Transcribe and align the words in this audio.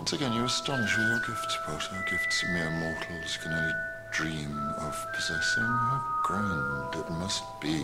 Once 0.00 0.12
again, 0.16 0.32
you 0.32 0.44
astonish 0.44 0.96
with 0.98 1.06
your 1.12 1.20
gifts, 1.28 1.56
Potter. 1.66 2.04
Gifts 2.10 2.44
mere 2.54 2.70
mortals 2.82 3.36
can 3.42 3.52
only 3.58 3.74
dream 4.18 4.52
of 4.88 4.94
possessing. 5.14 5.70
How 5.88 6.00
grand 6.28 6.94
it 7.00 7.08
must 7.22 7.44
be 7.60 7.78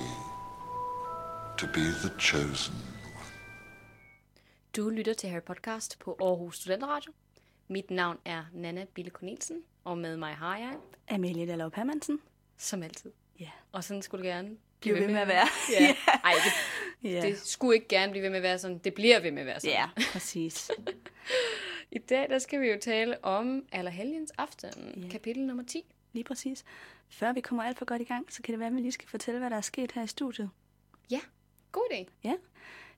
to 1.61 1.67
be 1.67 1.85
the 2.05 2.11
chosen 2.19 2.75
one. 3.17 3.33
Du 4.77 4.89
lytter 4.91 5.15
til 5.15 5.29
Harry 5.31 5.43
Podcast 5.43 5.99
på 5.99 6.17
Aarhus 6.21 6.57
Studenteradio. 6.57 7.13
Mit 7.69 7.91
navn 7.91 8.19
er 8.25 8.45
Nana 8.53 8.85
Bille 8.95 9.11
Cornelsen, 9.11 9.63
og 9.85 9.99
med 9.99 10.17
mig 10.17 10.35
har 10.35 10.57
jeg, 10.59 10.77
Amelie 11.09 11.47
Dallov 11.47 11.73
Hermansen. 11.77 12.19
som 12.59 12.83
altid. 12.83 13.11
Ja. 13.41 13.51
Og 13.73 13.85
sådan 13.85 14.03
skulle 14.03 14.25
det 14.25 14.33
gerne 14.33 14.57
Blive 14.81 14.95
ved 14.95 15.09
med 15.09 15.21
at 15.21 15.29
være. 15.29 15.47
Ja. 15.81 15.95
Ej, 16.25 16.33
det, 16.45 16.53
Ja. 17.13 17.21
det 17.21 17.39
skulle 17.47 17.75
ikke 17.75 17.89
gerne 17.89 18.13
blive 18.13 18.23
ved 18.23 18.31
med 18.31 18.37
at 18.37 18.43
være 18.43 18.59
sådan. 18.59 18.79
Det 18.79 18.95
bliver 18.95 19.21
ved 19.21 19.31
med 19.31 19.41
at 19.43 19.47
være 19.47 19.61
sådan. 19.61 19.75
ja, 19.77 19.89
præcis. 20.13 20.71
I 21.97 21.99
dag 21.99 22.29
der 22.31 22.39
skal 22.39 22.61
vi 22.61 22.67
jo 22.67 22.79
tale 22.81 23.25
om 23.25 23.65
Allerhelgens 23.73 24.31
aften, 24.39 25.03
Ja. 25.03 25.09
kapitel 25.09 25.47
nummer 25.47 25.65
10. 25.65 25.85
Lige 26.13 26.25
præcis. 26.25 26.65
Før 27.09 27.33
vi 27.33 27.41
kommer 27.41 27.63
alt 27.63 27.79
for 27.79 27.85
godt 27.85 28.03
i 28.03 28.05
gang, 28.05 28.33
så 28.33 28.43
kan 28.43 28.53
det 28.53 28.59
være, 28.59 28.69
at 28.69 28.75
vi 28.75 28.81
lige 28.81 28.93
skal 28.93 29.09
fortælle, 29.09 29.41
hvad 29.41 29.51
der 29.51 29.57
er 29.57 29.61
sket 29.61 29.93
her 29.93 30.03
i 30.03 30.07
studiet. 30.07 30.51
Ja, 31.11 31.21
god 31.73 31.89
idé. 31.93 32.05
Ja. 32.25 32.35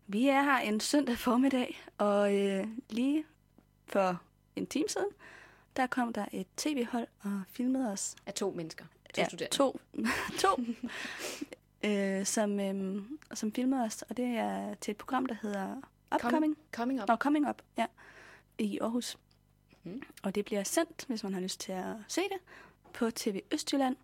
Vi 0.07 0.29
er 0.29 0.43
her 0.43 0.59
en 0.59 0.81
søndag 0.81 1.19
formiddag, 1.19 1.81
og 1.99 2.35
øh, 2.37 2.67
lige 2.91 3.25
for 3.87 4.21
en 4.57 4.67
time 4.67 4.89
siden, 4.89 5.09
der 5.77 5.87
kom 5.87 6.13
der 6.13 6.25
et 6.33 6.47
tv-hold 6.57 7.07
og 7.21 7.43
filmede 7.51 7.93
os. 7.93 8.17
Af 8.27 8.35
to 8.35 8.51
mennesker. 8.51 8.85
To 9.15 9.21
ja, 9.21 9.29
studerende. 9.29 9.57
to. 9.57 9.81
to 10.43 10.61
øh, 11.85 12.27
som, 12.27 12.61
øh, 12.61 13.03
som 13.35 13.53
filmede 13.53 13.83
os, 13.83 14.03
og 14.03 14.17
det 14.17 14.27
er 14.27 14.75
til 14.75 14.91
et 14.91 14.97
program, 14.97 15.27
der 15.27 15.35
hedder 15.43 15.77
Upcoming. 16.15 16.57
Com- 16.57 16.77
coming 16.77 17.03
up. 17.03 17.09
Nå, 17.09 17.17
Coming 17.17 17.49
Up, 17.49 17.63
ja. 17.79 17.87
I 18.59 18.79
Aarhus. 18.79 19.19
Mhm. 19.85 20.03
Og 20.23 20.35
det 20.35 20.45
bliver 20.45 20.63
sendt, 20.63 21.05
hvis 21.09 21.23
man 21.25 21.35
har 21.35 21.41
lyst 21.41 21.61
til 21.61 21.73
at 21.73 21.95
se 22.09 22.21
det, 22.21 22.39
på 22.93 23.11
TV 23.11 23.41
Østjylland 23.53 23.97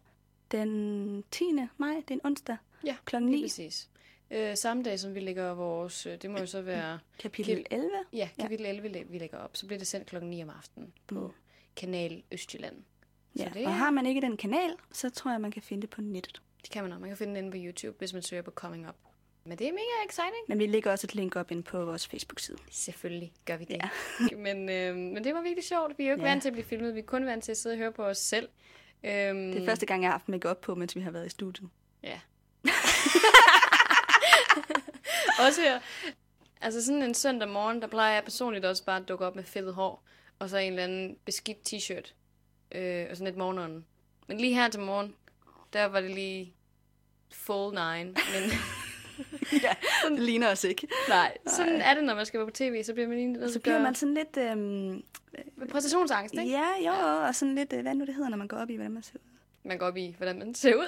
den 0.50 1.24
10. 1.30 1.44
maj, 1.78 1.94
det 1.94 2.10
er 2.10 2.14
en 2.14 2.20
onsdag, 2.24 2.56
Ja, 2.84 2.96
lige 3.12 3.20
9. 3.20 3.42
præcis. 3.42 3.90
Øh, 4.30 4.56
samme 4.56 4.82
dag, 4.82 5.00
som 5.00 5.14
vi 5.14 5.20
lægger 5.20 5.54
vores... 5.54 6.06
øh, 6.06 6.22
Det 6.22 6.30
må 6.30 6.38
jo 6.38 6.46
så 6.46 6.62
være... 6.62 6.98
Kapitel 7.18 7.58
Kap- 7.58 7.74
11. 7.76 7.90
Ja, 8.12 8.28
kapitel 8.40 8.66
11, 8.66 8.88
læ- 8.88 9.02
vi 9.08 9.18
lægger 9.18 9.38
op. 9.38 9.56
Så 9.56 9.66
bliver 9.66 9.78
det 9.78 9.86
sendt 9.86 10.06
klokken 10.06 10.30
9 10.30 10.42
om 10.42 10.50
aftenen 10.50 10.92
på 11.06 11.14
Mm. 11.26 11.32
Kanal 11.76 12.22
Østjylland. 12.32 12.76
Ja, 13.38 13.50
det 13.54 13.66
og 13.66 13.74
har 13.74 13.90
man 13.90 14.06
ikke 14.06 14.20
den 14.20 14.36
kanal, 14.36 14.70
så 14.92 15.10
tror 15.10 15.30
jeg, 15.30 15.40
man 15.40 15.50
kan 15.50 15.62
finde 15.62 15.80
det 15.82 15.90
på 15.90 16.00
nettet. 16.00 16.42
Det 16.62 16.70
kan 16.70 16.82
man 16.82 16.92
også. 16.92 17.00
Man 17.00 17.10
kan 17.10 17.16
finde 17.16 17.34
den 17.36 17.44
inde 17.44 17.50
på 17.50 17.56
YouTube, 17.66 17.98
hvis 17.98 18.12
man 18.12 18.22
søger 18.22 18.42
på 18.42 18.50
Coming 18.50 18.88
Up. 18.88 18.94
Men 19.46 19.58
det 19.58 19.66
er 19.68 19.72
mega 19.72 20.06
exciting. 20.08 20.44
Men 20.48 20.58
vi 20.58 20.66
lægger 20.66 20.90
også 20.90 21.06
et 21.06 21.14
link 21.14 21.36
op 21.36 21.50
ind 21.50 21.64
på 21.64 21.84
vores 21.84 22.06
Facebook-side. 22.06 22.58
Selvfølgelig 22.70 23.32
gør 23.44 23.56
vi 23.56 23.64
det. 23.64 23.74
Ja. 23.76 23.88
men, 24.46 24.68
øh, 24.68 24.96
men 24.96 25.24
det 25.24 25.34
var 25.34 25.42
virkelig 25.42 25.64
sjovt. 25.64 25.98
Vi 25.98 26.04
er 26.04 26.08
jo 26.08 26.14
ikke 26.14 26.24
Ja. 26.24 26.30
vant 26.30 26.42
til 26.42 26.48
at 26.48 26.52
blive 26.52 26.64
filmet. 26.66 26.94
Vi 26.94 26.98
er 27.00 27.04
kun 27.04 27.26
vant 27.26 27.44
til 27.44 27.50
at 27.50 27.56
sidde 27.58 27.74
og 27.74 27.78
høre 27.78 27.92
på 27.92 28.04
os 28.04 28.18
selv. 28.18 28.48
Øhm, 29.04 29.52
Det 29.52 29.62
er 29.62 29.66
første 29.66 29.86
gang, 29.86 30.02
jeg 30.02 30.08
har 30.08 30.12
haft 30.18 30.28
make 30.28 30.48
op 30.50 30.60
på, 30.60 30.74
mens 30.74 30.96
vi 30.96 31.00
har 31.00 31.10
været 31.10 31.26
i 31.26 31.30
studiet. 31.30 31.68
Ja. 32.02 32.20
også 35.46 35.60
her. 35.62 35.80
Altså 36.60 36.84
sådan 36.84 37.02
en 37.02 37.14
søndag 37.14 37.48
morgen, 37.48 37.82
der 37.82 37.86
plejer 37.88 38.14
jeg 38.14 38.24
personligt 38.24 38.64
også 38.64 38.84
bare 38.84 39.00
at 39.00 39.08
dukke 39.08 39.26
op 39.26 39.36
med 39.36 39.44
fedtet 39.44 39.74
hår. 39.74 40.04
Og 40.38 40.50
så 40.50 40.58
en 40.58 40.72
eller 40.72 40.84
anden 40.84 41.16
beskidt 41.24 41.58
t-shirt. 41.72 42.14
Øh, 42.78 43.06
og 43.10 43.16
sådan 43.16 43.24
lidt 43.26 43.36
morgenånden. 43.38 43.86
Men 44.28 44.38
lige 44.40 44.54
her 44.54 44.68
til 44.68 44.80
morgen, 44.80 45.14
der 45.72 45.84
var 45.84 46.00
det 46.00 46.10
lige 46.10 46.54
full 47.32 47.70
nine. 47.74 48.04
Men 48.04 48.50
ja, 49.62 49.74
det 50.08 50.20
ligner 50.20 50.50
os 50.50 50.64
ikke. 50.64 50.88
nej, 51.08 51.36
sådan 51.46 51.80
er 51.80 51.94
det, 51.94 52.04
når 52.04 52.14
man 52.14 52.26
skal 52.26 52.38
være 52.40 52.46
på 52.46 52.52
tv. 52.54 52.84
Så 52.84 52.92
bliver 52.92 53.08
man 53.08 53.16
lige 53.16 53.32
nødt 53.32 53.52
Så 53.52 53.60
bliver 53.60 53.78
man 53.82 53.94
sådan 53.94 54.14
lidt... 54.14 54.36
Øhm, 54.36 55.04
præstationsangst, 55.70 56.34
ikke? 56.34 56.50
ja, 56.50 56.68
jo, 56.86 57.26
og 57.26 57.34
sådan 57.34 57.54
lidt... 57.54 57.72
øh, 57.72 57.80
Hvad 57.80 57.92
er 57.92 57.96
nu 57.96 58.04
det 58.04 58.14
hedder, 58.14 58.28
når 58.28 58.36
man 58.36 58.48
går 58.48 58.56
op 58.56 58.70
i, 58.70 58.74
hvordan 58.74 58.92
man 58.92 59.02
ser 59.02 59.14
ud? 59.14 59.20
Man 59.64 59.78
går 59.78 59.86
op 59.86 59.96
i, 59.96 60.14
hvordan 60.18 60.38
man 60.38 60.54
ser 60.54 60.74
ud. 60.74 60.86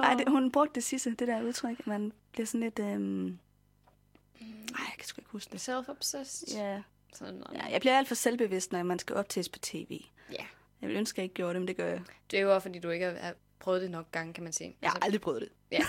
Nej, 0.00 0.14
det, 0.18 0.28
hun 0.28 0.50
brugte 0.52 0.74
det 0.74 0.84
sidste, 0.84 1.10
det 1.14 1.28
der 1.28 1.42
udtryk, 1.42 1.86
man 1.86 2.12
bliver 2.32 2.46
sådan 2.46 2.60
lidt... 2.60 2.78
Øhm... 2.78 3.26
Ej, 3.28 4.84
jeg 4.88 4.94
kan 4.98 5.06
sgu 5.06 5.20
ikke 5.20 5.30
huske 5.30 5.52
det. 5.52 5.68
Self-obsessed. 5.68 6.56
Ja. 6.58 6.82
Sådan 7.14 7.34
noget. 7.34 7.58
ja, 7.62 7.66
jeg 7.72 7.80
bliver 7.80 7.98
alt 7.98 8.08
for 8.08 8.14
selvbevidst, 8.14 8.72
når 8.72 8.82
man 8.82 8.98
skal 8.98 9.16
optages 9.16 9.48
på 9.48 9.58
tv. 9.58 10.00
Ja. 10.32 10.44
Jeg 10.80 10.88
vil 10.88 10.96
ønske, 10.96 11.14
at 11.14 11.18
jeg 11.18 11.24
ikke 11.24 11.34
gjorde 11.34 11.52
det, 11.54 11.60
men 11.60 11.68
det 11.68 11.76
gør 11.76 11.86
jeg. 11.86 12.00
Det 12.30 12.38
er 12.38 12.42
jo 12.42 12.54
også, 12.54 12.62
fordi 12.68 12.78
du 12.78 12.90
ikke 12.90 13.06
har 13.06 13.34
prøvet 13.60 13.82
det 13.82 13.90
nok 13.90 14.12
gange, 14.12 14.32
kan 14.34 14.44
man 14.44 14.52
sige. 14.52 14.76
Jeg 14.82 14.90
har 14.90 14.98
aldrig 15.02 15.20
prøvet 15.20 15.40
det. 15.40 15.48
Ja. 15.72 15.80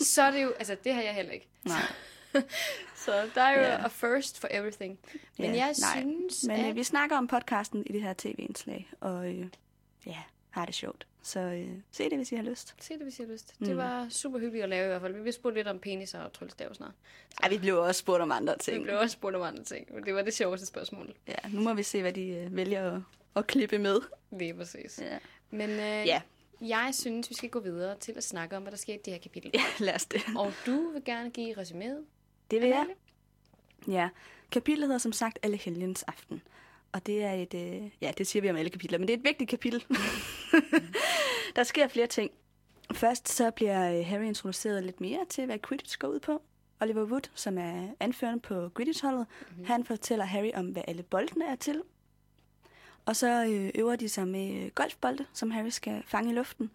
Så 0.00 0.22
er 0.22 0.30
det 0.30 0.42
jo, 0.42 0.52
altså 0.58 0.76
det 0.84 0.94
har 0.94 1.02
jeg 1.02 1.14
heller 1.14 1.32
ikke. 1.32 1.48
Nej. 1.64 1.80
Så 3.04 3.30
der 3.34 3.42
er 3.42 3.52
jo 3.58 3.60
Ja. 3.60 3.84
a 3.84 3.88
first 3.88 4.38
for 4.40 4.48
everything. 4.50 4.98
Men 5.38 5.46
Ja, 5.50 5.56
jeg 5.56 5.74
nej. 5.80 6.00
synes, 6.00 6.44
Men 6.46 6.60
øh, 6.60 6.68
at... 6.68 6.74
vi 6.74 6.82
snakker 6.84 7.16
om 7.16 7.26
podcasten 7.28 7.82
i 7.86 7.92
det 7.92 8.02
her 8.02 8.14
tv-indslag, 8.18 8.90
og 9.00 9.28
øh, 9.34 9.46
ja, 10.06 10.18
har 10.50 10.66
det 10.66 10.74
sjovt. 10.74 11.06
Så 11.22 11.40
øh, 11.40 11.68
se 11.90 12.04
det, 12.10 12.16
hvis 12.18 12.32
I 12.32 12.36
har 12.36 12.42
lyst. 12.42 12.74
Se 12.80 12.94
det, 12.94 13.02
hvis 13.02 13.18
I 13.18 13.22
har 13.22 13.32
lyst. 13.32 13.54
Mm. 13.60 13.66
Det 13.66 13.76
var 13.76 14.06
super 14.10 14.38
hyggeligt 14.38 14.62
at 14.62 14.68
lave 14.68 14.84
i 14.84 14.88
hvert 14.88 15.00
fald. 15.00 15.14
Vi 15.14 15.22
vil 15.22 15.32
spurgte 15.32 15.58
lidt 15.58 15.68
om 15.68 15.78
penis 15.78 16.14
og 16.14 16.32
tryllestav 16.32 16.74
snart. 16.74 16.92
Ej, 17.42 17.48
vi 17.48 17.58
blev 17.58 17.78
også 17.78 17.98
spurgt 17.98 18.22
om 18.22 18.32
andre 18.32 18.52
Vi 18.54 18.58
ting. 18.72 18.82
blev 18.82 18.98
også 18.98 19.12
spurgt 19.12 19.36
om 19.36 19.42
andre 19.42 19.64
ting. 19.64 19.94
men 19.94 20.04
Det 20.04 20.14
var 20.14 20.22
det 20.22 20.34
sjoveste 20.34 20.66
spørgsmål. 20.66 21.14
Ja, 21.28 21.34
nu 21.48 21.60
må 21.60 21.74
vi 21.74 21.82
se, 21.82 22.00
hvad 22.00 22.12
de 22.12 22.28
øh, 22.28 22.56
vælger 22.56 22.92
at, 22.96 23.02
at 23.36 23.46
klippe 23.46 23.78
med. 23.78 24.00
Lige 24.38 24.54
præcis. 24.54 24.98
Ja. 25.02 25.18
Men 25.50 25.70
øh, 25.70 25.78
Ja. 26.06 26.22
Jeg 26.60 26.90
synes, 26.92 27.30
vi 27.30 27.34
skal 27.34 27.50
gå 27.50 27.60
videre 27.60 27.98
til 27.98 28.12
at 28.16 28.24
snakke 28.24 28.56
om, 28.56 28.62
hvad 28.62 28.72
der 28.72 28.78
sker 28.78 28.94
i 28.94 28.98
det 29.04 29.12
her 29.12 29.20
kapitel. 29.20 29.50
ja, 29.54 29.84
lad 29.84 29.94
os 29.94 30.06
det. 30.06 30.22
Og 30.36 30.52
du 30.66 30.90
vil 30.92 31.04
gerne 31.04 31.30
give 31.30 31.58
resuméet. 31.58 32.04
Det 32.50 32.60
vil 32.60 32.68
jeg. 32.68 32.86
Ja, 33.88 34.08
kapitlet 34.52 34.86
hedder 34.86 34.98
som 34.98 35.12
sagt 35.12 35.38
Alle 35.42 35.56
Helgens 35.56 36.02
Aften. 36.02 36.42
Og 36.92 37.06
det 37.06 37.24
er 37.24 37.32
et, 37.32 37.54
øh, 37.54 37.90
ja, 38.00 38.12
det 38.18 38.26
siger 38.26 38.42
vi 38.42 38.50
om 38.50 38.56
alle 38.56 38.70
kapitler, 38.70 38.98
men 38.98 39.08
det 39.08 39.14
er 39.14 39.18
et 39.18 39.24
vigtigt 39.24 39.50
kapitel. 39.50 39.84
der 41.56 41.62
sker 41.62 41.88
flere 41.88 42.06
ting. 42.06 42.30
Først 42.92 43.28
så 43.28 43.50
bliver 43.50 43.98
øh, 43.98 44.06
Harry 44.06 44.24
introduceret 44.24 44.84
lidt 44.84 45.00
mere 45.00 45.24
til, 45.28 45.46
hvad 45.46 45.58
Quidditch 45.68 45.98
går 45.98 46.08
ud 46.08 46.20
på. 46.20 46.42
Oliver 46.80 47.04
Wood, 47.04 47.30
som 47.34 47.58
er 47.58 47.88
anføreren 48.00 48.40
på 48.40 48.70
Quidditch-holdet, 48.76 49.26
mm-hmm. 49.50 49.64
han 49.64 49.84
fortæller 49.84 50.24
Harry 50.24 50.50
om, 50.54 50.66
hvad 50.66 50.82
alle 50.88 51.02
boldene 51.02 51.46
er 51.46 51.56
til. 51.56 51.82
Og 53.04 53.16
så 53.16 53.44
øh, 53.44 53.70
øver 53.74 53.96
de 53.96 54.08
sig 54.08 54.28
med 54.28 54.74
golfbolde, 54.74 55.26
som 55.32 55.50
Harry 55.50 55.68
skal 55.68 56.02
fange 56.06 56.30
i 56.30 56.34
luften. 56.34 56.70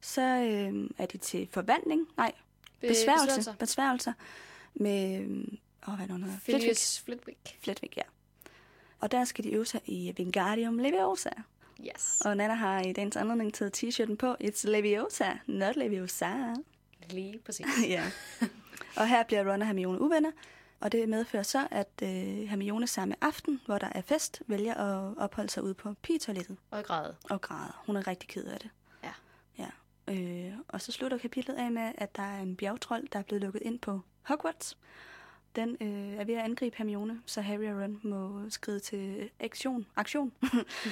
Så 0.00 0.22
øh, 0.22 0.90
er 0.98 1.06
de 1.06 1.18
til 1.18 1.48
forvandling, 1.50 2.08
nej, 2.16 2.32
Be- 2.80 2.88
besværgelse, 2.88 3.26
besværgelser. 3.26 3.54
besværgelser 3.58 4.12
med, 4.74 5.20
øh, 5.20 5.28
åh, 5.88 5.94
hvad 5.94 6.08
er 6.10 6.16
det. 6.16 6.38
Phileas 6.42 7.00
Flitwick. 7.04 7.56
Flitwick, 7.62 7.96
ja. 7.96 8.02
Og 9.00 9.12
der 9.12 9.24
skal 9.24 9.44
de 9.44 9.50
øve 9.50 9.66
sig 9.66 9.80
i 9.86 10.14
Wingardium 10.18 10.78
Leviosa. 10.78 11.30
Yes. 11.94 12.20
Og 12.24 12.36
Nana 12.36 12.54
har 12.54 12.80
i 12.80 12.92
dagens 12.92 13.16
anledning 13.16 13.54
taget 13.54 13.84
t-shirten 13.84 14.16
på. 14.16 14.36
It's 14.44 14.68
Leviosa, 14.70 15.30
not 15.46 15.76
Leviosa. 15.76 16.32
Lige 17.10 17.38
præcis. 17.38 17.66
ja. 17.88 18.10
Og 18.96 19.08
her 19.08 19.22
bliver 19.22 19.52
Ron 19.52 19.60
og 19.60 19.66
Hermione 19.66 20.00
uvenner. 20.00 20.30
Og 20.82 20.92
det 20.92 21.08
medfører 21.08 21.42
så, 21.42 21.68
at 21.70 21.88
øh, 22.02 22.08
Hermione 22.48 22.86
samme 22.86 23.14
aften, 23.20 23.60
hvor 23.66 23.78
der 23.78 23.88
er 23.94 24.00
fest, 24.02 24.42
vælger 24.46 24.74
at 24.74 25.14
opholde 25.18 25.50
sig 25.50 25.62
ude 25.62 25.74
på 25.74 25.94
pigetoilettet 26.02 26.56
Og 26.70 26.84
grad. 26.84 27.14
og 27.30 27.40
græder. 27.40 27.82
Hun 27.86 27.96
er 27.96 28.06
rigtig 28.06 28.28
ked 28.28 28.44
af 28.44 28.60
det. 28.60 28.70
Ja. 29.04 29.12
Ja. 29.58 29.68
Øh, 30.14 30.52
og 30.68 30.80
så 30.80 30.92
slutter 30.92 31.18
kapitlet 31.18 31.54
af 31.54 31.70
med, 31.70 31.92
at 31.98 32.16
der 32.16 32.22
er 32.22 32.40
en 32.42 32.56
bjergtrold, 32.56 33.08
der 33.12 33.18
er 33.18 33.22
blevet 33.22 33.42
lukket 33.42 33.62
ind 33.62 33.78
på 33.78 34.00
Hogwarts. 34.22 34.78
Den 35.56 35.76
øh, 35.80 36.12
er 36.20 36.24
ved 36.24 36.34
at 36.34 36.44
angribe 36.44 36.76
Hermione, 36.76 37.20
så 37.26 37.40
Harry 37.40 37.64
og 37.72 37.82
Ron 37.82 38.00
må 38.02 38.50
skride 38.50 38.80
til 38.80 39.30
aktion. 39.40 39.86
aktion. 39.96 40.32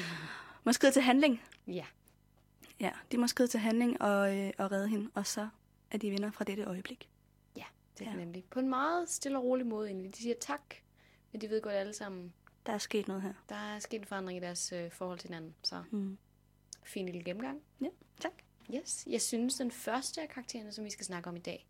må 0.64 0.72
skride 0.72 0.92
til 0.92 1.02
handling. 1.02 1.42
Ja. 1.66 1.84
Ja, 2.80 2.90
de 3.12 3.18
må 3.18 3.26
skride 3.26 3.48
til 3.48 3.60
handling 3.60 4.02
og, 4.02 4.38
øh, 4.38 4.50
og 4.58 4.72
redde 4.72 4.88
hende, 4.88 5.10
og 5.14 5.26
så 5.26 5.48
er 5.90 5.98
de 5.98 6.10
vinder 6.10 6.30
fra 6.30 6.44
dette 6.44 6.64
øjeblik. 6.64 7.08
Ja. 8.06 8.14
nemlig. 8.16 8.44
På 8.50 8.60
en 8.60 8.68
meget 8.68 9.08
stille 9.08 9.38
og 9.38 9.44
rolig 9.44 9.66
måde 9.66 9.88
egentlig. 9.88 10.14
De 10.16 10.22
siger 10.22 10.34
tak, 10.40 10.74
men 11.32 11.40
de 11.40 11.50
ved 11.50 11.60
godt 11.62 11.74
alle 11.74 11.92
sammen, 11.92 12.32
Der 12.66 12.72
er 12.72 12.78
sket 12.78 13.08
noget 13.08 13.22
her. 13.22 13.32
der 13.48 13.54
er 13.54 13.78
sket 13.78 14.00
en 14.00 14.06
forandring 14.06 14.36
i 14.38 14.40
deres 14.40 14.72
øh, 14.72 14.90
forhold 14.90 15.18
til 15.18 15.28
hinanden. 15.28 15.54
Så 15.62 15.82
Mm. 15.90 16.18
fin 16.84 17.06
lille 17.06 17.24
gennemgang. 17.24 17.60
Ja, 17.80 17.88
tak. 18.20 18.32
Yes. 18.74 19.06
Jeg 19.10 19.20
synes, 19.20 19.54
den 19.54 19.70
første 19.70 20.22
af 20.22 20.28
karaktererne, 20.28 20.72
som 20.72 20.84
vi 20.84 20.90
skal 20.90 21.06
snakke 21.06 21.28
om 21.28 21.36
i 21.36 21.40
dag, 21.40 21.66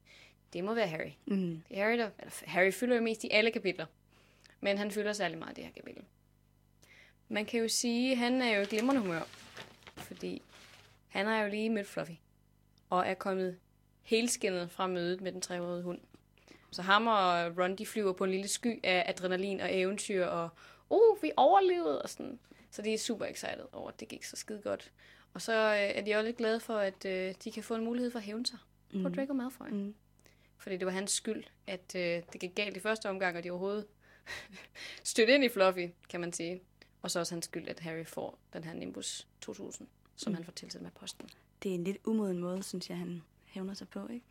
det 0.53 0.65
må 0.65 0.75
være 0.75 0.87
Harry. 0.89 1.11
Mm. 1.27 1.63
Harry, 1.75 1.99
der, 1.99 2.11
eller 2.19 2.43
Harry 2.47 2.73
fylder 2.73 2.97
jo 2.97 3.03
mest 3.03 3.25
i 3.25 3.29
alle 3.31 3.51
kapitler. 3.51 3.87
Men 4.61 4.79
han 4.79 4.91
fylder 4.91 5.13
særlig 5.13 5.39
meget 5.39 5.53
i 5.53 5.55
det 5.55 5.65
her 5.65 5.73
kapitel. 5.73 6.05
Man 7.29 7.45
kan 7.47 7.61
jo 7.61 7.69
sige, 7.69 8.13
at 8.13 8.19
han 8.19 8.43
er 8.43 8.57
jo 8.57 8.63
i 8.63 8.65
glimrende 8.65 9.01
humør. 9.03 9.23
Fordi 9.97 10.43
han 11.09 11.27
har 11.27 11.43
jo 11.43 11.49
lige 11.51 11.71
mødt 11.71 11.87
Fluffy. 11.87 12.13
Og 12.91 13.07
er 13.07 13.15
kommet 13.15 13.59
helskinnet 14.03 14.71
fra 14.71 14.87
mødet 14.87 15.21
med 15.21 15.33
den 15.33 15.41
trehårede 15.41 15.83
hund. 15.83 15.99
Så 16.71 16.83
ham 16.83 17.07
og 17.07 17.59
Ron, 17.59 17.77
de 17.77 17.87
flyver 17.87 18.13
på 18.13 18.25
en 18.25 18.31
lille 18.31 18.49
sky 18.49 18.81
af 18.85 19.05
adrenalin 19.09 19.61
og 19.61 19.69
eventyr. 19.79 20.25
Og, 20.25 20.49
uh, 20.91 21.23
vi 21.23 21.33
overlevede 21.37 22.03
og 22.03 22.09
sådan. 22.09 22.39
Så 22.71 22.83
de 22.83 22.95
er 22.95 22.99
super 22.99 23.27
excited 23.27 23.65
over, 23.73 23.89
at 23.89 24.01
det 24.01 24.09
gik 24.09 24.25
så 24.25 24.37
skide 24.37 24.61
godt. 24.65 24.93
Og 25.35 25.43
så 25.43 25.53
øh, 25.53 25.79
er 25.79 26.03
de 26.03 26.15
også 26.15 26.27
lidt 26.27 26.37
glade 26.37 26.61
for, 26.61 26.77
at 26.77 27.05
øh, 27.05 27.35
de 27.45 27.53
kan 27.53 27.63
få 27.63 27.75
en 27.75 27.85
mulighed 27.85 28.11
for 28.11 28.19
at 28.19 28.25
hævne 28.25 28.47
sig 28.47 28.59
mm. 28.93 29.03
på 29.03 29.09
Draco 29.09 29.33
Malfoy. 29.33 29.69
Mm. 29.71 29.95
Fordi 30.57 30.77
det 30.77 30.87
var 30.87 30.93
hans 30.93 31.11
skyld, 31.11 31.45
at 31.67 31.95
øh, 31.97 32.23
det 32.33 32.41
gik 32.41 32.55
galt 32.55 32.77
i 32.77 32.81
første 32.81 33.09
omgang, 33.09 33.37
og 33.37 33.45
de 33.45 33.51
overhovedet 33.51 33.87
stødt 35.05 35.29
ind 35.29 35.45
i 35.45 35.49
Fluffy, 35.49 35.89
kan 36.09 36.21
man 36.21 36.33
sige. 36.33 36.61
Og 37.03 37.11
så 37.11 37.19
også 37.21 37.35
hans 37.35 37.45
skyld, 37.45 37.69
at 37.69 37.81
Harry 37.81 38.05
får 38.05 38.39
den 38.53 38.65
her 38.65 38.75
Nimbus 38.75 39.27
2000, 39.41 39.89
som 40.17 40.31
mm. 40.31 40.35
han 40.35 40.45
får 40.45 40.53
tilsendt 40.53 40.83
med 40.83 40.91
posten. 40.91 41.29
Det 41.63 41.71
er 41.71 41.75
en 41.75 41.85
lidt 41.85 41.99
umoden 42.05 42.39
måde, 42.39 42.63
synes 42.63 42.91
jeg, 42.91 42.99
han 42.99 43.23
hævner 43.45 43.75
sig 43.75 43.89
på, 43.89 44.09
ikke? 44.09 44.27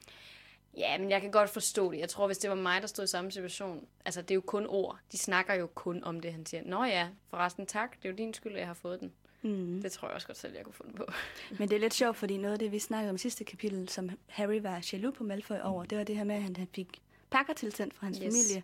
Ja, 0.77 0.97
men 0.97 1.09
jeg 1.09 1.21
kan 1.21 1.31
godt 1.31 1.49
forstå 1.49 1.91
det. 1.91 1.99
Jeg 1.99 2.09
tror, 2.09 2.25
hvis 2.25 2.37
det 2.37 2.49
var 2.49 2.55
mig, 2.55 2.81
der 2.81 2.87
stod 2.87 3.05
i 3.05 3.07
samme 3.07 3.31
situation, 3.31 3.87
altså 4.05 4.21
det 4.21 4.31
er 4.31 4.35
jo 4.35 4.41
kun 4.41 4.65
ord. 4.67 4.99
De 5.11 5.17
snakker 5.17 5.53
jo 5.53 5.67
kun 5.67 6.03
om 6.03 6.19
det, 6.19 6.31
han 6.31 6.45
siger. 6.45 6.63
Nå 6.65 6.83
ja, 6.83 7.07
forresten 7.29 7.65
tak, 7.65 7.97
det 7.97 8.05
er 8.05 8.09
jo 8.09 8.15
din 8.15 8.33
skyld, 8.33 8.53
at 8.53 8.59
jeg 8.59 8.67
har 8.67 8.73
fået 8.73 8.99
den. 8.99 9.11
Mm. 9.41 9.81
Det 9.81 9.91
tror 9.91 10.07
jeg 10.07 10.15
også 10.15 10.27
godt 10.27 10.37
selv, 10.37 10.55
jeg 10.55 10.63
kunne 10.63 10.73
få 10.73 10.83
den 10.83 10.93
på. 10.93 11.05
Men 11.59 11.69
det 11.69 11.75
er 11.75 11.79
lidt 11.79 11.93
sjovt, 11.93 12.17
fordi 12.17 12.37
noget 12.37 12.53
af 12.53 12.59
det, 12.59 12.71
vi 12.71 12.79
snakkede 12.79 13.09
om 13.09 13.15
i 13.15 13.19
sidste 13.19 13.43
kapitel, 13.43 13.89
som 13.89 14.09
Harry 14.27 14.61
var 14.61 14.87
jaloux 14.93 15.15
på 15.15 15.23
Malfoy 15.23 15.55
over, 15.63 15.85
det 15.85 15.97
var 15.97 16.03
det 16.03 16.17
her 16.17 16.23
med, 16.23 16.35
at 16.35 16.41
han 16.41 16.67
fik 16.75 17.01
pakker 17.29 17.53
tilsendt 17.53 17.93
fra 17.93 18.05
hans 18.05 18.17
yes. 18.17 18.23
familie. 18.23 18.63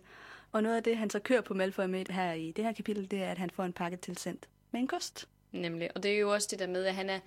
Og 0.52 0.62
noget 0.62 0.76
af 0.76 0.82
det, 0.82 0.96
han 0.96 1.10
så 1.10 1.18
kører 1.18 1.40
på 1.40 1.54
Malfoy 1.54 1.84
med 1.84 2.12
her 2.12 2.32
i 2.32 2.52
det 2.52 2.64
her 2.64 2.72
kapitel, 2.72 3.10
det 3.10 3.22
er, 3.22 3.30
at 3.30 3.38
han 3.38 3.50
får 3.50 3.64
en 3.64 3.72
pakke 3.72 3.96
tilsendt 3.96 4.48
med 4.70 4.80
en 4.80 4.86
kost. 4.86 5.28
Nemlig. 5.52 5.90
Og 5.94 6.02
det 6.02 6.10
er 6.10 6.18
jo 6.18 6.32
også 6.32 6.48
det 6.50 6.58
der 6.58 6.66
med, 6.66 6.84
at 6.84 6.94
han 6.94 7.10
er... 7.10 7.20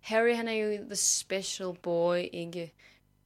Harry, 0.00 0.34
han 0.34 0.48
er 0.48 0.52
jo 0.52 0.84
the 0.84 0.96
special 0.96 1.74
boy, 1.82 2.16
ikke? 2.32 2.72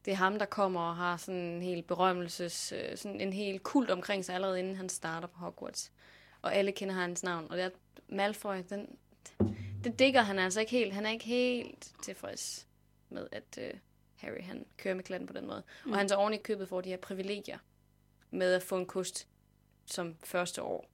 Det 0.05 0.11
er 0.11 0.17
ham, 0.17 0.39
der 0.39 0.47
kommer 0.47 0.81
og 0.81 0.97
har 0.97 1.17
sådan 1.17 1.41
en 1.41 1.63
helt 1.63 1.87
berømmelses... 1.87 2.73
Øh, 2.73 2.97
sådan 2.97 3.21
en 3.21 3.33
helt 3.33 3.63
kult 3.63 3.91
omkring 3.91 4.25
sig, 4.25 4.35
allerede 4.35 4.59
inden 4.59 4.77
han 4.77 4.89
starter 4.89 5.29
på 5.29 5.39
Hogwarts. 5.39 5.93
Og 6.43 6.55
alle 6.55 6.73
kender 6.73 6.95
hans 6.95 7.23
navn. 7.23 7.47
Og 7.51 7.57
det 7.57 7.65
er 7.65 7.71
Malfoy, 8.09 8.57
den, 8.71 8.97
det 9.85 9.99
digger 9.99 10.23
han 10.23 10.39
altså 10.39 10.61
ikke 10.61 10.73
helt. 10.73 10.93
Han 10.93 11.07
er 11.07 11.11
ikke 11.11 11.25
helt 11.25 11.93
tilfreds 12.03 12.67
med, 13.09 13.27
at 13.33 13.59
uh, 13.59 13.79
Harry 14.17 14.43
han 14.43 14.67
kører 14.77 14.95
med 14.95 15.05
klatten 15.05 15.27
på 15.27 15.33
den 15.33 15.47
måde. 15.47 15.63
Mm. 15.85 15.93
Og 15.93 15.99
han 15.99 16.09
så 16.09 16.15
oven 16.15 16.35
i 16.35 16.37
købet 16.37 16.69
får 16.69 16.81
de 16.81 16.89
her 16.89 16.97
privilegier 16.97 17.59
med 18.31 18.55
at 18.55 18.63
få 18.63 18.77
en 18.77 18.87
kost 18.87 19.29
som 19.87 20.17
første 20.25 20.63
år. 20.63 20.89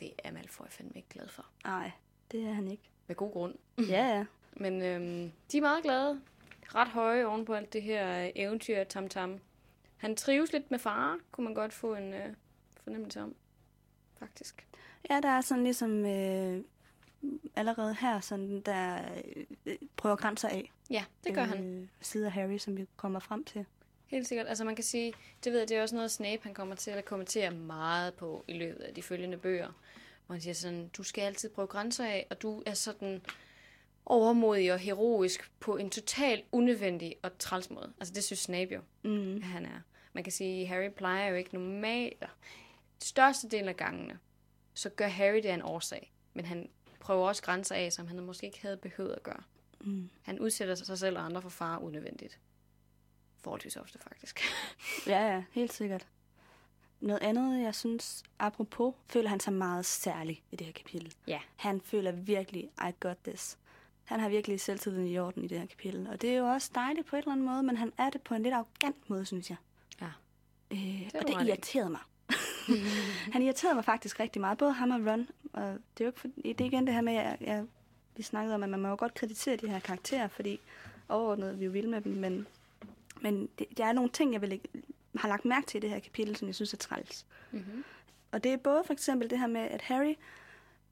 Det 0.00 0.12
er 0.18 0.32
Malfoy 0.32 0.66
fandme 0.70 0.92
ikke 0.96 1.08
glad 1.08 1.28
for. 1.28 1.46
Nej, 1.64 1.90
det 2.32 2.44
er 2.44 2.52
han 2.52 2.68
ikke. 2.68 2.90
Med 3.06 3.16
god 3.16 3.32
grund. 3.32 3.54
Ja, 3.78 4.16
ja. 4.16 4.24
Men 4.62 4.82
øhm, 4.82 5.32
de 5.52 5.56
er 5.56 5.60
meget 5.60 5.82
glade. 5.82 6.20
Ret 6.74 6.88
høje 6.88 7.26
oven 7.26 7.44
på 7.44 7.54
alt 7.54 7.72
det 7.72 7.82
her 7.82 8.30
eventyr 8.34 8.84
tam-tam. 8.84 9.40
Han 9.96 10.16
trives 10.16 10.52
lidt 10.52 10.70
med 10.70 10.78
far, 10.78 11.18
kunne 11.32 11.44
man 11.44 11.54
godt 11.54 11.72
få 11.72 11.94
en 11.94 12.14
øh, 12.14 12.34
fornemmelse 12.82 13.20
om. 13.20 13.34
Faktisk. 14.18 14.66
Ja, 15.10 15.20
der 15.22 15.28
er 15.28 15.40
sådan 15.40 15.64
ligesom 15.64 16.04
øh, 16.04 16.64
allerede 17.56 17.94
her, 17.94 18.20
sådan 18.20 18.60
der 18.60 18.98
øh, 19.66 19.76
prøver 19.96 20.16
grænser 20.16 20.48
af. 20.48 20.72
Ja, 20.90 21.04
det 21.24 21.34
gør 21.34 21.42
øh, 21.42 21.48
han. 21.48 21.90
Side 22.00 22.26
af 22.26 22.32
Harry, 22.32 22.58
som 22.58 22.76
vi 22.76 22.86
kommer 22.96 23.18
frem 23.18 23.44
til. 23.44 23.64
Helt 24.06 24.28
sikkert. 24.28 24.46
Altså 24.46 24.64
man 24.64 24.74
kan 24.74 24.84
sige, 24.84 25.12
det 25.44 25.52
ved 25.52 25.58
jeg, 25.58 25.68
det 25.68 25.76
er 25.76 25.82
også 25.82 25.94
noget, 25.94 26.10
Snape 26.10 26.42
han 26.42 26.54
kommer 26.54 26.74
til 26.74 26.90
at 26.90 27.04
kommentere 27.04 27.50
meget 27.50 28.14
på 28.14 28.44
i 28.48 28.52
løbet 28.52 28.80
af 28.80 28.94
de 28.94 29.02
følgende 29.02 29.36
bøger. 29.36 29.72
Hvor 30.26 30.34
han 30.34 30.40
siger 30.40 30.54
sådan, 30.54 30.88
du 30.88 31.02
skal 31.02 31.22
altid 31.22 31.48
prøve 31.48 31.68
grænser 31.68 32.04
af, 32.04 32.26
og 32.30 32.42
du 32.42 32.62
er 32.66 32.74
sådan 32.74 33.22
overmodig 34.08 34.72
og 34.72 34.78
heroisk 34.78 35.50
på 35.60 35.76
en 35.76 35.90
total 35.90 36.42
unødvendig 36.52 37.16
og 37.22 37.38
træls 37.38 37.70
måde. 37.70 37.92
Altså 38.00 38.14
det 38.14 38.24
synes 38.24 38.40
Snape 38.40 38.74
jo, 38.74 38.80
mm. 39.02 39.36
at 39.36 39.42
han 39.42 39.66
er. 39.66 39.80
Man 40.12 40.24
kan 40.24 40.32
sige, 40.32 40.62
at 40.62 40.68
Harry 40.68 40.90
plejer 40.90 41.28
jo 41.28 41.36
ikke 41.36 41.54
normalt. 41.54 42.24
Største 43.02 43.48
del 43.48 43.68
af 43.68 43.76
gangene, 43.76 44.18
så 44.74 44.88
gør 44.88 45.08
Harry 45.08 45.36
det 45.36 45.46
af 45.46 45.54
en 45.54 45.62
årsag. 45.62 46.12
Men 46.34 46.44
han 46.44 46.68
prøver 47.00 47.28
også 47.28 47.42
grænser 47.42 47.74
af, 47.74 47.92
som 47.92 48.06
han 48.06 48.20
måske 48.20 48.46
ikke 48.46 48.62
havde 48.62 48.76
behøvet 48.76 49.12
at 49.12 49.22
gøre. 49.22 49.42
Mm. 49.80 50.10
Han 50.22 50.40
udsætter 50.40 50.74
sig 50.74 50.98
selv 50.98 51.18
og 51.18 51.24
andre 51.24 51.42
for 51.42 51.48
fare 51.48 51.82
unødvendigt. 51.82 52.38
Forholdsvis 53.40 53.76
ofte, 53.76 53.98
faktisk. 53.98 54.40
ja, 55.06 55.34
ja, 55.34 55.44
helt 55.52 55.72
sikkert. 55.72 56.06
Noget 57.00 57.22
andet, 57.22 57.62
jeg 57.62 57.74
synes, 57.74 58.22
apropos, 58.38 58.94
føler 59.06 59.28
han 59.28 59.40
sig 59.40 59.52
meget 59.52 59.86
særlig 59.86 60.42
i 60.50 60.56
det 60.56 60.66
her 60.66 60.72
kapitel. 60.72 61.14
Ja. 61.26 61.40
Han 61.56 61.80
føler 61.80 62.12
virkelig, 62.12 62.70
I 62.88 62.90
got 63.00 63.16
this. 63.24 63.58
Han 64.08 64.20
har 64.20 64.28
virkelig 64.28 64.60
selvtiden 64.60 65.06
i 65.06 65.18
orden 65.18 65.44
i 65.44 65.46
det 65.46 65.58
her 65.58 65.66
kapitel. 65.66 66.08
Og 66.10 66.22
det 66.22 66.30
er 66.30 66.36
jo 66.36 66.46
også 66.46 66.70
dejligt 66.74 67.06
på 67.06 67.16
et 67.16 67.20
eller 67.20 67.32
andet 67.32 67.46
måde, 67.46 67.62
men 67.62 67.76
han 67.76 67.92
er 67.98 68.10
det 68.10 68.22
på 68.22 68.34
en 68.34 68.42
lidt 68.42 68.54
arrogant 68.54 69.10
måde, 69.10 69.26
synes 69.26 69.50
jeg. 69.50 69.56
Ja. 70.00 70.06
Øh, 70.70 70.78
det 70.78 71.14
og 71.14 71.28
det 71.28 71.48
irriterede 71.48 71.90
mig. 71.90 72.00
han 73.32 73.42
irriterede 73.42 73.74
mig 73.74 73.84
faktisk 73.84 74.20
rigtig 74.20 74.40
meget, 74.40 74.58
både 74.58 74.72
ham 74.72 74.90
og 74.90 75.12
Ron. 75.12 75.28
Og 75.52 75.62
det 75.62 76.00
er 76.00 76.04
jo 76.04 76.06
ikke 76.06 76.20
for, 76.20 76.28
det 76.44 76.60
er 76.60 76.64
igen 76.64 76.86
det 76.86 76.94
her 76.94 77.00
med, 77.00 77.14
at 77.14 77.40
jeg, 77.40 77.64
vi 78.16 78.22
snakkede 78.22 78.54
om, 78.54 78.62
at 78.62 78.68
man 78.68 78.80
må 78.80 78.88
jo 78.88 78.96
godt 78.98 79.14
kreditere 79.14 79.56
de 79.56 79.68
her 79.68 79.78
karakterer, 79.78 80.28
fordi 80.28 80.60
overordnet 81.08 81.60
vi 81.60 81.64
jo 81.64 81.70
vil 81.70 81.88
med 81.88 82.00
dem, 82.00 82.12
men, 82.12 82.46
men 83.20 83.48
det, 83.58 83.66
der 83.76 83.84
er 83.84 83.92
nogle 83.92 84.10
ting, 84.10 84.32
jeg 84.32 84.42
vil, 84.42 84.60
har 85.16 85.28
lagt 85.28 85.44
mærke 85.44 85.66
til 85.66 85.78
i 85.78 85.80
det 85.80 85.90
her 85.90 85.98
kapitel, 85.98 86.36
som 86.36 86.48
jeg 86.48 86.54
synes 86.54 86.72
er 86.72 86.76
træls. 86.76 87.26
Mm-hmm. 87.50 87.84
Og 88.32 88.44
det 88.44 88.52
er 88.52 88.56
både 88.56 88.82
for 88.86 88.92
eksempel 88.92 89.30
det 89.30 89.38
her 89.38 89.46
med, 89.46 89.60
at 89.60 89.82
Harry 89.82 90.14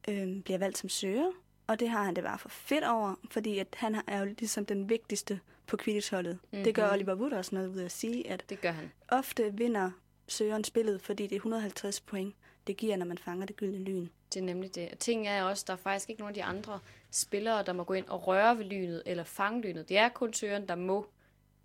øh, 0.09 0.43
bliver 0.43 0.59
valgt 0.59 0.79
som 0.79 0.89
søger, 0.89 1.31
og 1.67 1.81
det 1.81 1.89
har 1.89 2.03
han 2.03 2.17
det 2.17 2.25
bare 2.25 2.39
for 2.39 2.49
fedt 2.49 2.85
over, 2.85 3.15
fordi 3.31 3.59
at 3.59 3.67
han 3.77 4.03
er 4.07 4.19
jo 4.19 4.25
ligesom 4.25 4.67
den 4.67 4.89
vigtigste 4.89 5.41
på 5.67 5.77
Quidditch-holdet. 5.77 6.39
Mm-hmm. 6.43 6.65
Det 6.65 6.75
gør 6.75 6.87
mhm. 6.87 6.95
Oliver 6.95 7.15
Wood 7.15 7.33
også 7.33 7.55
noget 7.55 7.69
ud 7.69 7.77
af 7.77 7.85
at 7.85 7.93
sige, 7.93 8.31
at 8.31 8.45
det 8.49 8.61
gør 8.61 8.71
han. 8.71 8.93
ofte 9.09 9.55
vinder 9.55 9.91
søgeren 10.29 10.65
spillet, 10.65 11.01
fordi 11.03 11.23
det 11.23 11.33
er 11.33 11.37
150 11.37 12.01
point, 12.01 12.35
det 12.67 12.77
giver, 12.77 12.97
når 12.97 13.07
man 13.07 13.19
fanger 13.19 13.47
det 13.47 13.57
gyldne 13.57 13.79
lyn. 13.79 14.09
Det 14.35 14.41
er 14.41 14.45
nemlig 14.45 14.75
det. 14.75 14.89
Og 14.93 14.99
ting 14.99 15.29
er 15.29 15.43
også, 15.43 15.65
der 15.67 15.73
er 15.73 15.77
faktisk 15.77 16.11
ikke 16.11 16.21
nogen 16.21 16.31
af 16.31 16.35
de 16.35 16.45
andre 16.45 16.81
spillere, 17.11 17.63
der 17.63 17.73
må 17.73 17.85
gå 17.85 17.95
ind 17.95 18.07
og 18.07 18.27
røre 18.27 18.59
ved 18.59 18.65
lynet 18.65 19.03
eller 19.07 19.25
fange 19.25 19.61
lynet. 19.61 19.89
Det 19.89 19.99
er 19.99 20.09
kun 20.09 20.33
søgeren, 20.33 20.69
der 20.69 20.75
må 20.75 21.07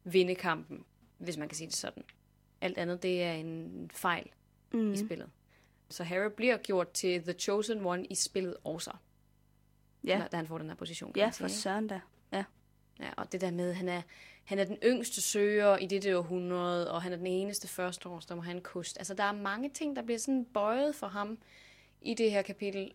vinde 0.03 0.35
kampen, 0.35 0.83
hvis 1.17 1.37
man 1.37 1.47
kan 1.47 1.55
sige 1.55 1.67
det 1.67 1.75
sådan. 1.75 2.03
Alt 2.61 2.77
andet, 2.77 3.03
det 3.03 3.23
er 3.23 3.33
en 3.33 3.89
fejl 3.93 4.29
mm. 4.73 4.93
i 4.93 4.97
spillet. 4.97 5.29
Så 5.89 6.03
Harry 6.03 6.31
bliver 6.37 6.57
gjort 6.57 6.91
til 6.91 7.23
The 7.23 7.33
Chosen 7.33 7.85
One 7.85 8.05
i 8.05 8.15
spillet 8.15 8.57
også. 8.63 8.91
Ja. 10.03 10.23
Da 10.31 10.37
han 10.37 10.47
får 10.47 10.57
den 10.57 10.67
her 10.67 10.75
position. 10.75 11.13
Ja, 11.15 11.29
for 11.29 11.47
søren 11.47 11.87
da. 11.87 11.99
Ja. 12.33 12.43
ja. 12.99 13.09
og 13.17 13.31
det 13.31 13.41
der 13.41 13.51
med, 13.51 13.73
han 13.73 13.89
er, 13.89 14.01
han 14.43 14.59
er 14.59 14.63
den 14.63 14.77
yngste 14.83 15.21
søger 15.21 15.77
i 15.77 15.87
det 15.87 16.15
århundrede, 16.15 16.91
og 16.91 17.01
han 17.01 17.13
er 17.13 17.17
den 17.17 17.27
eneste 17.27 17.67
første 17.67 18.09
år, 18.09 18.19
der 18.19 18.35
må 18.35 18.41
have 18.41 18.55
en 18.55 18.63
kost. 18.63 18.97
Altså, 18.97 19.13
der 19.13 19.23
er 19.23 19.31
mange 19.31 19.69
ting, 19.69 19.95
der 19.95 20.01
bliver 20.01 20.19
sådan 20.19 20.45
bøjet 20.45 20.95
for 20.95 21.07
ham 21.07 21.37
i 22.01 22.13
det 22.13 22.31
her 22.31 22.41
kapitel. 22.41 22.93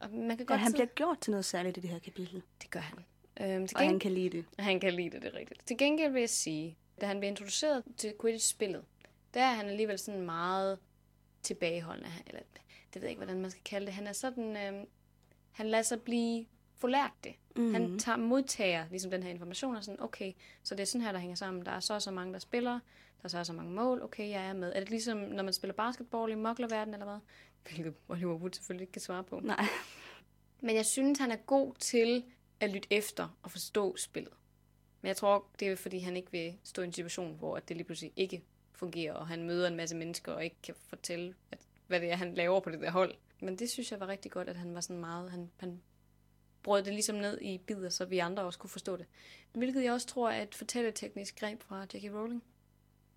Og 0.00 0.10
man 0.10 0.36
kan 0.36 0.46
godt 0.46 0.58
ja, 0.58 0.62
han 0.62 0.72
bliver 0.72 0.86
gjort 0.86 1.18
til 1.20 1.30
noget 1.30 1.44
særligt 1.44 1.76
i 1.76 1.80
det 1.80 1.90
her 1.90 1.98
kapitel. 1.98 2.42
Det 2.62 2.70
gør 2.70 2.80
han. 2.80 2.98
Øhm, 3.40 3.66
til 3.66 3.76
og 3.76 3.82
han 3.82 3.98
kan 3.98 4.12
lide 4.12 4.30
det. 4.30 4.44
Han 4.58 4.80
kan 4.80 4.94
lide 4.94 5.10
det, 5.10 5.22
det 5.22 5.34
er 5.34 5.38
rigtigt. 5.38 5.66
Til 5.66 5.78
gengæld 5.78 6.12
vil 6.12 6.20
jeg 6.20 6.30
sige, 6.30 6.76
da 7.00 7.06
han 7.06 7.20
bliver 7.20 7.30
introduceret 7.30 7.84
til 7.96 8.14
Quidditch-spillet, 8.20 8.84
der 9.34 9.42
er 9.42 9.54
han 9.54 9.68
alligevel 9.68 9.98
sådan 9.98 10.20
meget 10.20 10.78
tilbageholdende, 11.42 12.10
eller 12.26 12.40
det 12.94 12.94
ved 12.94 13.02
jeg 13.02 13.10
ikke, 13.10 13.18
hvordan 13.18 13.40
man 13.40 13.50
skal 13.50 13.62
kalde 13.64 13.86
det. 13.86 13.94
Han 13.94 14.06
er 14.06 14.12
sådan, 14.12 14.56
øhm, 14.56 14.86
han 15.50 15.66
lader 15.66 15.82
sig 15.82 16.02
blive 16.02 16.46
forlært 16.76 17.12
det. 17.24 17.32
Mm. 17.56 17.74
Han 17.74 17.98
tager, 17.98 18.16
modtager 18.16 18.84
ligesom 18.90 19.10
den 19.10 19.22
her 19.22 19.30
information 19.30 19.76
og 19.76 19.84
sådan, 19.84 20.02
okay, 20.02 20.32
så 20.62 20.74
det 20.74 20.82
er 20.82 20.86
sådan 20.86 21.04
her, 21.04 21.12
der 21.12 21.18
hænger 21.18 21.36
sammen. 21.36 21.66
Der 21.66 21.72
er 21.72 21.80
så 21.80 22.00
så 22.00 22.10
mange, 22.10 22.32
der 22.32 22.38
spiller, 22.38 22.72
der 22.72 23.24
er 23.24 23.28
så 23.28 23.44
så 23.44 23.52
mange 23.52 23.72
mål, 23.72 24.02
okay, 24.02 24.30
jeg 24.30 24.46
er 24.46 24.52
med. 24.52 24.72
Er 24.74 24.80
det 24.80 24.90
ligesom, 24.90 25.18
når 25.18 25.42
man 25.42 25.52
spiller 25.52 25.74
basketball 25.74 26.32
i 26.32 26.34
moklerverden 26.34 26.94
eller 26.94 27.06
hvad? 27.06 27.18
Hvilket 27.74 27.94
Oliver 28.08 28.34
Wood 28.34 28.50
selvfølgelig 28.52 28.82
ikke 28.82 28.92
kan 28.92 29.02
svare 29.02 29.24
på. 29.24 29.40
Nej. 29.40 29.66
Men 30.60 30.76
jeg 30.76 30.86
synes, 30.86 31.18
han 31.18 31.30
er 31.30 31.36
god 31.36 31.74
til 31.74 32.24
at 32.60 32.70
lytte 32.70 32.88
efter 32.90 33.38
og 33.42 33.50
forstå 33.50 33.96
spillet. 33.96 34.32
Men 35.00 35.08
jeg 35.08 35.16
tror, 35.16 35.46
det 35.60 35.68
er 35.68 35.76
fordi, 35.76 35.98
han 35.98 36.16
ikke 36.16 36.32
vil 36.32 36.54
stå 36.64 36.82
i 36.82 36.84
en 36.84 36.92
situation, 36.92 37.36
hvor 37.38 37.58
det 37.58 37.76
lige 37.76 37.84
pludselig 37.84 38.12
ikke 38.16 38.42
fungerer, 38.72 39.14
og 39.14 39.28
han 39.28 39.42
møder 39.42 39.68
en 39.68 39.76
masse 39.76 39.96
mennesker 39.96 40.32
og 40.32 40.44
ikke 40.44 40.56
kan 40.62 40.74
fortælle, 40.88 41.34
at, 41.50 41.58
hvad 41.86 42.00
det 42.00 42.10
er, 42.10 42.16
han 42.16 42.34
laver 42.34 42.60
på 42.60 42.70
det 42.70 42.80
der 42.80 42.90
hold. 42.90 43.14
Men 43.40 43.58
det 43.58 43.70
synes 43.70 43.90
jeg 43.92 44.00
var 44.00 44.08
rigtig 44.08 44.30
godt, 44.30 44.48
at 44.48 44.56
han 44.56 44.74
var 44.74 44.80
sådan 44.80 45.00
meget, 45.00 45.30
han, 45.30 45.50
han 45.56 45.80
brød 46.62 46.82
det 46.82 46.92
ligesom 46.92 47.16
ned 47.16 47.40
i 47.40 47.58
bidder, 47.58 47.88
så 47.88 48.04
vi 48.04 48.18
andre 48.18 48.42
også 48.42 48.58
kunne 48.58 48.70
forstå 48.70 48.96
det. 48.96 49.06
Hvilket 49.52 49.84
jeg 49.84 49.92
også 49.92 50.06
tror 50.06 50.30
er 50.30 50.42
et 50.42 50.54
fortælleteknisk 50.54 51.40
greb 51.40 51.62
fra 51.62 51.86
Jackie 51.94 52.18
Rowling. 52.18 52.42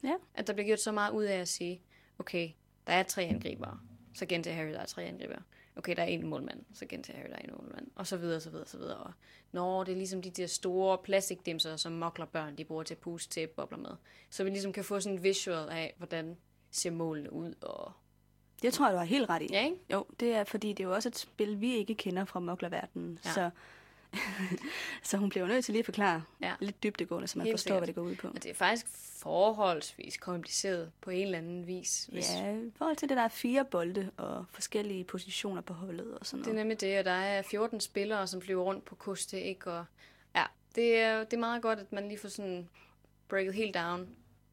Ja. 0.04 0.16
At 0.34 0.48
der 0.48 0.54
bliver 0.54 0.66
gjort 0.66 0.80
så 0.80 0.92
meget 0.92 1.12
ud 1.12 1.24
af 1.24 1.38
at 1.38 1.48
sige, 1.48 1.82
okay, 2.20 2.50
der 2.88 2.94
er 2.94 3.04
tre 3.04 3.22
angribere, 3.22 3.80
så 4.14 4.26
gentager 4.26 4.56
Harry, 4.56 4.72
der 4.72 4.80
er 4.80 4.86
tre 4.86 5.04
angribere. 5.04 5.42
Okay, 5.76 5.96
der 5.96 6.02
er 6.02 6.08
en 6.08 6.28
målmand, 6.28 6.66
så 6.74 6.86
gentager 6.86 7.20
Harry, 7.20 7.30
der 7.30 7.36
er 7.36 7.42
en 7.42 7.54
målmand. 7.58 7.88
Og 7.96 8.08
så 8.08 8.18
videre, 8.18 8.40
så 8.40 8.50
videre, 8.50 8.68
så 8.68 8.78
videre. 8.78 8.98
Og 8.98 9.14
når 9.52 9.84
det 9.84 9.92
er 9.92 9.96
ligesom 9.96 10.22
de 10.22 10.32
der 10.32 10.48
store 10.48 10.98
plastikdimser, 10.98 11.76
som 11.76 11.92
mokler 11.92 12.26
børn, 12.26 12.58
de 12.58 12.66
bruger 12.66 12.84
til 12.84 12.94
at 12.94 12.98
puste 12.98 13.34
til 13.34 13.48
bobler 13.48 13.78
med. 13.78 13.92
Så 14.30 14.44
vi 14.44 14.50
ligesom 14.50 14.74
kan 14.74 14.84
få 14.84 15.00
sådan 15.00 15.18
en 15.18 15.24
visual 15.24 15.70
af, 15.70 15.94
hvordan 15.98 16.38
ser 16.72 16.92
målene 16.92 17.34
ud, 17.34 17.54
og 17.62 17.92
det 18.62 18.74
tror 18.74 18.86
jeg, 18.86 18.94
du 18.94 18.98
har 18.98 19.06
helt 19.06 19.30
ret 19.30 19.42
i. 19.42 19.48
Ja, 19.52 19.66
ikke? 19.66 19.78
Jo, 19.92 20.06
det 20.20 20.34
er, 20.34 20.44
fordi 20.44 20.70
det 20.74 20.84
er 20.84 20.88
jo 20.88 20.94
også 20.94 21.10
et 21.10 21.18
spil, 21.18 21.62
vi 21.62 21.76
ikke 21.76 21.96
kender 21.96 22.26
fra 22.26 22.40
moklerverdenen. 22.40 23.20
Ja. 23.26 23.32
Så, 23.32 23.50
så 25.10 25.18
hun 25.18 25.30
bliver 25.30 25.48
nødt 25.48 25.66
til 25.66 25.72
lige 25.72 25.80
at 25.80 25.86
forklare 25.86 26.24
ja. 26.42 26.54
lidt 26.60 26.84
dybdegående, 26.84 27.28
så 27.28 27.38
man 27.38 27.46
helt 27.46 27.54
forstår, 27.54 27.68
sikkert. 27.68 27.80
hvad 27.80 27.88
det 27.88 27.96
går 27.96 28.02
ud 28.02 28.16
på. 28.16 28.28
Og 28.28 28.44
det 28.44 28.52
er 28.52 28.56
faktisk 28.56 28.88
forholdsvis 29.22 30.18
kompliceret 30.18 30.92
på 31.02 31.10
en 31.10 31.22
eller 31.22 31.38
anden 31.38 31.68
vis. 31.68 32.10
Hvis... 32.12 32.30
Ja, 32.36 32.56
i 32.56 32.72
forhold 32.76 32.96
til 32.96 33.10
det, 33.10 33.18
der 33.18 33.24
er 33.24 33.28
fire 33.28 33.66
bolde 33.66 34.12
og 34.18 34.46
forskellige 34.52 35.04
positioner 35.04 35.62
på 35.62 35.74
holdet 35.74 36.18
og 36.18 36.26
sådan 36.26 36.38
noget. 36.38 36.46
Det 36.46 36.52
er 36.52 36.64
nemlig 36.64 36.82
det, 36.82 37.00
og 37.00 37.06
der 37.06 37.12
er 37.12 37.42
14 37.42 37.80
spillere, 37.80 38.28
som 38.28 38.42
flyver 38.42 38.64
rundt 38.64 38.86
på 38.86 38.96
koste, 38.96 39.42
ikke? 39.42 39.72
Og 39.72 39.86
ja, 40.36 40.44
det 40.76 40.98
er, 40.98 41.24
det 41.24 41.34
er 41.34 41.38
meget 41.38 41.62
godt, 41.62 41.80
at 41.80 41.92
man 41.92 42.08
lige 42.08 42.20
får 42.20 42.30
sådan 42.30 42.70
breaket 43.28 43.54
helt 43.54 43.76
down, 43.76 44.10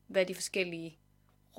hvad 0.07 0.27
de 0.27 0.35
forskellige 0.35 0.99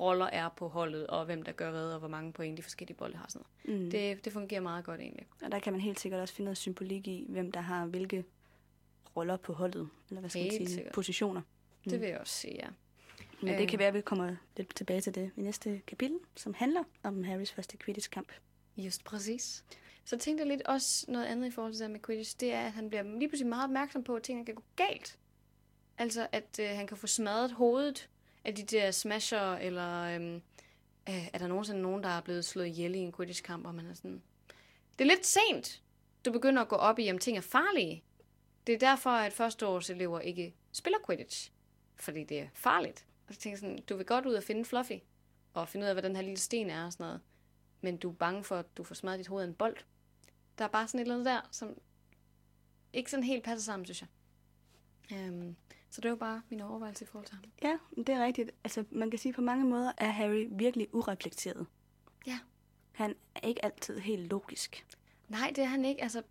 roller 0.00 0.26
er 0.26 0.48
på 0.48 0.68
holdet, 0.68 1.06
og 1.06 1.24
hvem 1.24 1.42
der 1.42 1.52
gør 1.52 1.70
hvad, 1.70 1.92
og 1.92 1.98
hvor 1.98 2.08
mange 2.08 2.32
point 2.32 2.56
de 2.58 2.62
forskellige 2.62 2.96
bolde 2.96 3.16
har. 3.16 3.26
Sådan 3.28 3.46
noget. 3.66 3.82
Mm. 3.82 3.90
Det, 3.90 4.24
det 4.24 4.32
fungerer 4.32 4.60
meget 4.60 4.84
godt 4.84 5.00
egentlig. 5.00 5.26
Og 5.42 5.52
der 5.52 5.58
kan 5.58 5.72
man 5.72 5.80
helt 5.82 6.00
sikkert 6.00 6.20
også 6.20 6.34
finde 6.34 6.44
noget 6.44 6.58
symbolik 6.58 7.06
i, 7.08 7.26
hvem 7.28 7.52
der 7.52 7.60
har 7.60 7.86
hvilke 7.86 8.24
roller 9.16 9.36
på 9.36 9.52
holdet, 9.52 9.88
eller 10.08 10.20
hvad 10.20 10.30
skal 10.30 10.42
man 10.42 10.50
Helt 10.50 10.56
sige, 10.68 10.74
sikkert. 10.74 10.94
positioner. 10.94 11.42
Det 11.84 11.92
Mm. 11.92 12.00
vil 12.00 12.08
jeg 12.08 12.18
også 12.18 12.34
sige, 12.34 12.54
ja. 12.54 12.68
Men 13.42 13.52
Øh. 13.54 13.58
det 13.58 13.68
kan 13.68 13.78
være, 13.78 13.88
at 13.88 13.94
vi 13.94 14.00
kommer 14.00 14.36
lidt 14.56 14.74
tilbage 14.76 15.00
til 15.00 15.14
det 15.14 15.30
i 15.36 15.40
næste 15.42 15.80
kapitel, 15.86 16.18
som 16.36 16.54
handler 16.54 16.82
om 17.02 17.22
Harrys 17.24 17.52
første 17.52 17.76
Quidditch-kamp. 17.84 18.32
Just 18.76 19.04
præcis. 19.04 19.64
Så 20.04 20.18
tænkte 20.18 20.42
jeg 20.42 20.48
lidt 20.48 20.62
også 20.62 21.04
noget 21.08 21.26
andet 21.26 21.46
i 21.46 21.50
forhold 21.50 21.72
til 21.74 21.82
det 21.82 21.90
med 21.90 22.00
Quidditch, 22.00 22.36
det 22.40 22.52
er, 22.52 22.60
at 22.66 22.72
han 22.72 22.88
bliver 22.88 23.02
lige 23.02 23.28
pludselig 23.28 23.48
meget 23.48 23.64
opmærksom 23.64 24.04
på, 24.04 24.14
at 24.16 24.22
tingene 24.22 24.46
kan 24.46 24.54
gå 24.54 24.62
galt. 24.76 25.18
Altså, 25.98 26.26
at 26.32 26.58
øh, 26.60 26.68
han 26.68 26.86
kan 26.86 26.96
få 26.96 27.06
smadret 27.06 27.52
hovedet 27.52 28.08
af 28.44 28.54
de 28.54 28.62
der 28.62 28.90
smasher, 28.90 29.52
eller 29.52 30.02
øhm, 30.02 30.34
øh, 31.08 31.28
er 31.32 31.38
der 31.38 31.46
nogensinde 31.46 31.82
nogen, 31.82 32.02
der 32.02 32.08
er 32.08 32.20
blevet 32.20 32.44
slået 32.44 32.66
ihjel 32.66 32.94
i 32.94 32.98
en 32.98 33.12
Quidditch-kamp, 33.12 33.66
og 33.66 33.74
man 33.74 33.86
er 33.86 33.94
sådan... 33.94 34.22
Det 34.98 35.04
er 35.04 35.08
lidt 35.08 35.26
sent, 35.26 35.82
du 36.24 36.32
begynder 36.32 36.62
at 36.62 36.68
gå 36.68 36.76
op 36.76 36.98
i, 36.98 37.10
om 37.10 37.18
ting 37.18 37.36
er 37.36 37.40
farlige. 37.40 38.04
Det 38.66 38.74
er 38.74 38.78
derfor, 38.78 39.10
at 39.10 39.32
førsteårselever 39.32 40.20
ikke 40.20 40.54
spiller 40.72 40.98
Quidditch. 41.06 41.52
Fordi 41.96 42.24
det 42.24 42.40
er 42.40 42.48
farligt. 42.54 43.06
Og 43.28 43.34
så 43.34 43.40
tænker 43.40 43.52
jeg 43.52 43.58
sådan, 43.58 43.82
du 43.88 43.96
vil 43.96 44.06
godt 44.06 44.26
ud 44.26 44.34
og 44.34 44.42
finde 44.42 44.64
Fluffy, 44.64 44.98
og 45.54 45.68
finde 45.68 45.84
ud 45.84 45.88
af, 45.88 45.94
hvad 45.94 46.02
den 46.02 46.16
her 46.16 46.22
lille 46.22 46.38
sten 46.38 46.70
er 46.70 46.86
og 46.86 46.92
sådan 46.92 47.04
noget 47.04 47.20
men 47.80 47.96
du 47.96 48.10
er 48.10 48.14
bange 48.14 48.44
for, 48.44 48.56
at 48.56 48.76
du 48.76 48.84
får 48.84 48.94
smadret 48.94 49.18
dit 49.18 49.26
hoved 49.26 49.42
af 49.42 49.48
en 49.48 49.54
bold. 49.54 49.76
Der 50.58 50.64
er 50.64 50.68
bare 50.68 50.88
sådan 50.88 51.00
et 51.00 51.02
eller 51.02 51.14
andet 51.14 51.26
der, 51.26 51.48
som 51.50 51.78
ikke 52.92 53.10
sådan 53.10 53.24
helt 53.24 53.44
passer 53.44 53.64
sammen, 53.64 53.86
synes 53.86 54.02
jeg. 54.02 54.08
Øhm, 55.18 55.56
så 55.90 56.00
det 56.00 56.10
var 56.10 56.16
bare 56.16 56.42
min 56.48 56.60
overvejelse 56.60 57.04
i 57.04 57.06
forhold 57.06 57.26
til 57.26 57.34
ham. 57.34 57.44
Ja, 57.62 57.78
det 57.96 58.08
er 58.08 58.24
rigtigt. 58.24 58.50
Altså, 58.64 58.84
man 58.90 59.10
kan 59.10 59.18
sige, 59.18 59.30
at 59.30 59.36
på 59.36 59.42
mange 59.42 59.64
måder 59.64 59.92
er 59.98 60.10
Harry 60.10 60.48
virkelig 60.50 60.94
ureflekteret. 60.94 61.66
Ja. 62.26 62.38
Han 62.92 63.14
er 63.34 63.48
ikke 63.48 63.64
altid 63.64 63.98
helt 63.98 64.28
logisk. 64.28 64.86
Nej, 65.28 65.52
det 65.56 65.64
er 65.64 65.68
han 65.68 65.84
ikke. 65.84 66.02
Altså, 66.02 66.22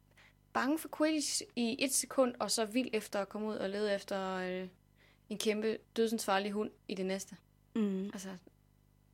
bange 0.53 0.79
for 0.79 0.89
Quidditch 0.97 1.41
i 1.55 1.75
et 1.79 1.93
sekund, 1.93 2.35
og 2.39 2.51
så 2.51 2.65
vild 2.65 2.89
efter 2.93 3.21
at 3.21 3.29
komme 3.29 3.47
ud 3.47 3.55
og 3.55 3.69
lede 3.69 3.95
efter 3.95 4.35
øh, 4.35 4.67
en 5.29 5.37
kæmpe 5.37 5.77
dødsensfarlig 5.95 6.51
hund 6.51 6.71
i 6.87 6.95
det 6.95 7.05
næste. 7.05 7.37
Mm. 7.75 8.05
Altså, 8.05 8.29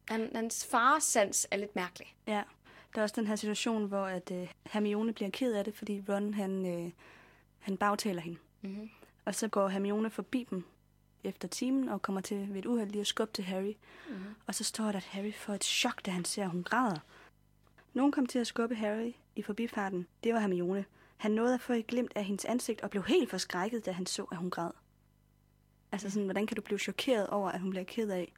han, 0.08 0.32
hans 0.36 0.66
faresans 0.66 1.48
er 1.52 1.58
lidt 1.58 1.76
mærkelig. 1.76 2.16
Ja, 2.28 2.44
der 2.96 3.00
er 3.00 3.04
også 3.04 3.16
den 3.16 3.28
her 3.28 3.36
situation, 3.36 3.86
hvor 3.86 4.06
at, 4.06 4.32
øh, 4.32 4.54
Hermione 4.66 5.14
bliver 5.14 5.30
ked 5.30 5.54
af 5.54 5.64
det, 5.64 5.76
fordi 5.76 6.04
Ron 6.10 6.34
han, 6.34 6.66
øh, 6.66 6.92
han 7.60 7.78
bagtaler 7.78 8.22
hende. 8.22 8.38
Mm-hmm. 8.62 8.90
Og 9.26 9.36
så 9.36 9.48
går 9.48 9.68
Hermione 9.68 10.10
forbi 10.10 10.48
dem 10.50 10.66
efter 11.24 11.48
timen 11.48 11.90
og 11.90 12.02
kommer 12.02 12.22
til 12.22 12.48
ved 12.50 12.60
et 12.60 12.66
uheld 12.66 12.90
lige 12.90 13.02
at 13.02 13.08
skubbe 13.08 13.34
til 13.34 13.44
Harry. 13.44 13.74
Mm-hmm. 14.10 14.36
Og 14.48 14.56
så 14.56 14.64
står 14.64 14.84
der, 14.84 14.98
at 14.98 15.04
Harry 15.04 15.34
får 15.34 15.54
et 15.54 15.64
chok, 15.64 16.06
da 16.06 16.12
han 16.12 16.26
ser, 16.26 16.44
at 16.44 16.50
hun 16.50 16.64
græder. 16.64 17.00
Nogen 17.94 18.12
kom 18.12 18.26
til 18.26 18.40
at 18.40 18.48
skubbe 18.48 18.76
Harry 18.76 19.14
i 19.36 19.42
forbifarten. 19.42 20.08
Det 20.24 20.34
var 20.34 20.40
Hermione. 20.40 20.86
Han 21.18 21.32
nåede 21.32 21.54
at 21.54 21.62
få 21.62 21.74
et 21.74 21.88
glimt 21.88 22.12
af 22.16 22.24
hendes 22.24 22.46
ansigt 22.46 22.82
og 22.82 22.90
blev 22.90 23.04
helt 23.04 23.30
forskrækket, 23.30 23.86
da 23.86 23.92
han 23.92 24.06
så, 24.06 24.24
at 24.24 24.38
hun 24.38 24.50
græd. 24.50 24.72
Altså 25.92 26.10
sådan, 26.10 26.26
hvordan 26.26 26.48
kan 26.48 26.56
du 26.56 26.62
blive 26.62 26.80
chokeret 26.80 27.28
over, 27.28 27.50
at 27.50 27.60
hun 27.60 27.70
bliver 27.70 27.84
ked 27.84 28.10
af, 28.10 28.34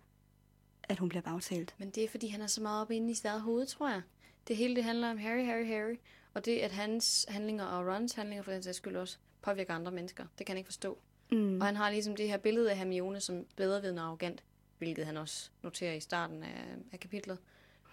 at 0.83 0.99
hun 0.99 1.09
bliver 1.09 1.21
bagtalt? 1.21 1.75
Men 1.77 1.89
det 1.89 2.03
er, 2.03 2.09
fordi 2.09 2.27
han 2.27 2.41
er 2.41 2.47
så 2.47 2.61
meget 2.61 2.81
oppe 2.81 2.95
inde 2.95 3.11
i 3.11 3.13
sit 3.13 3.25
eget 3.25 3.41
hoved, 3.41 3.65
tror 3.65 3.89
jeg. 3.89 4.01
Det 4.47 4.57
hele 4.57 4.75
det 4.75 4.83
handler 4.83 5.11
om 5.11 5.17
Harry, 5.17 5.45
Harry, 5.45 5.65
Harry. 5.65 5.95
Og 6.33 6.45
det, 6.45 6.59
at 6.59 6.71
hans 6.71 7.25
handlinger 7.29 7.65
og 7.65 7.95
Rons 7.95 8.13
handlinger 8.13 8.43
for 8.43 8.51
den 8.51 8.63
sags 8.63 8.77
skyld 8.77 8.95
også 8.95 9.17
påvirker 9.41 9.73
andre 9.73 9.91
mennesker. 9.91 10.25
Det 10.37 10.45
kan 10.45 10.53
han 10.53 10.57
ikke 10.57 10.67
forstå. 10.67 10.97
Mm. 11.31 11.61
Og 11.61 11.65
han 11.65 11.75
har 11.75 11.89
ligesom 11.89 12.15
det 12.15 12.27
her 12.27 12.37
billede 12.37 12.71
af 12.71 12.77
Hermione 12.77 13.19
som 13.19 13.45
bedrevidende 13.55 14.01
og 14.01 14.07
arrogant, 14.07 14.43
hvilket 14.77 15.05
han 15.05 15.17
også 15.17 15.49
noterer 15.63 15.93
i 15.93 15.99
starten 15.99 16.43
af, 16.43 16.75
af 16.91 16.99
kapitlet. 16.99 17.37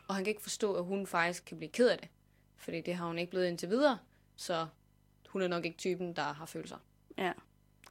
Og 0.08 0.14
han 0.14 0.24
kan 0.24 0.30
ikke 0.30 0.42
forstå, 0.42 0.74
at 0.74 0.84
hun 0.84 1.06
faktisk 1.06 1.44
kan 1.44 1.56
blive 1.56 1.70
ked 1.70 1.88
af 1.88 1.98
det. 1.98 2.08
Fordi 2.56 2.80
det 2.80 2.94
har 2.94 3.06
hun 3.06 3.18
ikke 3.18 3.30
blevet 3.30 3.46
indtil 3.46 3.70
videre, 3.70 3.98
så 4.36 4.66
hun 5.28 5.42
er 5.42 5.48
nok 5.48 5.64
ikke 5.64 5.78
typen, 5.78 6.16
der 6.16 6.22
har 6.22 6.46
følelser. 6.46 6.76
Ja. 7.18 7.32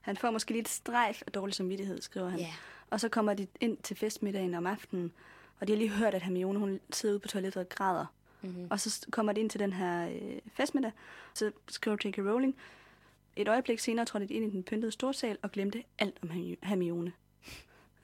Han 0.01 0.17
får 0.17 0.31
måske 0.31 0.53
lidt 0.53 0.69
strejf 0.69 1.22
af 1.25 1.31
dårlig 1.31 1.55
samvittighed, 1.55 2.01
skriver 2.01 2.29
han. 2.29 2.39
Ja. 2.39 2.53
Og 2.89 3.00
så 3.00 3.10
kommer 3.10 3.33
de 3.33 3.48
ind 3.60 3.77
til 3.77 3.95
festmiddagen 3.95 4.53
om 4.53 4.67
aftenen, 4.67 5.12
og 5.60 5.67
de 5.67 5.72
har 5.72 5.77
lige 5.77 5.89
hørt, 5.89 6.13
at 6.13 6.22
Hermione 6.22 6.60
hun 6.60 6.79
sidder 6.93 7.13
ude 7.13 7.19
på 7.19 7.27
toilettet 7.27 7.62
og 7.62 7.69
græder. 7.69 8.05
Mm-hmm. 8.41 8.67
Og 8.69 8.79
så 8.79 9.05
kommer 9.12 9.33
de 9.33 9.41
ind 9.41 9.50
til 9.50 9.60
den 9.60 9.74
her 9.74 10.10
øh, 10.10 10.39
festmiddag, 10.53 10.91
så 11.33 11.51
skriver 11.67 11.98
J.K. 12.05 12.17
Rowling, 12.17 12.55
et 13.35 13.47
øjeblik 13.47 13.79
senere 13.79 14.05
trådte 14.05 14.27
de 14.27 14.33
ind 14.33 14.45
i 14.45 14.49
den 14.49 14.63
pyntede 14.63 14.91
storsal 14.91 15.37
og 15.41 15.51
glemte 15.51 15.83
alt 15.99 16.17
om 16.23 16.29
Hermi- 16.31 16.57
Hermione. 16.67 17.11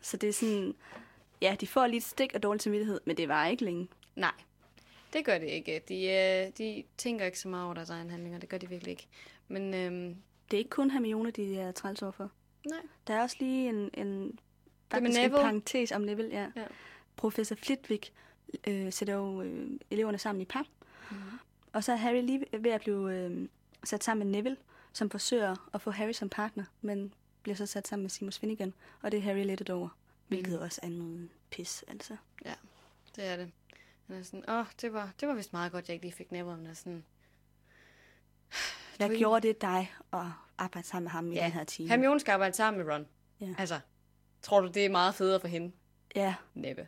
Så 0.02 0.18
det 0.18 0.30
er 0.30 0.34
sådan, 0.34 0.76
ja, 1.42 1.56
de 1.62 1.68
får 1.68 1.88
lige 1.88 1.98
et 1.98 2.04
stik 2.04 2.34
af 2.34 2.42
dårlig 2.42 2.62
samvittighed, 2.62 3.00
men 3.06 3.18
det 3.18 3.28
var 3.28 3.48
ikke 3.48 3.64
længe. 3.64 3.88
Nej, 4.16 4.32
det 5.14 5.26
gør 5.26 5.38
det 5.38 5.48
ikke. 5.48 5.82
De, 5.88 5.96
øh, 6.06 6.52
de 6.58 6.84
tænker 6.98 7.26
ikke 7.26 7.40
så 7.40 7.48
meget 7.48 7.66
over 7.66 7.74
deres 7.74 7.90
egen 7.90 8.10
handlinger. 8.10 8.40
Det 8.40 8.50
gør 8.50 8.58
de 8.58 8.70
virkelig 8.70 8.92
ikke. 8.92 9.08
Men 9.48 9.74
øhm, 9.74 10.16
Det 10.52 10.58
er 10.58 10.60
ikke 10.60 10.70
kun 10.70 10.92
Hermione, 10.92 11.32
de 11.32 11.58
er 11.60 11.72
træls 11.72 12.02
over 12.02 12.12
for. 12.12 12.32
nej. 12.70 12.80
Der 13.08 13.14
er 13.14 13.22
også 13.22 13.36
lige 13.40 13.70
en, 13.70 13.90
en, 13.94 14.40
faktisk 14.92 15.20
en 15.20 15.32
parentes 15.32 15.92
om 15.92 16.02
Neville, 16.02 16.32
ja. 16.32 16.48
Ja. 16.56 16.64
Professor 17.16 17.56
Flitwick 17.56 18.12
øh, 18.68 18.94
sætter 18.94 19.14
jo 19.14 19.42
øh, 19.42 19.70
eleverne 19.92 20.18
sammen 20.18 20.42
i 20.42 20.46
par, 20.46 20.66
Mm-hmm. 21.12 21.40
og 21.74 21.84
så 21.84 21.92
er 21.92 21.96
Harry 21.96 22.22
lige 22.22 22.46
ved 22.60 22.72
at 22.72 22.82
blive 22.82 23.14
øh, 23.16 23.48
sat 23.84 24.04
sammen 24.04 24.28
med 24.28 24.38
Neville, 24.38 24.58
som 24.94 25.10
forsøger 25.10 25.70
at 25.74 25.82
få 25.82 25.92
Harry 25.92 26.12
som 26.12 26.30
partner, 26.30 26.64
men 26.82 27.14
bliver 27.44 27.56
så 27.56 27.66
sat 27.66 27.88
sammen 27.88 28.04
med 28.04 28.10
Seamus 28.10 28.40
Finnegan, 28.40 28.74
og 29.02 29.12
det 29.12 29.18
er 29.18 29.22
Harry 29.22 29.46
lettet 29.46 29.70
over, 29.70 29.90
hvilket 30.28 30.54
Mhm. 30.54 30.62
også 30.62 30.80
er 30.84 30.90
noget 30.90 31.30
pis, 31.52 31.84
altså. 31.88 32.18
Det 33.16 33.26
er 33.28 33.36
det. 33.38 33.52
Han 34.08 34.16
er 34.16 34.24
sådan, 34.24 34.50
åh, 34.50 34.66
det 34.82 34.94
var, 34.94 35.12
det 35.20 35.28
var 35.28 35.34
vist 35.34 35.54
meget 35.54 35.72
godt, 35.72 35.88
jeg 35.88 35.94
ikke 35.94 36.06
lige 36.06 36.14
fik 36.16 36.28
om 36.32 36.66
det. 36.66 36.78
Sådan, 36.78 37.06
Hvad 38.98 39.18
gjorde 39.18 39.48
det 39.48 39.62
dig 39.62 39.94
at 40.14 40.26
arbejde 40.58 40.88
sammen 40.88 41.04
med 41.04 41.12
ham 41.12 41.32
i 41.32 41.36
Ja. 41.36 41.44
den 41.44 41.52
her 41.52 41.64
time? 41.64 41.90
Hermione 41.90 42.20
skal 42.20 42.32
arbejde 42.32 42.56
sammen 42.56 42.86
med 42.86 42.94
Ron. 42.94 43.08
Ja. 43.42 43.56
Altså, 43.58 43.80
tror 44.42 44.62
du, 44.62 44.68
det 44.68 44.86
er 44.86 44.90
meget 44.90 45.16
federe 45.16 45.40
for 45.40 45.48
hende? 45.48 45.72
Ja, 46.16 46.36
Næppe. 46.54 46.88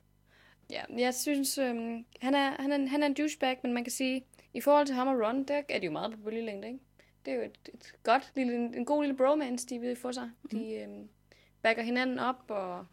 Ja, 0.70 0.84
jeg 0.98 1.16
synes, 1.16 1.58
øhm, 1.58 2.06
han, 2.22 2.36
er, 2.36 2.62
han, 2.62 2.72
er, 2.72 2.88
han 2.88 3.04
er 3.04 3.08
en 3.08 3.14
douchebag, 3.14 3.60
men 3.64 3.74
man 3.74 3.84
kan 3.84 3.92
sige, 3.92 4.26
i 4.54 4.62
forhold 4.62 4.86
til 4.86 4.96
ham 4.96 5.08
og 5.08 5.28
Ron, 5.28 5.44
der 5.44 5.62
er 5.70 5.80
de 5.80 5.86
jo 5.86 5.92
meget 5.92 6.12
på 6.12 6.18
bølgelængde, 6.18 6.68
ikke? 6.68 6.80
Det 7.26 7.34
er 7.34 7.36
jo 7.36 7.42
et, 7.42 7.70
et 7.74 7.94
godt 8.04 8.32
lille, 8.36 8.54
en, 8.54 8.86
god 8.86 9.04
lille 9.04 9.18
bromance, 9.18 9.68
de 9.68 9.80
vil 9.80 9.96
få 9.96 10.12
sig. 10.12 10.32
De 10.52 10.74
øhm, 10.74 11.10
backer 11.62 11.84
hinanden 11.84 12.20
op, 12.20 12.44
og 12.48 12.86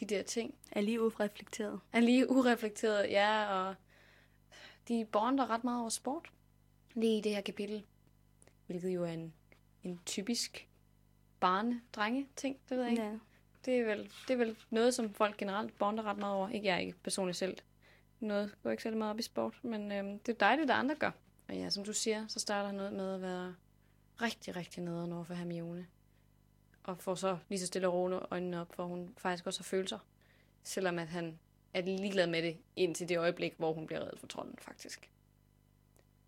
de 0.00 0.06
der 0.06 0.22
ting. 0.22 0.54
er 0.72 0.80
lige 0.80 1.02
ureflekteret. 1.02 1.80
Er 1.92 2.00
lige 2.00 2.30
ureflekteret, 2.30 3.10
ja, 3.10 3.46
og 3.46 3.74
de 4.88 5.04
bonder 5.12 5.50
ret 5.50 5.64
meget 5.64 5.80
over 5.80 5.88
sport. 5.88 6.30
Lige 6.94 7.18
i 7.18 7.20
det 7.20 7.34
her 7.34 7.40
kapitel. 7.40 7.84
Hvilket 8.66 8.88
jo 8.88 9.04
er 9.04 9.12
en, 9.12 9.32
en 9.82 10.00
typisk 10.06 10.68
barne-drenge-ting, 11.40 12.56
det 12.68 12.76
ved 12.76 12.82
jeg 12.84 12.92
ikke. 12.92 13.04
Ja. 13.04 13.18
Det 13.64 13.78
er, 13.78 13.84
vel, 13.84 14.12
det 14.28 14.34
er 14.34 14.36
vel 14.36 14.56
noget, 14.70 14.94
som 14.94 15.14
folk 15.14 15.36
generelt 15.36 15.78
bonder 15.78 16.02
ret 16.02 16.18
meget 16.18 16.34
over. 16.34 16.48
Ikke 16.48 16.66
jeg 16.66 16.80
ikke 16.80 16.98
personligt 17.02 17.38
selv. 17.38 17.58
Noget 18.20 18.56
går 18.62 18.70
ikke 18.70 18.82
særlig 18.82 18.98
meget 18.98 19.10
op 19.10 19.18
i 19.18 19.22
sport, 19.22 19.64
men 19.64 19.92
øhm, 19.92 20.18
det 20.18 20.32
er 20.32 20.38
dejligt, 20.38 20.70
at 20.70 20.76
andre 20.76 20.94
gør. 20.94 21.10
Og 21.48 21.54
ja, 21.54 21.70
som 21.70 21.84
du 21.84 21.92
siger, 21.92 22.26
så 22.26 22.40
starter 22.40 22.66
han 22.66 22.80
ud 22.80 22.90
med 22.90 23.14
at 23.14 23.22
være 23.22 23.54
rigtig, 24.22 24.56
rigtig 24.56 24.82
nederen 24.82 25.12
over 25.12 25.24
for 25.24 25.34
Hermione. 25.34 25.86
Og 26.84 26.98
får 26.98 27.14
så 27.14 27.38
lige 27.48 27.58
så 27.58 27.66
stille 27.66 27.88
og 27.88 27.94
roligt 27.94 28.20
øjnene 28.30 28.60
op, 28.60 28.74
for 28.74 28.84
hun 28.84 29.14
faktisk 29.16 29.46
også 29.46 29.60
har 29.60 29.64
følelser. 29.64 29.98
Selvom 30.62 30.98
at 30.98 31.08
han 31.08 31.38
er 31.74 31.82
ligeglad 31.82 32.26
med 32.26 32.42
det 32.42 32.56
indtil 32.76 33.08
det 33.08 33.18
øjeblik, 33.18 33.54
hvor 33.56 33.72
hun 33.72 33.86
bliver 33.86 34.00
reddet 34.00 34.20
for 34.20 34.26
trolden, 34.26 34.58
faktisk. 34.58 35.10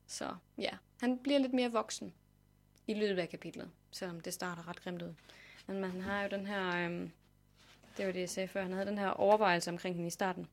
Så 0.06 0.35
ja, 0.58 0.70
han 1.00 1.18
bliver 1.18 1.38
lidt 1.38 1.52
mere 1.52 1.73
voksen 1.73 2.14
i 2.87 2.94
løbet 2.94 3.23
af 3.23 3.28
kapitlet, 3.28 3.70
selvom 3.90 4.20
det 4.20 4.35
starter 4.35 4.68
ret 4.68 4.82
grimt 4.82 5.02
ud. 5.02 5.14
Men 5.66 5.80
man 5.80 6.00
har 6.00 6.23
jo 6.23 6.28
den 6.28 6.46
her, 6.46 6.87
øhm, 6.87 7.11
det 7.96 8.06
var 8.06 8.12
det, 8.12 8.20
jeg 8.20 8.30
sagde 8.30 8.49
før, 8.49 8.62
han 8.62 8.73
havde 8.73 8.87
den 8.87 8.99
her 8.99 9.08
overvejelse 9.08 9.70
omkring 9.70 9.94
hende 9.94 10.06
i 10.06 10.11
starten. 10.11 10.46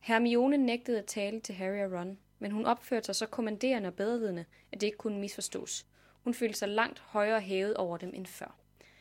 Hermione 0.00 0.56
nægtede 0.56 0.98
at 0.98 1.06
tale 1.06 1.40
til 1.40 1.54
Harry 1.54 1.84
og 1.84 1.92
Ron, 1.92 2.18
men 2.44 2.52
hun 2.52 2.66
opførte 2.66 3.06
sig 3.06 3.16
så 3.16 3.26
kommanderende 3.26 3.86
og 3.86 3.94
bedrevidende, 3.94 4.44
at 4.72 4.80
det 4.80 4.86
ikke 4.86 4.98
kunne 4.98 5.18
misforstås. 5.20 5.86
Hun 6.24 6.34
følte 6.34 6.58
sig 6.58 6.68
langt 6.68 6.98
højere 7.00 7.40
hævet 7.40 7.76
over 7.76 7.96
dem 7.96 8.10
end 8.14 8.26
før. 8.26 8.56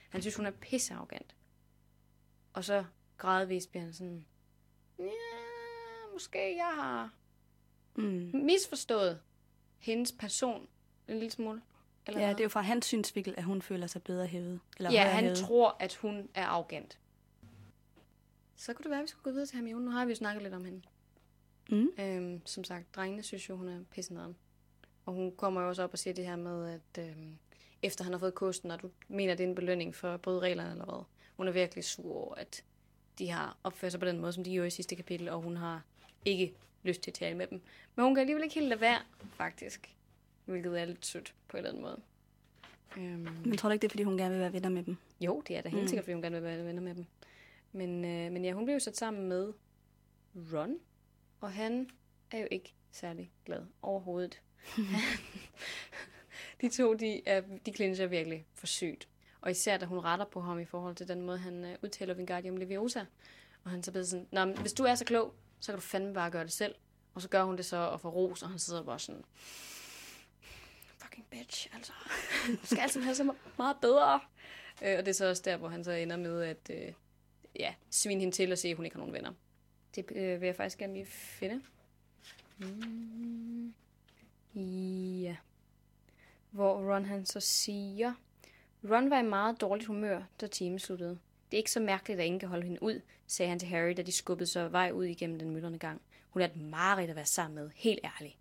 Han 0.09 0.21
synes, 0.21 0.35
hun 0.35 0.45
er 0.45 0.51
pissearrogant. 0.51 1.35
Og 2.53 2.63
så 2.63 2.85
gradvist 3.17 3.69
bliver 3.71 3.83
han 3.83 3.93
sådan, 3.93 4.25
ja, 4.99 5.05
måske 6.13 6.55
jeg 6.57 6.71
har 6.75 7.13
Mm. 7.95 8.31
misforstået 8.33 9.21
hendes 9.79 10.11
person 10.11 10.67
en 11.07 11.13
lille 11.15 11.31
smule. 11.31 11.61
Eller 12.07 12.19
Ja, 12.19 12.25
hvad? 12.27 12.35
det 12.35 12.41
er 12.41 12.45
jo 12.45 12.49
fra 12.49 12.61
hans 12.61 12.85
synsvinkel, 12.85 13.33
at 13.37 13.43
hun 13.43 13.61
føler 13.61 13.87
sig 13.87 14.03
bedre 14.03 14.27
hævet. 14.27 14.59
Eller 14.77 14.91
Ja, 14.91 15.03
han 15.03 15.23
hævet. 15.23 15.37
tror, 15.37 15.77
at 15.79 15.95
hun 15.95 16.29
er 16.33 16.45
arrogant. 16.45 16.99
Så 18.55 18.73
kunne 18.73 18.83
det 18.83 18.89
være, 18.89 18.99
at 18.99 19.03
vi 19.03 19.07
skulle 19.07 19.23
gå 19.23 19.31
videre 19.31 19.45
til 19.45 19.55
Hermione. 19.55 19.85
Nu 19.85 19.91
har 19.91 20.05
vi 20.05 20.11
jo 20.11 20.15
snakket 20.15 20.43
lidt 20.43 20.53
om 20.53 20.65
hende. 20.65 20.81
Mm. 21.71 21.89
Øhm, 21.99 22.41
som 22.45 22.63
sagt, 22.63 22.95
drengene 22.95 23.23
synes 23.23 23.49
jo, 23.49 23.55
hun 23.55 23.67
er 23.67 23.79
pissenederen. 23.91 24.35
Og 25.05 25.13
hun 25.13 25.35
kommer 25.35 25.61
jo 25.61 25.67
også 25.67 25.83
op 25.83 25.93
og 25.93 25.99
siger 25.99 26.13
det 26.13 26.25
her 26.25 26.35
med, 26.35 26.69
at 26.97 27.09
øhm, 27.09 27.37
efter 27.81 28.03
han 28.03 28.13
har 28.13 28.19
fået 28.19 28.33
kosten, 28.35 28.71
og 28.71 28.81
du 28.81 28.89
mener, 29.07 29.35
det 29.35 29.43
er 29.43 29.47
en 29.47 29.55
belønning 29.55 29.95
for 29.95 30.13
at 30.13 30.21
bryde 30.21 30.39
reglerne 30.39 30.71
eller 30.71 30.85
hvad. 30.85 31.03
Hun 31.37 31.47
er 31.47 31.51
virkelig 31.51 31.83
sur 31.83 32.15
over, 32.15 32.35
at 32.35 32.63
de 33.19 33.29
har 33.29 33.57
opført 33.63 33.91
sig 33.91 33.99
på 33.99 34.07
den 34.07 34.19
måde, 34.19 34.33
som 34.33 34.43
de 34.43 34.51
gjorde 34.51 34.67
i 34.67 34.69
sidste 34.69 34.95
kapitel, 34.95 35.29
og 35.29 35.41
hun 35.41 35.57
har 35.57 35.83
ikke 36.25 36.53
lyst 36.83 37.01
til 37.01 37.11
at 37.11 37.15
tale 37.15 37.37
med 37.37 37.47
dem. 37.47 37.61
Men 37.95 38.05
hun 38.05 38.15
kan 38.15 38.21
alligevel 38.21 38.43
ikke 38.43 38.55
helt 38.55 38.67
lade 38.67 38.81
være, 38.81 38.99
faktisk. 39.35 39.95
Hvilket 40.45 40.81
er 40.81 40.85
lidt 40.85 41.05
sødt 41.05 41.33
på 41.47 41.57
en 41.57 41.65
eller 41.65 41.69
anden 41.69 41.83
måde. 41.83 42.01
Øhm, 42.97 43.37
Men 43.47 43.57
tror 43.57 43.69
du 43.69 43.73
ikke, 43.73 43.81
det 43.81 43.87
er, 43.87 43.89
fordi 43.91 44.03
hun 44.03 44.17
gerne 44.17 44.31
vil 44.33 44.41
være 44.41 44.53
venner 44.53 44.69
med 44.69 44.83
dem? 44.83 44.97
jo, 45.21 45.41
det 45.47 45.57
er 45.57 45.61
da 45.61 45.69
helt 45.69 45.81
Mm. 45.81 45.87
sikkert, 45.87 46.03
fordi 46.05 46.13
hun 46.13 46.21
gerne 46.21 46.35
vil 46.35 46.43
være 46.43 46.65
venner 46.65 46.81
med 46.81 46.95
dem. 46.95 47.05
Men, 47.71 48.05
øh, 48.05 48.31
men 48.31 48.45
ja, 48.45 48.51
hun 48.53 48.65
blev 48.65 48.73
jo 48.75 48.79
sat 48.79 48.97
sammen 48.97 49.27
med 49.29 49.53
Ron, 50.53 50.75
og 51.43 51.51
han 51.51 51.89
er 52.31 52.37
jo 52.37 52.47
ikke 52.51 52.73
særlig 52.91 53.31
glad 53.45 53.65
overhovedet. 53.81 54.41
de 56.61 56.69
to, 56.69 56.93
de, 56.93 57.27
er, 57.27 57.41
de 57.65 57.73
clincher 57.73 58.07
virkelig 58.07 58.45
for 58.53 58.67
sygt. 58.67 59.07
Og 59.41 59.51
især 59.51 59.77
da 59.77 59.85
hun 59.85 59.99
retter 59.99 60.25
på 60.25 60.41
ham 60.41 60.59
i 60.59 60.65
forhold 60.65 60.95
til 60.95 61.07
den 61.07 61.21
måde, 61.21 61.37
han 61.37 61.65
øh, 61.65 61.77
udtaler 61.83 62.15
Wingardium 62.15 62.57
Leviosa. 62.57 63.05
Og 63.63 63.71
han 63.71 63.83
så 63.83 63.91
bliver 63.91 64.05
sådan, 64.05 64.27
Nå, 64.31 64.45
men 64.45 64.57
hvis 64.57 64.73
du 64.73 64.83
er 64.83 64.95
så 64.95 65.05
klog, 65.05 65.35
så 65.59 65.71
kan 65.71 65.79
du 65.79 65.81
fandme 65.81 66.13
bare 66.13 66.31
gøre 66.31 66.43
det 66.43 66.51
selv. 66.51 66.75
Og 67.13 67.21
så 67.21 67.29
gør 67.29 67.43
hun 67.43 67.57
det 67.57 67.65
så 67.65 67.77
og 67.77 68.01
får 68.01 68.09
ros, 68.09 68.43
og 68.43 68.49
han 68.49 68.59
sidder 68.59 68.83
bare 68.83 68.99
sådan, 68.99 69.23
fucking 70.97 71.25
bitch, 71.29 71.69
altså. 71.75 71.93
Du 72.61 72.65
skal 72.65 72.79
altid 72.79 73.01
have 73.01 73.15
så 73.15 73.33
meget 73.57 73.77
bedre. 73.81 74.19
Øh, 74.81 74.97
og 74.97 75.05
det 75.05 75.07
er 75.07 75.13
så 75.13 75.29
også 75.29 75.43
der, 75.45 75.57
hvor 75.57 75.69
han 75.69 75.83
så 75.83 75.91
ender 75.91 76.17
med 76.17 76.43
at 76.43 76.69
øh, 76.69 76.93
ja, 77.59 77.73
svine 77.89 78.19
hende 78.19 78.35
til 78.35 78.51
og 78.51 78.57
se, 78.57 78.67
at 78.67 78.75
hun 78.75 78.85
ikke 78.85 78.95
har 78.95 78.99
nogen 78.99 79.13
venner. 79.13 79.33
Det 79.95 80.11
øh, 80.11 80.41
vil 80.41 80.45
jeg 80.45 80.55
faktisk 80.55 80.77
gerne 80.77 80.93
lige 80.93 81.05
finde. 81.05 81.61
Mm. 82.57 83.73
Ja. 84.55 85.35
Hvor 86.51 86.93
Ron 86.93 87.05
han 87.05 87.25
så 87.25 87.39
siger, 87.39 88.13
Ron 88.83 89.09
var 89.09 89.19
i 89.19 89.23
meget 89.23 89.61
dårligt 89.61 89.87
humør, 89.87 90.23
da 90.41 90.47
timen 90.47 90.79
sluttede. 90.79 91.19
Det 91.51 91.57
er 91.57 91.59
ikke 91.59 91.71
så 91.71 91.79
mærkeligt, 91.79 92.19
at 92.19 92.25
ingen 92.25 92.39
kan 92.39 92.49
holde 92.49 92.63
hende 92.63 92.83
ud, 92.83 93.01
sagde 93.27 93.49
han 93.49 93.59
til 93.59 93.67
Harry, 93.67 93.93
da 93.97 94.01
de 94.01 94.11
skubbede 94.11 94.49
sig 94.49 94.71
vej 94.71 94.91
ud 94.91 95.05
igennem 95.05 95.39
den 95.39 95.49
myldrende 95.49 95.79
gang. 95.79 96.01
Hun 96.29 96.41
er 96.41 96.45
et 96.45 96.55
mareridt 96.55 97.09
at 97.09 97.15
være 97.15 97.25
sammen 97.25 97.55
med, 97.55 97.71
helt 97.75 97.99
ærligt. 98.03 98.37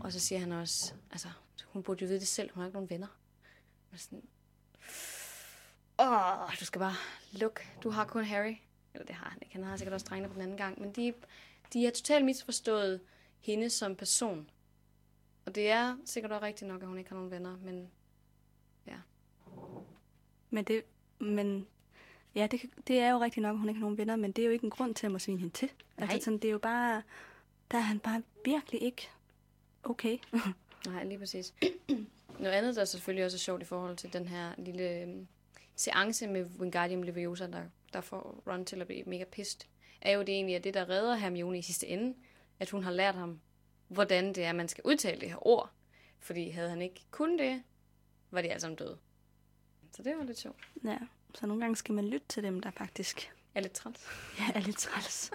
Og 0.00 0.12
så 0.12 0.20
siger 0.20 0.38
han 0.38 0.52
også, 0.52 0.94
altså, 1.12 1.28
hun 1.66 1.82
burde 1.82 2.04
jo 2.04 2.06
vide 2.08 2.20
det 2.20 2.28
selv, 2.28 2.50
hun 2.54 2.60
har 2.60 2.66
ikke 2.66 2.76
nogen 2.76 2.90
venner. 2.90 3.18
Men 3.90 3.98
sådan, 3.98 4.22
Åh, 5.98 6.60
du 6.60 6.64
skal 6.64 6.78
bare 6.78 6.94
lukke. 7.32 7.60
Du 7.82 7.90
har 7.90 8.04
kun 8.04 8.24
Harry. 8.24 8.56
Eller 8.96 9.06
det 9.06 9.14
har 9.14 9.30
han 9.30 9.38
ikke. 9.42 9.54
Han 9.54 9.64
har 9.64 9.76
sikkert 9.76 9.94
også 9.94 10.06
drengene 10.10 10.28
på 10.28 10.34
den 10.34 10.42
anden 10.42 10.56
gang. 10.56 10.80
Men 10.80 10.92
de, 10.92 11.14
de 11.72 11.84
har 11.84 11.90
totalt 11.90 12.24
misforstået 12.24 13.00
hende 13.40 13.70
som 13.70 13.96
person. 13.96 14.50
Og 15.46 15.54
det 15.54 15.70
er 15.70 15.96
sikkert 16.04 16.32
også 16.32 16.46
rigtigt 16.46 16.68
nok, 16.68 16.82
at 16.82 16.88
hun 16.88 16.98
ikke 16.98 17.10
har 17.10 17.16
nogen 17.16 17.30
venner. 17.30 17.56
Men 17.56 17.90
Men 20.50 20.64
det, 20.64 20.84
men 21.18 21.66
ja, 22.34 22.46
det, 22.46 22.60
det 22.86 22.98
er 22.98 23.10
jo 23.10 23.18
rigtigt 23.18 23.42
nok, 23.42 23.52
at 23.52 23.58
hun 23.58 23.68
ikke 23.68 23.78
har 23.78 23.84
nogen 23.84 23.98
venner, 23.98 24.16
men 24.16 24.32
det 24.32 24.42
er 24.42 24.46
jo 24.46 24.52
ikke 24.52 24.64
en 24.64 24.70
grund 24.70 24.94
til 24.94 25.06
at 25.06 25.12
må 25.12 25.18
svine 25.18 25.38
hende 25.38 25.54
til. 25.54 25.70
Nej. 25.96 26.08
Altså 26.10 26.24
sådan, 26.24 26.38
det 26.38 26.48
er 26.48 26.52
jo 26.52 26.58
bare, 26.58 27.02
der 27.70 27.78
er 27.78 27.82
han 27.82 27.98
bare 27.98 28.22
virkelig 28.44 28.82
ikke 28.82 29.08
okay. 29.82 30.18
nej, 30.86 31.04
lige 31.04 31.18
præcis. 31.18 31.54
Noget 32.40 32.52
andet, 32.52 32.76
der 32.76 32.84
selvfølgelig 32.84 33.24
også 33.24 33.36
er 33.36 33.38
sjovt 33.38 33.62
i 33.62 33.64
forhold 33.64 33.96
til 33.96 34.12
den 34.12 34.28
her 34.28 34.52
lille 34.58 35.00
øhm, 35.00 35.26
seance 35.76 36.26
med 36.26 36.46
Wingardium 36.58 37.02
Leviosa, 37.02 37.46
der, 37.46 37.62
der 37.92 38.00
får 38.00 38.42
Ron 38.46 38.64
til 38.64 38.80
at 38.80 38.86
blive 38.86 39.04
mega 39.04 39.24
pissed, 39.24 39.60
er 40.00 40.12
jo 40.12 40.20
det 40.20 40.28
egentlig, 40.28 40.56
at 40.56 40.64
det, 40.64 40.74
der 40.74 40.88
redder 40.88 41.14
Hermione 41.14 41.58
i 41.58 41.62
sidste 41.62 41.86
ende, 41.86 42.14
at 42.60 42.70
hun 42.70 42.84
har 42.84 42.90
lært 42.90 43.14
ham, 43.14 43.40
hvordan 43.88 44.32
det 44.32 44.44
er, 44.44 44.52
man 44.52 44.68
skal 44.68 44.82
udtale 44.84 45.20
det 45.20 45.28
her 45.28 45.46
ord. 45.46 45.70
Fordi 46.18 46.50
havde 46.50 46.70
han 46.70 46.82
ikke 46.82 47.04
kun 47.10 47.38
det, 47.38 47.62
var 48.30 48.42
de 48.42 48.48
alle 48.48 48.60
sammen 48.60 48.76
døde. 48.76 48.98
Så 49.92 50.02
det 50.02 50.16
var 50.18 50.24
lidt 50.24 50.38
sjovt. 50.38 50.68
ja, 50.84 50.98
så 51.34 51.46
nogle 51.46 51.60
gange 51.60 51.76
skal 51.76 51.94
man 51.94 52.08
lytte 52.08 52.26
til 52.28 52.42
dem, 52.42 52.60
der 52.60 52.70
faktisk 52.70 53.32
Er 53.54 53.60
lidt 53.60 53.72
træt. 53.72 54.00
ja, 54.38 54.52
er 54.54 54.60
lidt 54.60 54.78
træls. 54.78 55.30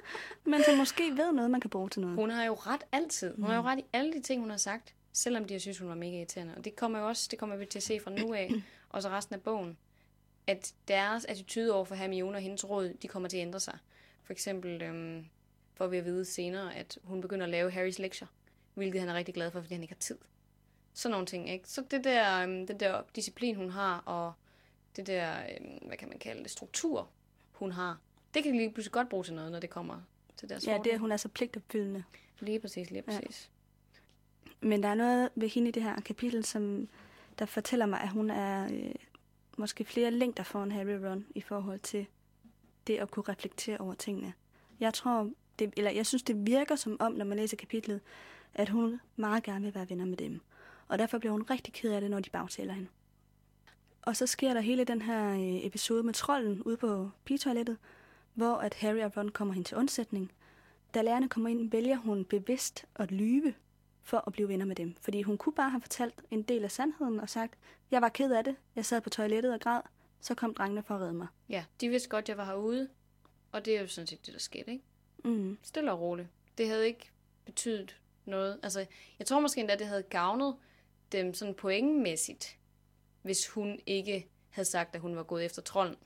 Men 0.46 0.63
som 0.63 0.77
måske 0.77 1.03
ved 1.17 1.31
noget, 1.31 1.51
man 1.51 1.62
kan 1.62 1.70
bruge 1.70 1.89
til 1.89 2.01
noget. 2.01 2.15
Hun 2.15 2.29
har 2.29 2.43
jo 2.43 2.53
ret 2.53 2.84
altid. 2.91 3.36
Hun 3.36 3.46
har 3.46 3.55
jo 3.55 3.62
ret 3.62 3.79
i 3.79 3.86
alle 3.93 4.13
de 4.13 4.22
ting, 4.22 4.41
hun 4.41 4.50
har 4.50 4.58
sagt. 4.58 4.96
Selvom 5.13 5.46
de 5.46 5.53
har 5.53 5.60
synes, 5.60 5.79
hun 5.79 5.89
var 5.89 5.96
mega 5.96 6.17
irriterende. 6.17 6.55
Og 6.58 6.65
det 6.65 6.75
kommer 6.75 7.00
jo 7.00 7.08
også, 7.08 7.27
det 7.31 7.39
kommer 7.39 7.56
vi 7.56 7.65
til 7.65 7.80
at 7.80 7.84
se 7.84 7.99
fra 7.99 8.12
nu 8.12 8.34
af, 8.34 8.52
og 8.89 9.02
så 9.02 9.10
resten 9.10 9.36
af 9.36 9.41
bogen. 9.41 9.78
At 10.47 10.73
deres 10.88 11.25
attitude 11.25 11.73
over 11.73 11.86
for 11.86 11.95
Hermione 11.95 12.38
og 12.38 12.41
hendes 12.41 12.69
råd, 12.69 12.93
de 13.01 13.08
kommer 13.08 13.30
til 13.30 13.38
at 13.38 13.41
ændre 13.41 13.60
sig. 13.60 13.77
For 14.23 14.34
eksempel 14.34 14.82
øhm, 14.82 15.25
får 15.75 15.88
vi 15.88 15.97
at 15.97 16.06
vide 16.06 16.25
senere, 16.25 16.75
at 16.75 16.97
hun 17.04 17.21
begynder 17.21 17.45
at 17.45 17.49
lave 17.49 17.71
Harrys 17.71 17.99
lektier. 17.99 18.27
Hvilket 18.73 18.99
han 19.01 19.10
er 19.10 19.13
rigtig 19.13 19.34
glad 19.34 19.51
for, 19.51 19.62
fordi 19.62 19.73
han 19.73 19.84
ikke 19.84 19.93
har 19.93 19.99
tid. 19.99 20.17
Sådan 20.93 21.12
nogle 21.12 21.25
ting, 21.25 21.49
ikke? 21.49 21.69
Så 21.69 21.84
det 21.91 22.04
der, 22.04 22.43
øhm, 22.43 22.67
den 22.67 22.80
der 22.80 23.01
disciplin, 23.15 23.56
hun 23.56 23.69
har, 23.69 23.97
og 24.06 24.34
det 24.95 25.08
der, 25.08 25.34
øhm, 25.39 25.88
hvad 25.88 25.97
kan 25.97 26.10
man 26.10 26.19
kalde 26.19 26.43
det, 26.43 26.51
struktur, 26.51 27.10
hun 27.51 27.71
har, 27.71 27.97
det 28.34 28.43
kan 28.43 28.56
lige 28.56 28.71
pludselig 28.71 28.91
godt 28.91 29.10
bruge 29.10 29.23
til 29.23 29.34
noget, 29.34 29.51
når 29.51 29.60
det 29.60 29.69
kommer 29.69 30.01
til 30.38 30.49
deres 30.49 30.67
Ja, 30.67 30.77
det 30.84 30.93
er, 30.93 30.97
hun 30.97 31.12
er 31.12 31.17
så 31.17 31.27
pligtopfyldende. 31.27 32.04
Lige 32.39 32.60
præcis, 32.60 32.89
lige 32.91 33.04
Ja. 33.08 33.19
præcis. 33.19 33.49
Men 34.62 34.84
der 34.84 34.89
er 34.89 34.95
noget 34.95 35.30
ved 35.36 35.49
hende 35.49 35.67
i 35.67 35.71
det 35.71 35.84
her 35.84 36.01
kapitel, 36.01 36.45
som 36.45 36.89
der 37.39 37.45
fortæller 37.45 37.86
mig, 37.86 38.01
at 38.01 38.10
hun 38.10 38.30
er 38.30 38.67
øh, 38.73 38.95
måske 39.62 39.86
flere 39.86 40.12
længder 40.12 40.43
foran 40.43 40.71
Harry 40.71 40.88
Run 40.88 41.06
Ron 41.06 41.26
i 41.36 41.41
forhold 41.41 41.80
til 41.80 42.06
det 42.88 42.97
at 42.97 43.12
kunne 43.12 43.24
reflektere 43.30 43.78
over 43.78 43.93
tingene. 43.93 44.34
Jeg 44.80 44.93
tror, 44.93 45.30
det, 45.60 45.74
eller 45.78 45.91
jeg 45.91 46.06
synes, 46.06 46.24
det 46.24 46.47
virker 46.47 46.76
som 46.76 46.97
om, 47.00 47.12
når 47.12 47.26
man 47.26 47.38
læser 47.38 47.58
kapitlet, 47.58 48.02
at 48.54 48.69
hun 48.69 49.00
meget 49.15 49.43
gerne 49.43 49.65
vil 49.65 49.76
være 49.76 49.89
venner 49.89 50.06
med 50.06 50.17
dem. 50.17 50.41
Og 50.88 51.00
derfor 51.00 51.17
bliver 51.17 51.32
hun 51.32 51.41
rigtig 51.50 51.74
ked 51.74 51.91
af 51.91 52.02
det, 52.02 52.10
når 52.10 52.19
de 52.19 52.30
bagtaler 52.30 52.74
hende. 52.74 52.89
Og 54.02 54.15
så 54.15 54.28
sker 54.28 54.54
der 54.54 54.62
hele 54.62 54.84
den 54.84 55.02
her 55.02 55.34
øh, 55.34 55.65
episode 55.65 56.04
med 56.04 56.13
trolden 56.13 56.62
ude 56.62 56.78
på 56.78 57.10
pigetoilettet, 57.26 57.78
hvor 58.34 58.56
at 58.56 58.74
Harry 58.74 59.00
og 59.00 59.17
Ron 59.17 59.30
kommer 59.30 59.54
hen 59.54 59.63
til 59.63 59.78
undsætning. 59.78 60.32
Da 60.93 61.02
lærerne 61.02 61.30
kommer 61.30 61.50
ind, 61.50 61.71
vælger 61.71 61.97
hun 61.97 62.26
bevidst 62.26 62.86
at 62.95 63.12
lyve 63.12 63.54
for 64.04 64.24
at 64.28 64.34
blive 64.34 64.47
venner 64.47 64.65
med 64.65 64.76
dem. 64.76 64.95
Fordi 65.02 65.21
hun 65.21 65.38
kunne 65.38 65.54
bare 65.54 65.69
have 65.69 65.82
fortalt 65.82 66.21
en 66.32 66.41
del 66.41 66.63
af 66.63 66.71
sandheden 66.71 67.19
og 67.19 67.30
sagt, 67.30 67.58
jeg 67.91 68.01
var 68.01 68.10
ked 68.10 68.32
af 68.32 68.43
det, 68.43 68.56
jeg 68.75 68.86
sad 68.86 69.01
på 69.01 69.10
toilettet 69.10 69.54
og 69.54 69.60
græd, 69.60 69.82
så 70.21 70.36
kom 70.36 70.54
drengene 70.54 70.84
for 70.84 70.95
at 70.95 71.01
redde 71.01 71.13
mig. 71.13 71.27
Ja, 71.49 71.65
de 71.82 71.89
vidste 71.89 72.10
godt, 72.10 72.30
jeg 72.30 72.38
var 72.38 72.45
herude, 72.45 72.89
og 73.51 73.65
det 73.65 73.77
er 73.77 73.82
jo 73.82 73.88
sådan 73.88 74.08
set 74.08 74.25
det, 74.25 74.34
der 74.34 74.39
skete, 74.39 74.71
ikke? 74.71 74.84
Mm. 75.23 75.58
Stille 75.63 75.91
og 75.91 75.99
roligt. 75.99 76.27
Det 76.58 76.67
havde 76.67 76.88
ikke 76.88 77.12
betydet 77.45 77.99
noget. 78.25 78.60
Altså, 78.63 78.86
jeg 79.19 79.27
tror 79.27 79.39
måske 79.39 79.62
endda, 79.62 79.75
det 79.75 79.88
havde 79.88 80.04
gavnet 80.04 80.56
dem 81.12 81.34
sådan 81.34 81.56
pointmæssigt, 81.56 82.58
hvis 83.21 83.47
hun 83.47 83.80
ikke 83.86 84.27
havde 84.49 84.69
sagt, 84.69 84.95
at 84.95 85.01
hun 85.01 85.15
var 85.15 85.23
gået 85.23 85.45
efter 85.45 85.62
trolden. 85.62 85.97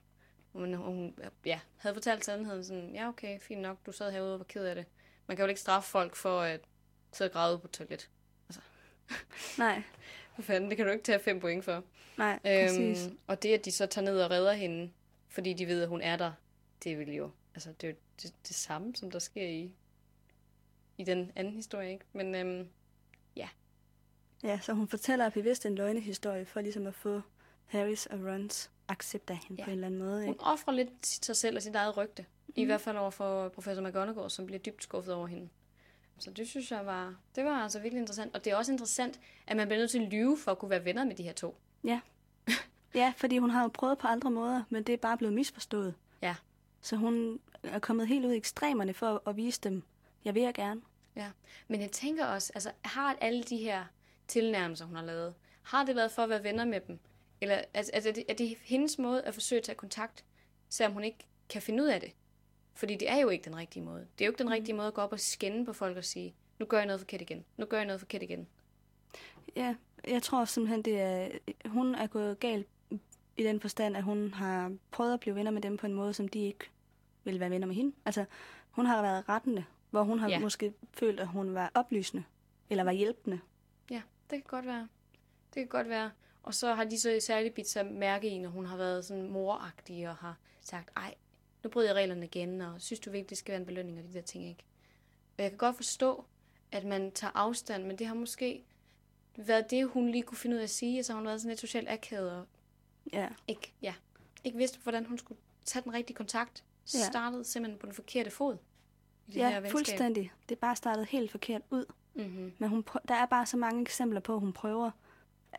Men 0.54 0.74
hun 0.74 1.16
ja, 1.46 1.60
havde 1.78 1.96
fortalt 1.96 2.26
sandheden 2.26 2.64
sådan, 2.64 2.96
ja 2.96 3.08
okay, 3.08 3.40
fint 3.40 3.62
nok, 3.62 3.86
du 3.86 3.92
sad 3.92 4.12
herude 4.12 4.34
og 4.34 4.40
var 4.40 4.46
ked 4.46 4.66
af 4.66 4.76
det. 4.76 4.86
Man 5.28 5.38
kan 5.38 5.44
jo 5.44 5.50
ikke 5.50 5.62
straffe 5.62 5.90
folk 5.90 6.16
for 6.16 6.42
at 6.42 6.62
sidde 7.12 7.30
og 7.30 7.34
græde 7.34 7.60
på 7.60 7.68
toilet. 7.68 8.10
Nej, 9.58 9.84
For 10.36 10.42
fanden, 10.42 10.70
det 10.70 10.78
kan 10.78 10.86
du 10.86 10.92
ikke 10.92 11.04
tage 11.04 11.20
fem 11.20 11.40
point 11.40 11.66
for. 11.66 11.84
nej, 12.18 12.40
præcis. 12.44 13.06
Øhm, 13.06 13.18
og 13.28 13.44
det, 13.44 13.54
at 13.54 13.66
de 13.66 13.72
så 13.72 13.86
tager 13.86 14.06
ned 14.06 14.22
og 14.22 14.32
redder 14.32 14.54
hende, 14.54 14.92
fordi 15.30 15.54
de 15.54 15.68
ved, 15.68 15.82
at 15.82 15.88
hun 15.90 16.02
er 16.02 16.16
der, 16.18 16.32
det 16.84 16.98
vil 17.00 17.14
jo, 17.14 17.32
altså 17.56 17.70
det 17.82 17.88
er 17.88 17.92
jo 17.92 17.98
det, 18.22 18.34
det 18.48 18.56
samme, 18.56 18.96
som 18.96 19.12
der 19.12 19.20
sker 19.20 19.48
i, 19.48 19.72
i 20.98 21.04
den 21.04 21.32
anden 21.36 21.54
historie, 21.54 21.92
ikke? 21.92 22.06
Men 22.14 22.36
øhm, 22.36 22.68
Ja, 24.44 24.60
så 24.62 24.74
hun 24.74 24.88
fortæller 24.88 25.30
bevidst 25.30 25.66
en 25.66 25.76
løgnehistorie 25.76 26.46
for 26.46 26.62
ligesom 26.62 26.88
at 26.88 26.94
få 26.96 27.22
Harrys 27.66 28.06
og 28.06 28.20
Rons 28.20 28.72
accept 28.88 29.30
af 29.30 29.38
hende 29.48 29.62
Ja. 29.62 29.66
på 29.66 29.70
en 29.70 29.74
eller 29.76 29.88
anden 29.88 30.00
måde. 30.00 30.20
hun 30.22 30.30
Ikke? 30.34 30.44
offrer 30.44 30.74
lidt 30.74 31.06
sig 31.08 31.36
selv 31.36 31.56
og 31.56 31.62
sit 31.62 31.76
eget 31.76 31.98
rygte. 31.98 32.22
Mm. 32.48 32.54
I 32.56 32.62
Mhm. 32.62 32.68
hvert 32.68 32.82
fald 32.82 32.98
over 32.98 33.10
for 33.10 33.50
professor 33.50 33.88
McGonagall, 33.88 34.30
som 34.32 34.46
bliver 34.46 34.60
dybt 34.60 34.84
skuffet 34.84 35.14
over 35.14 35.28
hende. 35.28 35.50
Så 36.20 36.32
det 36.32 36.48
synes 36.48 36.72
jeg 36.72 36.86
var, 36.86 37.16
det 37.36 37.46
var 37.46 37.64
altså 37.64 37.80
virkelig 37.80 38.00
interessant. 38.00 38.36
Og 38.36 38.46
det 38.46 38.52
er 38.54 38.56
også 38.56 38.72
interessant, 38.72 39.20
at 39.48 39.58
man 39.58 39.68
bliver 39.68 39.80
nødt 39.80 39.92
til 39.92 40.00
at 40.00 40.10
lyve 40.12 40.38
for 40.38 40.52
at 40.52 40.60
kunne 40.60 40.70
være 40.70 40.86
venner 40.86 41.06
med 41.06 41.16
de 41.16 41.24
her 41.24 41.34
to. 41.34 41.58
Ja, 42.96 43.14
fordi 43.22 43.38
hun 43.38 43.50
har 43.50 43.62
jo 43.62 43.68
prøvet 43.68 43.98
på 43.98 44.08
andre 44.08 44.32
måder, 44.32 44.64
men 44.70 44.84
det 44.84 44.94
er 44.94 44.98
bare 44.98 45.18
blevet 45.18 45.34
misforstået. 45.34 45.96
Ja. 46.22 46.36
Så 46.82 46.96
hun 46.96 47.40
er 47.64 47.80
kommet 47.80 48.08
helt 48.08 48.26
ud 48.26 48.32
i 48.32 48.38
ekstremerne 48.38 48.94
for 48.94 49.30
at 49.30 49.38
vise 49.38 49.62
dem, 49.62 49.84
jeg 50.26 50.36
vil 50.36 50.44
jeg 50.44 50.54
gerne. 50.54 50.82
Ja, 51.16 51.32
men 51.68 51.82
jeg 51.82 51.92
tænker 51.92 52.26
også, 52.26 52.52
altså 52.56 52.72
har 52.82 53.18
alle 53.22 53.44
de 53.44 53.58
her 53.58 53.86
tilnærmelser, 54.28 54.86
hun 54.86 54.96
har 54.96 55.04
lavet, 55.04 55.34
har 55.62 55.86
det 55.86 55.96
været 55.96 56.12
for 56.12 56.22
at 56.22 56.30
være 56.30 56.44
venner 56.44 56.66
med 56.66 56.80
dem? 56.88 57.00
Eller 57.42 57.62
altså, 57.74 57.92
altså, 57.94 58.10
er, 58.10 58.14
det, 58.14 58.24
er 58.30 58.34
det 58.34 58.58
hendes 58.62 59.00
måde 59.00 59.22
at 59.22 59.34
forsøge 59.34 59.60
at 59.60 59.64
tage 59.64 59.76
kontakt, 59.76 60.26
selvom 60.70 60.94
hun 60.94 61.04
ikke 61.04 61.28
kan 61.50 61.62
finde 61.62 61.84
ud 61.84 61.88
af 61.88 62.02
det? 62.02 62.12
Fordi 62.76 62.96
det 62.96 63.10
er 63.10 63.18
jo 63.18 63.30
ikke 63.30 63.46
den 63.46 63.56
rigtige 63.56 63.84
måde. 63.84 64.00
Det 64.00 64.22
er 64.22 64.26
jo 64.26 64.32
ikke 64.32 64.44
den 64.44 64.52
rigtige 64.52 64.76
måde 64.76 64.88
at 64.88 64.94
gå 64.94 65.02
op 65.02 65.12
og 65.12 65.20
skænde 65.20 65.66
på 65.66 65.74
folk 65.74 65.98
og 65.98 66.04
sige, 66.04 66.36
nu 66.60 66.66
gør 66.66 66.78
jeg 66.78 66.86
noget 66.86 67.00
forkert 67.00 67.22
igen, 67.22 67.46
nu 67.58 67.66
gør 67.66 67.78
jeg 67.78 67.86
noget 67.86 68.00
forkert 68.00 68.24
igen. 68.24 68.48
Ja, 69.56 69.76
jeg 70.08 70.24
tror 70.24 70.46
simpelthen, 70.46 70.82
det 70.82 71.02
er, 71.02 71.30
hun 71.66 71.96
er 71.96 72.08
gået 72.08 72.40
galt 72.40 72.68
i 73.38 73.44
den 73.44 73.60
forstand, 73.60 73.98
at 73.98 74.04
hun 74.04 74.34
har 74.34 74.76
prøvet 74.92 75.14
at 75.14 75.20
blive 75.20 75.36
venner 75.36 75.52
med 75.52 75.62
dem 75.62 75.78
på 75.78 75.86
en 75.86 75.94
måde, 75.94 76.14
som 76.14 76.28
de 76.28 76.40
ikke 76.40 76.66
ville 77.24 77.40
være 77.40 77.50
venner 77.50 77.68
med 77.68 77.76
hende. 77.76 77.96
Altså, 78.06 78.26
hun 78.72 78.86
har 78.86 79.02
været 79.02 79.30
rettende, 79.30 79.66
hvor 79.90 80.04
hun 80.04 80.20
har 80.20 80.28
Ja. 80.30 80.34
ja. 80.34 80.40
måske 80.40 80.74
følt, 80.94 81.20
at 81.20 81.28
hun 81.28 81.54
var 81.54 81.72
oplysende, 81.74 82.24
eller 82.70 82.84
var 82.84 82.92
hjælpende. 82.92 83.40
Ja, 83.92 84.02
det 84.30 84.32
kan 84.38 84.44
godt 84.48 84.66
være. 84.66 84.88
Det 85.54 85.62
kan 85.62 85.68
godt 85.68 85.90
være. 85.90 86.12
Og 86.44 86.54
så 86.54 86.74
har 86.74 86.84
de 86.84 87.00
så 87.00 87.18
særligt 87.22 87.54
bidt 87.54 87.68
sig 87.68 87.86
mærke 87.86 88.28
i, 88.28 88.38
når 88.38 88.50
hun 88.50 88.66
har 88.66 88.78
været 88.78 89.06
sådan 89.06 89.30
moragtig 89.30 90.10
og 90.10 90.16
har 90.16 90.38
sagt, 90.62 90.90
ej, 90.98 91.14
nu 91.66 91.70
bryder 91.70 91.88
jeg 91.88 91.96
reglerne 91.96 92.26
igen, 92.26 92.62
og 92.62 92.82
synes 92.82 93.00
du 93.00 93.10
virkelig, 93.12 93.30
det 93.30 93.38
skal 93.38 93.52
være 93.52 93.60
en 93.60 93.66
belønning, 93.66 93.98
og 94.00 94.04
de 94.04 94.14
der 94.14 94.22
ting, 94.22 94.48
ikke? 94.50 94.64
Og 95.38 95.44
jeg 95.44 95.52
kan 95.52 95.58
godt 95.58 95.76
forstå, 95.76 96.26
at 96.72 96.84
man 96.86 97.12
tager 97.12 97.32
afstand, 97.36 97.84
men 97.86 97.98
det 97.98 98.08
har 98.08 98.14
måske 98.16 98.64
været 99.38 99.72
det, 99.72 99.88
hun 99.88 100.10
lige 100.10 100.24
kunne 100.24 100.38
finde 100.38 100.56
ud 100.56 100.60
af 100.60 100.64
at 100.64 100.70
sige, 100.70 101.00
og 101.00 101.06
så 101.06 101.14
har 101.14 101.18
hun 101.20 101.28
været 101.28 101.42
sådan 101.42 101.50
lidt 101.50 101.60
socialt 101.60 101.90
akavet, 101.90 102.32
og 102.32 102.46
Ja. 103.14 103.28
ikke, 103.48 103.74
ja, 103.82 103.94
ikke 104.44 104.58
vidste, 104.58 104.80
hvordan 104.84 105.06
hun 105.06 105.18
skulle 105.18 105.40
tage 105.66 105.84
den 105.84 105.94
rigtige 105.94 106.16
kontakt. 106.18 106.64
Ja. 106.94 107.00
Startede 107.00 107.44
simpelthen 107.44 107.80
på 107.80 107.86
den 107.86 107.94
forkerte 107.96 108.32
fod 108.32 108.58
i 109.28 109.32
det 109.32 109.38
ja, 109.40 109.50
her 109.50 109.56
venskab. 109.60 109.72
fuldstændig. 109.72 110.32
Det 110.50 110.56
er 110.56 110.60
bare 110.60 110.76
startet 110.76 111.06
helt 111.06 111.32
forkert 111.32 111.62
ud. 111.70 111.86
Mm-hmm. 112.14 112.54
Men 112.58 112.70
hun 112.70 112.84
prø- 112.90 113.06
der 113.08 113.16
er 113.16 113.26
bare 113.26 113.46
så 113.46 113.58
mange 113.58 113.82
eksempler 113.82 114.20
på, 114.20 114.34
at 114.34 114.40
hun 114.40 114.54
prøver. 114.54 114.92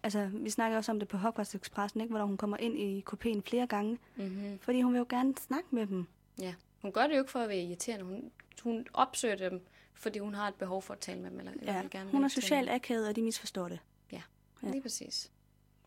Altså, 0.02 0.30
vi 0.32 0.50
snakker 0.50 0.76
også 0.78 0.92
om 0.92 0.98
det 0.98 1.08
på 1.08 1.16
Hogwarts 1.16 1.54
Expressen, 1.54 2.00
ikke? 2.00 2.14
hvor 2.14 2.24
hun 2.24 2.36
kommer 2.36 2.56
ind 2.56 2.78
i 2.78 3.00
kopien 3.00 3.42
flere 3.42 3.66
gange. 3.66 3.98
Mm-hmm. 4.16 4.58
Fordi 4.58 4.82
hun 4.82 4.92
vil 4.92 4.98
jo 4.98 5.06
gerne 5.08 5.34
snakke 5.38 5.68
med 5.70 5.86
dem. 5.86 6.06
Ja, 6.40 6.54
hun 6.82 6.92
gør 6.92 7.06
det 7.06 7.14
jo 7.14 7.18
ikke 7.18 7.30
for 7.30 7.38
at 7.40 7.48
være 7.48 7.58
irriterende. 7.58 8.04
Hun, 8.04 8.30
hun 8.62 8.86
opsøger 8.92 9.36
dem, 9.36 9.66
fordi 9.94 10.18
hun 10.18 10.34
har 10.34 10.48
et 10.48 10.54
behov 10.54 10.82
for 10.82 10.94
at 10.94 11.00
tale 11.00 11.20
med 11.20 11.30
dem. 11.30 11.38
Eller, 11.38 11.52
eller 11.52 11.72
Ja, 11.74 11.80
vil 11.80 11.90
gerne 11.90 12.10
hun 12.10 12.24
er 12.24 12.28
socialt 12.28 12.70
akavet, 12.70 13.08
og 13.08 13.16
de 13.16 13.22
misforstår 13.22 13.68
det. 13.68 13.78
dem. 14.10 14.18
ja. 14.62 14.70
Lige 14.70 14.82
præcis. 14.82 15.30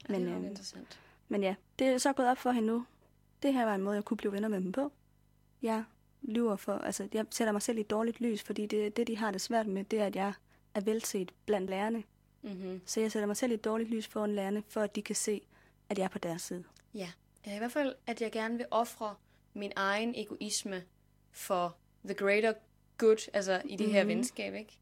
Ja, 0.09 0.13
Men, 0.13 0.21
det 0.21 0.29
er 0.31 0.35
øhm, 0.35 0.45
interessant. 0.45 0.99
Men 1.27 1.43
ja, 1.43 1.55
det 1.79 1.87
er 1.87 1.97
så 1.97 2.13
gået 2.13 2.29
op 2.29 2.37
for 2.37 2.51
hende 2.51 2.67
nu. 2.67 2.85
Det 3.43 3.53
her 3.53 3.65
var 3.65 3.75
en 3.75 3.81
måde, 3.81 3.95
jeg 3.95 4.05
kunne 4.05 4.17
blive 4.17 4.31
venner 4.33 4.47
med 4.47 4.61
dem 4.61 4.71
på. 4.71 4.91
Jeg 5.61 5.83
lyver 6.21 6.55
for, 6.55 6.73
altså 6.73 7.07
jeg 7.13 7.25
sætter 7.31 7.51
mig 7.51 7.61
selv 7.61 7.77
i 7.77 7.81
et 7.81 7.89
dårligt 7.89 8.21
lys, 8.21 8.43
fordi 8.43 8.65
det, 8.65 8.97
det 8.97 9.07
de 9.07 9.17
har 9.17 9.31
det 9.31 9.41
svært 9.41 9.67
med, 9.67 9.83
det 9.83 9.99
er, 10.01 10.05
at 10.05 10.15
jeg 10.15 10.33
er 10.75 10.81
velset 10.81 11.31
blandt 11.45 11.69
lærerne. 11.69 12.03
Mm-hmm. 12.41 12.81
Så 12.85 13.01
jeg 13.01 13.11
sætter 13.11 13.27
mig 13.27 13.37
selv 13.37 13.51
i 13.51 13.55
et 13.55 13.63
dårligt 13.65 13.89
lys 13.89 14.07
foran 14.07 14.35
lærerne, 14.35 14.63
for 14.67 14.81
at 14.81 14.95
de 14.95 15.01
kan 15.01 15.15
se, 15.15 15.41
at 15.89 15.97
jeg 15.97 16.03
er 16.03 16.09
på 16.09 16.19
deres 16.19 16.41
side. 16.41 16.63
Ja. 16.93 17.11
ja, 17.45 17.55
i 17.55 17.57
hvert 17.57 17.71
fald, 17.71 17.95
at 18.07 18.21
jeg 18.21 18.31
gerne 18.31 18.57
vil 18.57 18.65
ofre 18.71 19.15
min 19.53 19.71
egen 19.75 20.13
egoisme 20.17 20.83
for 21.31 21.77
the 22.05 22.13
greater 22.13 22.53
good, 22.97 23.29
altså 23.33 23.61
i 23.65 23.75
det 23.75 23.91
her 23.91 24.03
Mhm. 24.03 24.09
venskab, 24.09 24.53
ikke? 24.53 24.77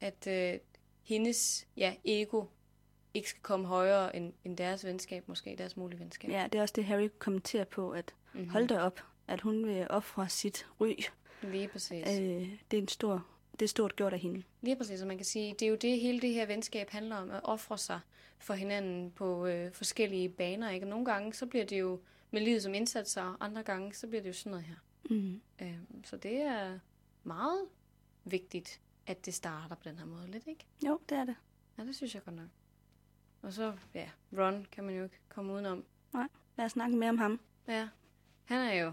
At 0.00 0.26
øh, 0.26 0.58
hendes 1.02 1.66
ja, 1.76 1.94
ego 2.04 2.44
ikke 3.14 3.28
skal 3.28 3.42
komme 3.42 3.66
højere 3.66 4.16
end, 4.16 4.32
end 4.44 4.56
deres 4.56 4.84
venskab, 4.84 5.28
måske 5.28 5.54
deres 5.58 5.76
mulige 5.76 6.00
venskab. 6.00 6.30
Ja, 6.30 6.48
det 6.52 6.58
er 6.58 6.62
også 6.62 6.72
det, 6.76 6.84
Harry 6.84 7.08
kommenterer 7.18 7.64
på, 7.64 7.90
at 7.90 8.14
mm-hmm. 8.32 8.48
hold 8.50 8.68
da 8.68 8.80
op, 8.80 9.00
at 9.28 9.40
hun 9.40 9.66
vil 9.66 9.86
ofre 9.90 10.28
sit 10.28 10.66
ry. 10.80 10.94
Lige 11.42 11.68
præcis. 11.68 12.06
Øh, 12.20 12.48
det 12.70 12.76
er 12.76 12.82
en 12.82 12.88
stor, 12.88 13.26
det 13.58 13.64
er 13.64 13.68
stort 13.68 13.96
gjort 13.96 14.12
af 14.12 14.18
hende. 14.18 14.42
Lige 14.60 14.76
præcis, 14.76 15.00
og 15.02 15.08
man 15.08 15.16
kan 15.18 15.24
sige, 15.24 15.52
det 15.58 15.62
er 15.62 15.68
jo 15.70 15.76
det, 15.76 16.00
hele 16.00 16.20
det 16.20 16.34
her 16.34 16.46
venskab 16.46 16.90
handler 16.90 17.16
om, 17.16 17.30
at 17.30 17.40
ofre 17.44 17.78
sig 17.78 18.00
for 18.38 18.54
hinanden 18.54 19.10
på 19.10 19.46
øh, 19.46 19.72
forskellige 19.72 20.28
baner. 20.28 20.70
Ikke? 20.70 20.86
Og 20.86 20.90
nogle 20.90 21.04
gange, 21.04 21.34
så 21.34 21.46
bliver 21.46 21.64
det 21.64 21.80
jo 21.80 22.00
med 22.30 22.40
livet 22.40 22.62
som 22.62 22.74
indsats, 22.74 23.16
og 23.16 23.44
andre 23.44 23.62
gange, 23.62 23.94
så 23.94 24.06
bliver 24.06 24.22
det 24.22 24.28
jo 24.28 24.32
sådan 24.34 24.50
noget 24.50 24.64
her. 24.66 24.76
Mm. 25.10 25.40
Øh, 25.62 25.78
så 26.04 26.16
det 26.16 26.36
er 26.40 26.78
meget 27.24 27.64
vigtigt, 28.24 28.80
at 29.06 29.26
det 29.26 29.34
starter 29.34 29.74
på 29.76 29.82
den 29.84 29.98
her 29.98 30.06
måde 30.06 30.30
lidt, 30.30 30.46
ikke? 30.46 30.64
Jo, 30.86 31.00
det 31.08 31.18
er 31.18 31.24
det. 31.24 31.36
Ja, 31.78 31.84
det 31.84 31.96
synes 31.96 32.14
jeg 32.14 32.24
godt 32.24 32.36
nok. 32.36 32.48
Og 33.42 33.52
så, 33.52 33.72
ja, 33.94 34.10
Ron 34.38 34.66
kan 34.72 34.84
man 34.84 34.94
jo 34.94 35.04
ikke 35.04 35.18
komme 35.28 35.52
udenom. 35.52 35.84
Lad 36.56 36.64
os 36.64 36.72
snakke 36.72 36.96
mere 36.96 37.08
om 37.10 37.18
ham 37.18 37.40
Ja, 37.68 37.88
han 38.44 38.58
er 38.60 38.72
jo 38.72 38.92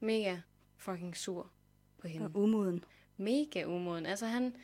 mega 0.00 0.36
fucking 0.76 1.16
sur 1.16 1.50
på 1.98 2.08
hende. 2.08 2.26
og 2.26 2.36
umoden. 2.36 2.84
Mega 3.16 3.64
umoden. 3.64 4.06
Altså 4.06 4.26
han, 4.26 4.56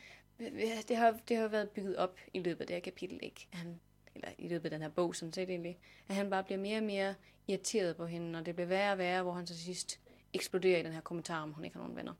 det 0.87 0.97
har, 0.97 1.19
det 1.27 1.37
har 1.37 1.47
været 1.47 1.69
bygget 1.69 1.97
op 1.97 2.17
i 2.33 2.39
løbet 2.39 2.61
af 2.61 2.67
det 2.67 2.75
her 2.75 2.81
kapitel, 2.81 3.19
ikke? 3.23 3.47
Han, 3.51 3.79
eller 4.15 4.29
i 4.37 4.47
løbet 4.47 4.65
af 4.65 4.71
den 4.71 4.81
her 4.81 4.89
bog, 4.89 5.15
sådan 5.15 5.33
set 5.33 5.49
egentlig, 5.49 5.79
at 6.07 6.15
han 6.15 6.29
bare 6.29 6.43
bliver 6.43 6.59
mere 6.59 6.77
og 6.77 6.83
mere 6.83 7.15
irriteret 7.47 7.97
på 7.97 8.05
hende, 8.05 8.39
og 8.39 8.45
det 8.45 8.55
bliver 8.55 8.67
værre 8.67 8.91
og 8.91 8.97
værre, 8.97 9.23
hvor 9.23 9.33
han 9.33 9.45
til 9.45 9.57
sidst 9.57 9.99
eksploderer 10.33 10.79
i 10.79 10.83
den 10.83 10.93
her 10.93 11.01
kommentar, 11.01 11.43
om 11.43 11.51
hun 11.51 11.65
ikke 11.65 11.75
har 11.75 11.83
nogen 11.83 11.97
venner. 11.97 12.13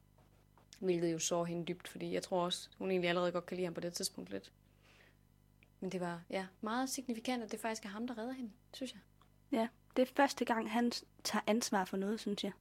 Hvilket 0.79 1.13
jo 1.13 1.19
sår 1.19 1.45
hende 1.45 1.65
dybt, 1.65 1.87
fordi 1.87 2.13
jeg 2.13 2.23
tror 2.23 2.45
også, 2.45 2.69
hun 2.77 2.91
egentlig 2.91 3.09
allerede 3.09 3.31
godt 3.31 3.45
kan 3.45 3.57
lide 3.57 3.65
ham 3.65 3.73
på 3.73 3.81
det 3.81 3.93
tidspunkt 3.93 4.29
lidt. 4.29 4.51
Men 5.79 5.91
det 5.91 6.01
var 6.01 6.23
ja, 6.29 6.45
meget 6.61 6.89
signifikant, 6.89 7.43
at 7.43 7.51
det 7.51 7.59
faktisk 7.59 7.85
er 7.85 7.89
ham, 7.89 8.07
der 8.07 8.17
redder 8.17 8.33
hende, 8.33 8.51
synes 8.73 8.93
jeg. 8.93 8.99
Ja, 9.51 9.67
det 9.95 10.01
er 10.01 10.13
første 10.15 10.45
gang, 10.45 10.71
han 10.71 10.91
tager 11.23 11.43
ansvar 11.47 11.85
for 11.85 11.97
noget, 11.97 12.19
synes 12.19 12.43
jeg. 12.43 12.51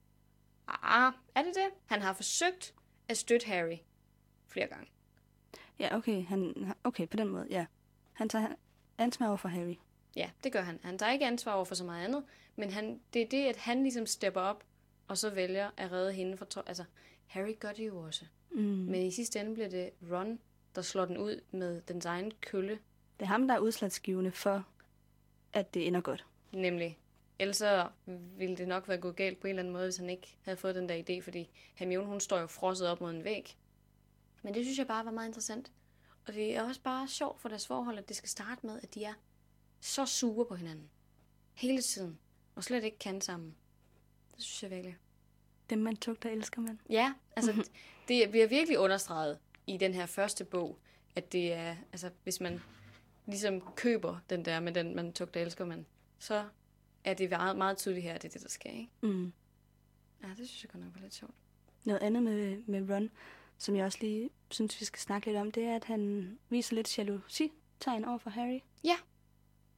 Ah, 0.67 1.13
er 1.35 1.43
det 1.43 1.55
det? 1.55 1.69
Han 1.85 2.01
har 2.01 2.13
forsøgt 2.13 2.73
at 3.11 3.17
støtte 3.17 3.47
Harry 3.47 3.77
flere 4.47 4.67
gange. 4.67 4.87
Ja, 5.79 5.95
okay, 5.97 6.25
han, 6.25 6.73
okay, 6.83 7.07
på 7.07 7.17
den 7.17 7.27
måde, 7.27 7.47
ja. 7.49 7.65
Han 8.13 8.29
tager 8.29 8.47
ansvar 8.97 9.27
over 9.27 9.37
for 9.37 9.49
Harry. 9.49 9.75
Ja, 10.15 10.29
det 10.43 10.51
gør 10.51 10.61
han. 10.61 10.79
Han 10.83 10.97
tager 10.97 11.11
ikke 11.11 11.25
ansvar 11.25 11.53
over 11.53 11.65
for 11.65 11.75
så 11.75 11.83
meget 11.83 12.05
andet, 12.05 12.23
men 12.55 12.71
han, 12.71 13.01
det 13.13 13.21
er 13.21 13.25
det, 13.27 13.45
at 13.45 13.57
han 13.57 13.81
ligesom 13.83 14.05
stepper 14.05 14.41
op, 14.41 14.63
og 15.07 15.17
så 15.17 15.29
vælger 15.29 15.69
at 15.77 15.91
redde 15.91 16.13
hende 16.13 16.37
fra... 16.37 16.63
Altså, 16.67 16.83
Harry 17.25 17.53
gør 17.59 17.71
det 17.71 17.87
jo 17.87 17.97
også. 17.99 18.25
Mm. 18.51 18.59
Men 18.61 19.01
i 19.01 19.11
sidste 19.11 19.39
ende 19.39 19.53
bliver 19.53 19.69
det 19.69 19.89
Ron, 20.11 20.39
der 20.75 20.81
slår 20.81 21.05
den 21.05 21.17
ud 21.17 21.41
med 21.51 21.81
dens 21.81 22.05
egen 22.05 22.31
kølle, 22.41 22.79
Det 23.19 23.25
er 23.25 23.29
ham, 23.29 23.47
der 23.47 23.55
er 23.55 23.59
udslagsgivende 23.59 24.31
for, 24.31 24.65
at 25.53 25.73
det 25.73 25.87
ender 25.87 26.01
godt. 26.01 26.25
nemlig. 26.51 26.97
Ellers 27.41 27.57
så 27.57 27.89
ville 28.37 28.57
det 28.57 28.67
nok 28.67 28.87
være 28.87 28.97
gået 28.97 29.15
galt 29.15 29.39
på 29.39 29.47
en 29.47 29.49
eller 29.49 29.61
anden 29.61 29.73
måde, 29.73 29.83
hvis 29.85 29.97
han 29.97 30.09
ikke 30.09 30.37
havde 30.41 30.57
fået 30.57 30.75
den 30.75 30.89
der 30.89 31.03
idé, 31.09 31.23
fordi 31.23 31.49
Hermione, 31.75 32.07
hun 32.07 32.19
står 32.19 32.39
jo 32.39 32.47
frosset 32.47 32.87
op 32.87 33.01
mod 33.01 33.11
en 33.11 33.23
væg. 33.23 33.57
Men 34.43 34.53
det 34.53 34.65
synes 34.65 34.77
jeg 34.77 34.87
bare 34.87 35.05
var 35.05 35.11
meget 35.11 35.27
interessant. 35.27 35.71
Og 36.27 36.33
det 36.33 36.55
er 36.55 36.63
også 36.63 36.81
bare 36.81 37.07
sjovt 37.07 37.41
for 37.41 37.49
deres 37.49 37.67
forhold, 37.67 37.97
at 37.97 38.07
det 38.07 38.15
skal 38.17 38.29
starte 38.29 38.65
med, 38.65 38.79
at 38.83 38.93
de 38.95 39.03
er 39.03 39.13
så 39.79 40.05
sure 40.05 40.45
på 40.45 40.55
hinanden. 40.55 40.89
Hele 41.53 41.81
tiden. 41.81 42.19
Og 42.55 42.63
slet 42.63 42.83
ikke 42.83 42.97
kan 42.99 43.21
sammen. 43.21 43.55
Det 44.35 44.43
synes 44.43 44.63
jeg 44.63 44.71
virkelig. 44.71 44.97
Dem 45.69 45.79
man 45.79 45.95
tugter, 45.97 46.29
elsker 46.29 46.61
man. 46.61 46.79
Ja, 46.89 47.13
altså 47.35 47.51
det- 47.57 47.71
det 48.07 48.29
bliver 48.29 48.47
virkelig 48.47 48.79
understreget 48.79 49.39
i 49.67 49.77
den 49.77 49.93
her 49.93 50.05
første 50.05 50.45
bog, 50.45 50.79
at 51.15 51.31
det 51.31 51.53
er, 51.53 51.75
altså 51.91 52.09
hvis 52.23 52.39
man 52.41 52.61
ligesom 53.25 53.61
køber 53.75 54.17
den 54.29 54.45
der 54.45 54.59
med 54.59 54.71
den, 54.73 54.95
man 54.95 55.13
tugter 55.13 55.41
elsker 55.41 55.65
man, 55.65 55.85
så 56.19 56.45
er 57.03 57.13
det 57.13 57.29
meget, 57.29 57.57
meget 57.57 57.77
tydeligt 57.77 58.03
her, 58.03 58.13
at 58.13 58.21
det 58.21 58.27
er 58.29 58.33
det, 58.33 58.41
der 58.41 58.49
sker, 58.49 58.69
ikke? 58.69 58.89
Mm. 59.01 59.33
Ja, 60.23 60.27
det 60.27 60.49
synes 60.49 60.63
jeg 60.63 60.71
godt 60.71 60.83
nok 60.83 60.95
var 60.95 61.01
lidt 61.01 61.13
sjovt. 61.13 61.33
Noget 61.83 61.99
andet 62.01 62.23
med, 62.23 62.63
med 62.65 62.95
Ron, 62.95 63.09
som 63.57 63.75
jeg 63.75 63.85
også 63.85 63.97
lige 64.01 64.29
synes, 64.49 64.79
vi 64.79 64.85
skal 64.85 64.99
snakke 64.99 65.27
lidt 65.27 65.37
om, 65.37 65.51
det 65.51 65.63
er, 65.63 65.75
at 65.75 65.83
han 65.83 66.31
viser 66.49 66.75
lidt 66.75 66.97
jalousi-tegn 66.97 68.05
over 68.05 68.17
for 68.17 68.29
Harry. 68.29 68.59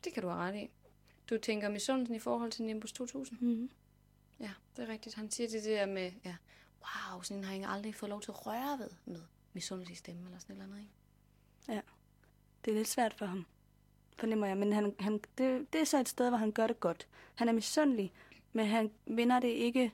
Det 0.03 0.13
kan 0.13 0.23
du 0.23 0.29
have 0.29 0.41
ret 0.41 0.55
i. 0.55 0.69
Du 1.29 1.37
tænker 1.37 1.69
misundelsen 1.69 2.15
i 2.15 2.19
forhold 2.19 2.51
til 2.51 2.63
Nimbus 2.65 2.93
2000? 2.93 3.39
Mm. 3.41 3.69
Ja, 4.39 4.51
det 4.75 4.83
er 4.83 4.87
rigtigt. 4.87 5.15
Han 5.15 5.31
siger 5.31 5.49
det 5.49 5.63
der 5.63 5.85
med, 5.85 6.11
ja, 6.25 6.35
wow, 6.81 7.21
sådan 7.21 7.37
en 7.37 7.43
har 7.43 7.55
jeg 7.55 7.69
aldrig 7.69 7.95
fået 7.95 8.09
lov 8.09 8.21
til 8.21 8.31
at 8.31 8.45
røre 8.45 8.79
ved 8.79 8.89
med 9.05 9.21
misundelse 9.53 9.93
i 9.93 9.95
stemme 9.95 10.25
eller 10.25 10.39
sådan 10.39 10.55
et 10.55 10.61
eller 10.61 10.73
andet, 10.73 10.83
ikke? 10.83 10.93
Det 12.65 12.71
er 12.71 12.75
lidt 12.75 12.87
svært 12.87 13.13
for 13.13 13.25
ham, 13.25 13.45
fornemmer 14.23 14.47
jeg. 14.47 14.57
Men 14.57 14.73
han, 14.73 14.95
han, 14.99 15.19
det, 15.37 15.73
det 15.73 15.81
er 15.81 15.85
så 15.85 15.99
et 15.99 16.09
sted, 16.09 16.29
hvor 16.29 16.37
han 16.37 16.51
gør 16.51 16.67
det 16.67 16.79
godt. 16.79 17.07
Han 17.35 17.49
er 17.49 17.53
misundelig, 17.53 18.13
men 18.53 18.65
han 18.65 18.91
vinder 19.05 19.39
det 19.39 19.47
ikke 19.47 19.91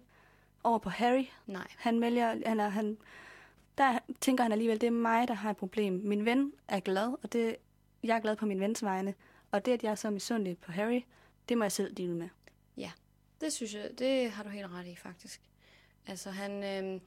over 0.63 0.79
på 0.79 0.89
Harry. 0.89 1.25
Nej. 1.45 1.67
Han 1.77 2.01
vælger, 2.01 2.47
han, 2.49 2.59
er, 2.59 2.69
han, 2.69 2.97
der 3.77 3.99
tænker 4.21 4.43
han 4.43 4.51
alligevel, 4.51 4.81
det 4.81 4.87
er 4.87 4.91
mig, 4.91 5.27
der 5.27 5.33
har 5.33 5.49
et 5.49 5.57
problem. 5.57 5.93
Min 5.93 6.25
ven 6.25 6.53
er 6.67 6.79
glad, 6.79 7.15
og 7.23 7.33
det, 7.33 7.55
jeg 8.03 8.15
er 8.15 8.19
glad 8.19 8.35
på 8.35 8.45
min 8.45 8.59
vens 8.59 8.83
vegne. 8.83 9.13
Og 9.51 9.65
det, 9.65 9.71
at 9.71 9.83
jeg 9.83 9.91
er 9.91 9.95
så 9.95 10.09
misundelig 10.09 10.57
på 10.57 10.71
Harry, 10.71 11.01
det 11.49 11.57
må 11.57 11.63
jeg 11.63 11.71
selv 11.71 11.93
deal 11.93 12.15
med. 12.15 12.29
Det 13.41 13.53
synes 13.53 13.73
jeg, 13.73 13.89
det 13.99 14.31
har 14.31 14.43
du 14.43 14.49
helt 14.49 14.71
ret 14.71 14.87
i, 14.87 14.95
faktisk. 14.95 15.41
Altså, 16.07 16.31
han 16.31 16.51
øh, 16.63 17.01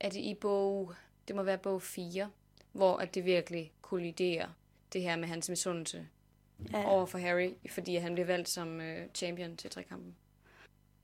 er 0.00 0.08
det 0.08 0.20
i 0.20 0.34
bog, 0.34 0.94
det 1.28 1.36
må 1.36 1.42
være 1.42 1.58
bog 1.58 1.82
4, 1.82 2.30
hvor 2.72 2.96
at 2.96 3.14
det 3.14 3.24
virkelig 3.24 3.72
kolliderer, 3.82 4.48
det 4.92 5.02
her 5.02 5.16
med 5.16 5.28
hans 5.28 5.48
misundelse 5.48 6.08
Ja, 6.72 6.88
over 6.88 7.06
for 7.06 7.18
Harry, 7.18 7.54
fordi 7.70 7.96
han 7.96 8.14
bliver 8.14 8.26
valgt 8.26 8.48
som 8.48 8.80
øh, 8.80 9.08
champion 9.14 9.56
til 9.56 9.70
trekampen. 9.70 10.16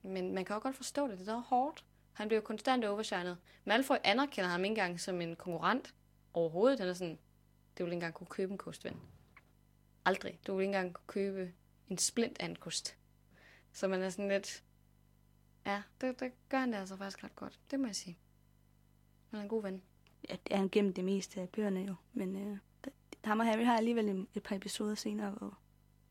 Men 0.03 0.35
man 0.35 0.45
kan 0.45 0.57
også 0.57 0.63
godt 0.63 0.77
forstå 0.77 1.09
det, 1.09 1.19
det 1.19 1.29
er 1.29 1.41
hårdt. 1.41 1.85
Han 2.13 2.33
jo 2.33 2.41
konstant 2.41 2.85
overshinet. 2.85 3.39
Malfoy 3.65 3.97
anerkender 4.05 4.51
ham 4.51 4.65
ikke 4.65 4.71
engang 4.71 5.01
som 5.01 5.21
en 5.21 5.37
konkurrent 5.37 5.95
overhovedet. 6.35 6.81
Han 6.81 6.89
er 6.89 6.93
sådan, 6.93 7.19
du 7.79 7.85
vil 7.85 7.93
ikke 7.93 7.95
engang 7.95 8.15
kunne 8.15 8.27
købe 8.27 8.53
en 8.53 8.59
kost, 8.59 8.85
ven. 8.85 9.01
Aldrig. 10.05 10.41
Du 10.47 10.57
vil 10.57 10.63
ikke 10.63 10.69
engang 10.69 10.95
kunne 10.95 11.07
købe 11.07 11.53
en 11.89 11.99
splint 11.99 12.41
af 12.41 12.47
en 12.47 12.57
kost. 12.57 12.97
Så 13.73 13.89
man 13.89 14.03
er 14.03 14.11
sådan 14.11 14.29
lidt... 14.29 14.65
Ja, 15.67 15.83
det, 16.01 16.21
det 16.21 16.33
gør 16.49 16.59
han 16.59 16.73
det 16.73 16.79
altså 16.79 16.97
faktisk 16.97 17.25
ret 17.25 17.37
godt. 17.37 17.61
Det 17.71 17.81
må 17.81 17.87
jeg 17.87 17.97
sige. 17.97 18.19
Han 19.31 19.39
er 19.39 19.43
en 19.43 19.49
god 19.49 19.63
ven. 19.63 19.83
ja, 20.29 20.37
det 20.45 20.53
er 20.53 20.57
han 20.57 20.69
gennem 20.69 20.93
det 20.93 21.05
meste 21.05 21.41
af 21.41 21.49
bøgerne 21.49 21.81
jo. 21.81 21.95
Men 22.13 22.37
øh, 22.37 22.59
ham 23.25 23.41
og 23.41 23.47
Harry 23.47 23.65
har 23.65 23.77
alligevel 23.77 24.27
et 24.35 24.43
par 24.43 24.57
episoder 24.57 24.95
senere, 24.95 25.31
hvor, 25.31 25.59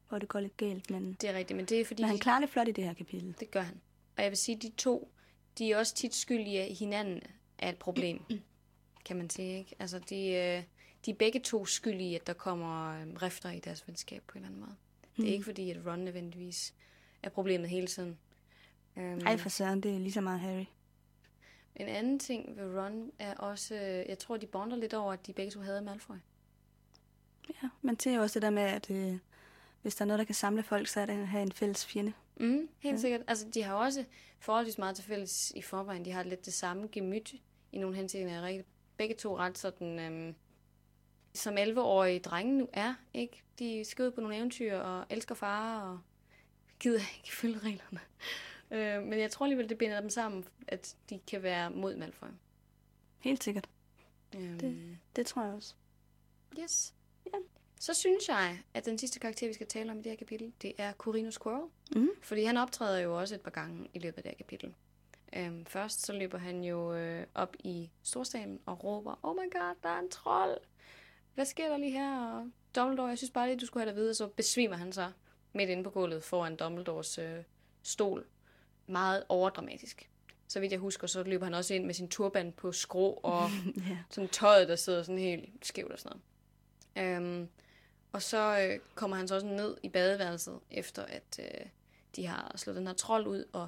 hvor 0.10 0.20
det 0.20 0.30
går 0.30 0.40
lidt 0.40 0.58
galt. 0.58 0.90
Men, 0.90 1.14
Det 1.22 1.30
er 1.30 1.34
rigtigt, 1.34 1.58
men 1.58 1.66
det 1.66 1.82
er 1.82 1.86
fordi... 1.86 2.04
men 2.04 2.10
han 2.10 2.20
klarer 2.20 2.40
det 2.40 2.50
flot 2.50 2.68
i 2.68 2.72
det 2.72 2.84
her 2.84 2.94
kapitel. 2.94 3.36
Det 3.40 3.52
gør 3.52 3.62
han. 3.62 3.82
Og 4.18 4.24
jeg 4.24 4.32
vil 4.32 4.38
sige, 4.38 4.56
at 4.56 4.62
de 4.62 4.70
to, 4.78 5.12
de 5.58 5.72
er 5.72 5.78
også 5.78 5.96
tit 5.96 6.16
skyldige 6.16 6.76
hinanden 6.76 7.22
af 7.60 7.70
et 7.70 7.78
problem, 7.78 8.24
kan 9.06 9.18
man 9.18 9.30
sige, 9.30 9.58
ikke? 9.58 9.76
Altså, 9.80 10.00
de, 10.00 10.28
øh, 10.28 10.64
de 11.06 11.12
er 11.12 11.16
begge 11.16 11.40
to 11.40 11.66
skyldige, 11.66 12.16
at 12.16 12.28
der 12.28 12.34
kommer 12.34 13.02
øh, 13.02 13.08
rifter 13.22 13.52
i 13.52 13.60
deres 13.60 13.88
venskab 13.88 14.24
på 14.28 14.38
en 14.38 14.44
eller 14.44 14.50
anden 14.50 14.62
måde. 14.62 14.76
Det 15.18 15.30
er 15.30 15.34
ikke 15.34 15.46
fordi, 15.46 15.72
at 15.72 15.86
Ron 15.86 16.00
nødvendigvis 16.00 16.74
er 17.24 17.30
problemet 17.30 17.70
hele 17.70 17.88
tiden. 17.88 18.18
Um, 18.96 19.04
Ej 19.04 19.38
for 19.38 19.50
søren, 19.50 19.82
det 19.82 19.96
er 19.96 20.00
lige 20.00 20.12
så 20.12 20.22
meget 20.22 20.40
Harry. 20.40 20.66
En 21.76 21.88
anden 21.88 22.20
ting 22.20 22.58
ved 22.58 22.80
Ron 22.80 23.12
er 23.20 23.34
også, 23.34 23.76
øh, 23.76 24.10
jeg 24.10 24.20
tror, 24.20 24.38
de 24.38 24.48
bonder 24.48 24.78
lidt 24.78 24.94
over, 24.94 25.14
at 25.14 25.28
de 25.28 25.34
begge 25.34 25.52
to 25.52 25.60
havde 25.60 25.82
Malfoy. 25.82 26.16
Ja, 27.50 27.70
man 27.82 28.00
ser 28.00 28.16
jo 28.16 28.22
også 28.22 28.34
det 28.34 28.42
der 28.42 28.50
med, 28.50 28.64
at 28.64 28.92
øh, 28.92 29.18
hvis 29.82 29.96
der 29.96 30.02
er 30.06 30.08
noget, 30.08 30.20
der 30.20 30.26
kan 30.26 30.36
samle 30.36 30.64
folk, 30.64 30.88
så 30.88 31.00
er 31.00 31.06
det 31.06 31.14
at 31.14 31.28
have 31.28 31.42
en 31.44 31.52
fælles 31.52 31.86
fjende. 31.86 32.14
Mm, 32.40 32.70
helt 32.80 32.96
Ja. 32.96 33.00
sikkert. 33.02 33.22
Altså, 33.28 33.48
de 33.54 33.64
har 33.64 33.74
også 33.74 34.06
forholdsvis 34.40 34.78
meget 34.78 34.96
til 34.96 35.06
fælles 35.06 35.52
i 35.56 35.62
forvejen. 35.62 36.06
De 36.06 36.12
har 36.12 36.24
lidt 36.24 36.46
det 36.46 36.54
samme 36.54 36.88
gemyt 36.92 37.34
i 37.72 37.78
nogle 37.78 37.96
henseender. 37.96 38.34
er 38.34 38.42
rigtig- 38.42 38.66
Begge 38.98 39.16
to 39.16 39.38
ret 39.38 39.58
sådan, 39.58 40.00
øhm, 40.00 40.36
som 41.34 41.58
11-årige 41.58 42.20
drenge 42.20 42.58
nu 42.58 42.68
er, 42.74 42.94
ikke? 43.14 43.44
De 43.60 43.86
skal 43.86 44.06
ud 44.06 44.12
på 44.12 44.22
nogle 44.22 44.38
eventyr 44.38 44.76
og 44.78 45.06
elsker 45.10 45.36
far 45.36 45.82
og 45.92 46.00
gider 46.80 47.00
ikke 47.18 47.36
følge 47.42 47.58
reglerne. 47.60 48.00
Øh, 48.72 49.04
men 49.08 49.20
jeg 49.20 49.32
tror 49.32 49.46
alligevel, 49.46 49.70
det 49.70 49.78
binder 49.78 50.02
dem 50.02 50.10
sammen, 50.10 50.46
at 50.68 50.96
de 51.10 51.20
kan 51.28 51.44
være 51.44 51.70
mod 51.72 51.96
Malfoy. 51.96 52.28
Helt 53.20 53.44
sikkert. 53.44 53.70
Øhm, 54.36 54.60
Det- 54.60 54.98
Det 55.16 55.26
tror 55.28 55.44
jeg 55.44 55.54
også. 55.54 55.74
Yes. 56.60 56.94
Ja. 57.26 57.38
Så 57.80 57.94
synes 57.94 58.28
jeg, 58.30 58.60
at 58.74 58.86
den 58.86 58.98
sidste 58.98 59.20
karakter, 59.20 59.48
vi 59.48 59.54
skal 59.54 59.68
tale 59.68 59.92
om 59.92 60.00
i 60.00 60.02
det 60.02 60.12
her 60.12 60.18
kapitel, 60.18 60.54
det 60.62 60.74
er 60.78 60.94
Corino 60.94 61.32
Squirrel. 61.32 61.70
Mhm. 61.96 62.10
Fordi 62.22 62.44
han 62.44 62.58
optræder 62.58 63.00
jo 63.00 63.20
også 63.20 63.36
et 63.36 63.42
par 63.42 63.52
gange 63.52 63.90
i 63.94 64.00
løbet 64.00 64.18
af 64.18 64.24
det 64.24 64.30
her 64.30 64.38
kapitel. 64.38 64.74
Øhm, 65.36 65.66
først 65.66 66.06
så 66.06 66.14
løber 66.14 66.38
han 66.38 66.64
jo 66.64 66.94
øh, 66.96 67.26
op 67.36 67.56
i 67.60 67.90
storstaden 68.04 68.60
og 68.66 68.84
råber, 68.84 69.20
Oh 69.24 69.36
my 69.36 69.52
god, 69.52 69.76
der 69.84 69.90
er 69.90 70.00
en 70.00 70.10
trold! 70.10 70.58
Hvad 71.36 71.46
sker 71.46 71.70
der 71.70 71.78
lige 71.78 71.92
her? 71.92 72.26
Og 72.26 72.50
Dumbledore, 72.76 73.08
jeg 73.08 73.18
synes 73.18 73.32
bare 73.32 73.48
lige, 73.48 73.60
du 73.60 73.66
skulle 73.66 73.82
have 73.82 73.92
det 73.92 73.98
at 73.98 74.02
vide. 74.02 74.10
Og 74.10 74.16
så 74.16 74.28
besvimer 74.28 74.76
han 74.76 74.92
sig 74.94 75.12
midt 75.54 75.70
inde 75.70 75.84
på 75.84 75.90
gulvet 75.90 76.24
foran 76.24 76.56
Dumbledores 76.56 77.18
øh, 77.18 77.38
stol. 77.84 78.26
Meget 78.88 79.24
overdramatisk. 79.30 80.10
Så 80.48 80.60
vidt 80.60 80.72
jeg 80.72 80.80
husker, 80.80 81.08
så 81.08 81.24
løber 81.24 81.46
han 81.46 81.54
også 81.54 81.74
ind 81.74 81.86
med 81.86 81.94
sin 81.94 82.10
turban 82.10 82.52
på 82.52 82.72
skrå 82.72 83.20
og 83.24 83.50
Ja. 83.90 83.98
sådan 84.10 84.30
tøjet, 84.30 84.68
der 84.68 84.76
sidder 84.76 85.04
sådan 85.04 85.20
helt 85.20 85.50
skævt 85.62 85.92
og 85.92 86.00
sådan 86.00 86.10
noget. 86.10 86.24
Øhm, 86.96 87.50
og 88.12 88.22
så 88.22 88.60
øh, 88.60 88.80
kommer 88.96 89.18
han 89.18 89.28
så 89.28 89.36
også 89.36 89.48
ned 89.48 89.78
i 89.84 89.90
badeværelset, 89.90 90.60
efter 90.72 91.06
at 91.06 91.40
øh, 91.40 91.66
de 92.16 92.26
har 92.28 92.52
slået 92.56 92.78
den 92.78 92.88
her 92.88 92.94
trold 92.94 93.28
ud, 93.28 93.46
og 93.54 93.68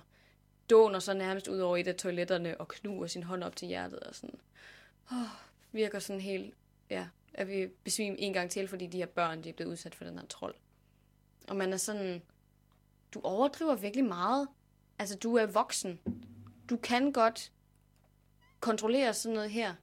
dåner 0.69 0.99
så 0.99 1.13
nærmest 1.13 1.47
ud 1.47 1.59
over 1.59 1.77
et 1.77 1.87
af 1.87 1.95
toiletterne, 1.95 2.61
og 2.61 2.67
knuger 2.67 3.07
sin 3.07 3.23
hånd 3.23 3.43
op 3.43 3.55
til 3.55 3.67
hjertet, 3.67 3.99
og 3.99 4.15
sådan, 4.15 4.39
åh, 5.11 5.17
virker 5.71 5.99
sådan 5.99 6.21
helt, 6.21 6.53
ja, 6.89 7.07
at 7.33 7.47
vi 7.47 7.67
besvim 7.83 8.15
en 8.19 8.33
gang 8.33 8.51
til, 8.51 8.67
fordi 8.67 8.87
de 8.87 8.97
her 8.97 9.05
børn, 9.05 9.43
de 9.43 9.49
er 9.49 9.53
blevet 9.53 9.71
udsat 9.71 9.95
for 9.95 10.05
den 10.05 10.19
her 10.19 10.25
trold. 10.25 10.55
Og 11.47 11.55
man 11.55 11.73
er 11.73 11.77
sådan, 11.77 12.21
du 13.13 13.21
overdriver 13.23 13.75
virkelig 13.75 14.05
meget. 14.05 14.47
Altså, 14.99 15.17
du 15.17 15.35
er 15.35 15.45
voksen. 15.45 15.99
Du 16.69 16.77
kan 16.77 17.11
godt 17.11 17.51
kontrollere 18.59 19.13
sådan 19.13 19.33
noget 19.33 19.51
her. 19.51 19.75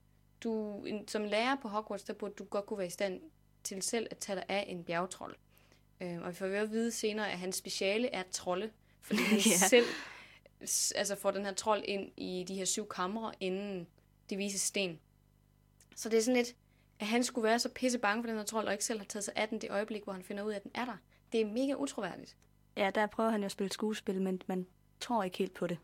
Du, 0.45 0.87
som 1.09 1.25
lærer 1.25 1.57
på 1.63 1.69
Hogwarts, 1.69 2.05
der 2.05 2.13
burde 2.13 2.35
du 2.35 2.45
godt 2.45 2.67
kunne 2.67 2.79
være 2.79 2.87
i 2.87 2.91
stand 2.91 3.21
til 3.65 3.83
selv 3.83 4.07
at 4.11 4.19
tage 4.19 4.37
dig 4.37 4.45
af 4.49 4.65
en 4.69 4.85
bjergtrold. 4.85 5.37
Øh, 6.01 6.21
og 6.23 6.29
vi 6.29 6.35
får 6.35 6.47
jo 6.47 6.55
at 6.55 6.71
vide 6.71 6.91
senere, 6.93 7.31
at 7.33 7.39
hans 7.39 7.57
speciale 7.57 8.09
er 8.09 8.23
trolde, 8.33 8.71
fordi 9.01 9.23
han 9.23 9.39
Ja. 9.47 9.69
selv 9.69 9.87
altså 10.95 11.17
får 11.17 11.31
den 11.31 11.45
her 11.45 11.53
trold 11.55 11.83
ind 11.85 12.11
i 12.17 12.45
de 12.49 12.55
her 12.55 12.65
syv 12.65 12.89
kamre 12.89 13.33
inden 13.41 13.87
de 14.31 14.37
vise 14.37 14.59
sten. 14.59 15.01
Så 15.97 16.09
det 16.09 16.19
er 16.19 16.23
sådan 16.23 16.37
lidt, 16.37 16.55
at 17.01 17.07
han 17.07 17.25
skulle 17.25 17.43
være 17.45 17.59
så 17.59 17.69
pisse 17.69 17.99
bange 17.99 18.23
for 18.23 18.27
den 18.29 18.37
her 18.37 18.45
trold, 18.45 18.67
og 18.67 18.73
ikke 18.73 18.85
selv 18.85 18.99
har 18.99 19.07
taget 19.07 19.25
sig 19.25 19.35
af 19.37 19.49
den 19.49 19.61
det 19.61 19.71
øjeblik, 19.71 20.05
hvor 20.05 20.13
han 20.13 20.23
finder 20.23 20.43
ud 20.43 20.53
af, 20.53 20.57
at 20.57 20.63
den 20.63 20.71
er 20.75 20.85
der. 20.85 20.97
Det 21.33 21.41
er 21.41 21.45
mega 21.47 21.75
utroværdigt. 21.75 22.37
ja, 22.77 22.91
der 22.95 23.07
prøver 23.07 23.31
han 23.31 23.41
jo 23.41 23.45
at 23.45 23.53
spille 23.53 23.73
skuespil, 23.73 24.23
men 24.23 24.43
man 24.47 24.67
tror 25.01 25.23
ikke 25.23 25.39
helt 25.39 25.55
på 25.55 25.67
det. 25.67 25.79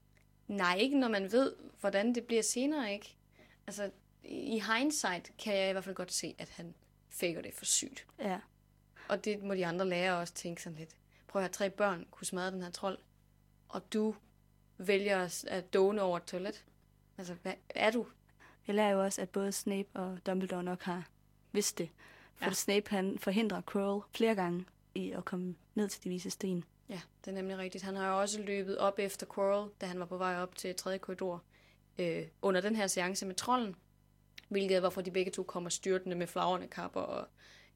Nej, 0.48 0.76
ikke 0.76 0.98
når 0.98 1.08
man 1.08 1.32
ved, 1.32 1.54
hvordan 1.80 2.14
det 2.14 2.24
bliver 2.24 2.42
senere, 2.42 2.92
ikke? 2.92 3.16
Altså, 3.66 3.90
i 4.28 4.62
hindsight 4.76 5.32
kan 5.38 5.56
jeg 5.56 5.68
i 5.68 5.72
hvert 5.72 5.84
fald 5.84 5.94
godt 5.94 6.12
se, 6.12 6.34
at 6.38 6.48
han 6.48 6.74
faker 7.10 7.42
det 7.42 7.54
for 7.54 7.64
sygt. 7.64 8.06
Ja. 8.18 8.38
Og 9.08 9.24
det 9.24 9.42
må 9.42 9.54
de 9.54 9.66
andre 9.66 9.88
lærere 9.88 10.18
også 10.20 10.34
tænke 10.34 10.62
sådan 10.62 10.78
lidt. 10.78 10.96
Prøv 11.28 11.40
at 11.40 11.44
have 11.44 11.52
tre 11.52 11.70
børn 11.70 12.06
kunne 12.10 12.26
smadre 12.26 12.50
den 12.50 12.62
her 12.62 12.70
trold, 12.70 12.98
og 13.68 13.92
du 13.92 14.14
vælger 14.78 15.28
at- 15.48 15.74
dåne 15.74 16.02
over 16.02 16.16
et 16.16 16.24
toilet. 16.24 16.64
Altså, 17.18 17.34
hvad 17.42 17.52
er 17.70 17.90
du? 17.90 18.06
Jeg 18.66 18.74
lærer 18.74 18.90
jo 18.90 19.04
også, 19.04 19.22
at 19.22 19.30
både 19.30 19.52
Snape 19.52 19.88
og 19.94 20.18
Dumbledore 20.26 20.62
nok 20.64 20.82
har 20.82 21.08
vidst 21.52 21.78
det. 21.78 21.88
For 22.34 22.44
ja. 22.44 22.52
Snape 22.52 22.90
han 22.90 23.18
forhindrer 23.18 23.60
Quirrell 23.72 24.02
flere 24.14 24.34
gange 24.34 24.64
i 24.94 25.10
at 25.10 25.24
komme 25.24 25.54
ned 25.74 25.88
til 25.88 26.04
de 26.04 26.08
vise 26.08 26.30
sten. 26.30 26.64
Ja, 26.88 27.00
det 27.24 27.30
er 27.30 27.34
nemlig 27.34 27.58
rigtigt. 27.58 27.84
Han 27.84 27.96
har 27.96 28.08
jo 28.08 28.20
også 28.20 28.42
løbet 28.42 28.78
op 28.78 28.98
efter 28.98 29.26
Quirrell, 29.34 29.70
da 29.80 29.86
han 29.86 29.98
var 30.00 30.06
på 30.06 30.16
vej 30.16 30.36
op 30.36 30.54
til 30.56 30.74
tredje 30.74 30.98
korridor, 30.98 31.42
øh, 31.98 32.26
under 32.42 32.60
den 32.60 32.76
her 32.76 32.86
seance 32.86 33.26
med 33.26 33.34
trolden. 33.34 33.76
Hvilket 34.48 34.76
er, 34.76 34.80
hvorfor 34.80 35.00
de 35.00 35.10
begge 35.10 35.30
to 35.30 35.42
kommer 35.42 35.70
styrtende 35.70 36.16
med 36.16 36.26
flagrende 36.26 36.66
kapper, 36.66 37.00
og 37.00 37.28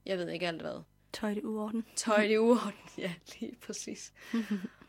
jeg 0.07 0.19
ved 0.19 0.29
ikke 0.29 0.49
alt 0.49 0.61
hvad. 0.63 0.83
Tøj 1.13 1.31
i 1.31 1.45
uorden. 1.45 1.85
Tøj 1.97 2.23
i 2.23 2.39
uorden. 2.39 2.73
Ja, 2.99 3.13
lige 3.41 3.57
præcis. 3.67 4.13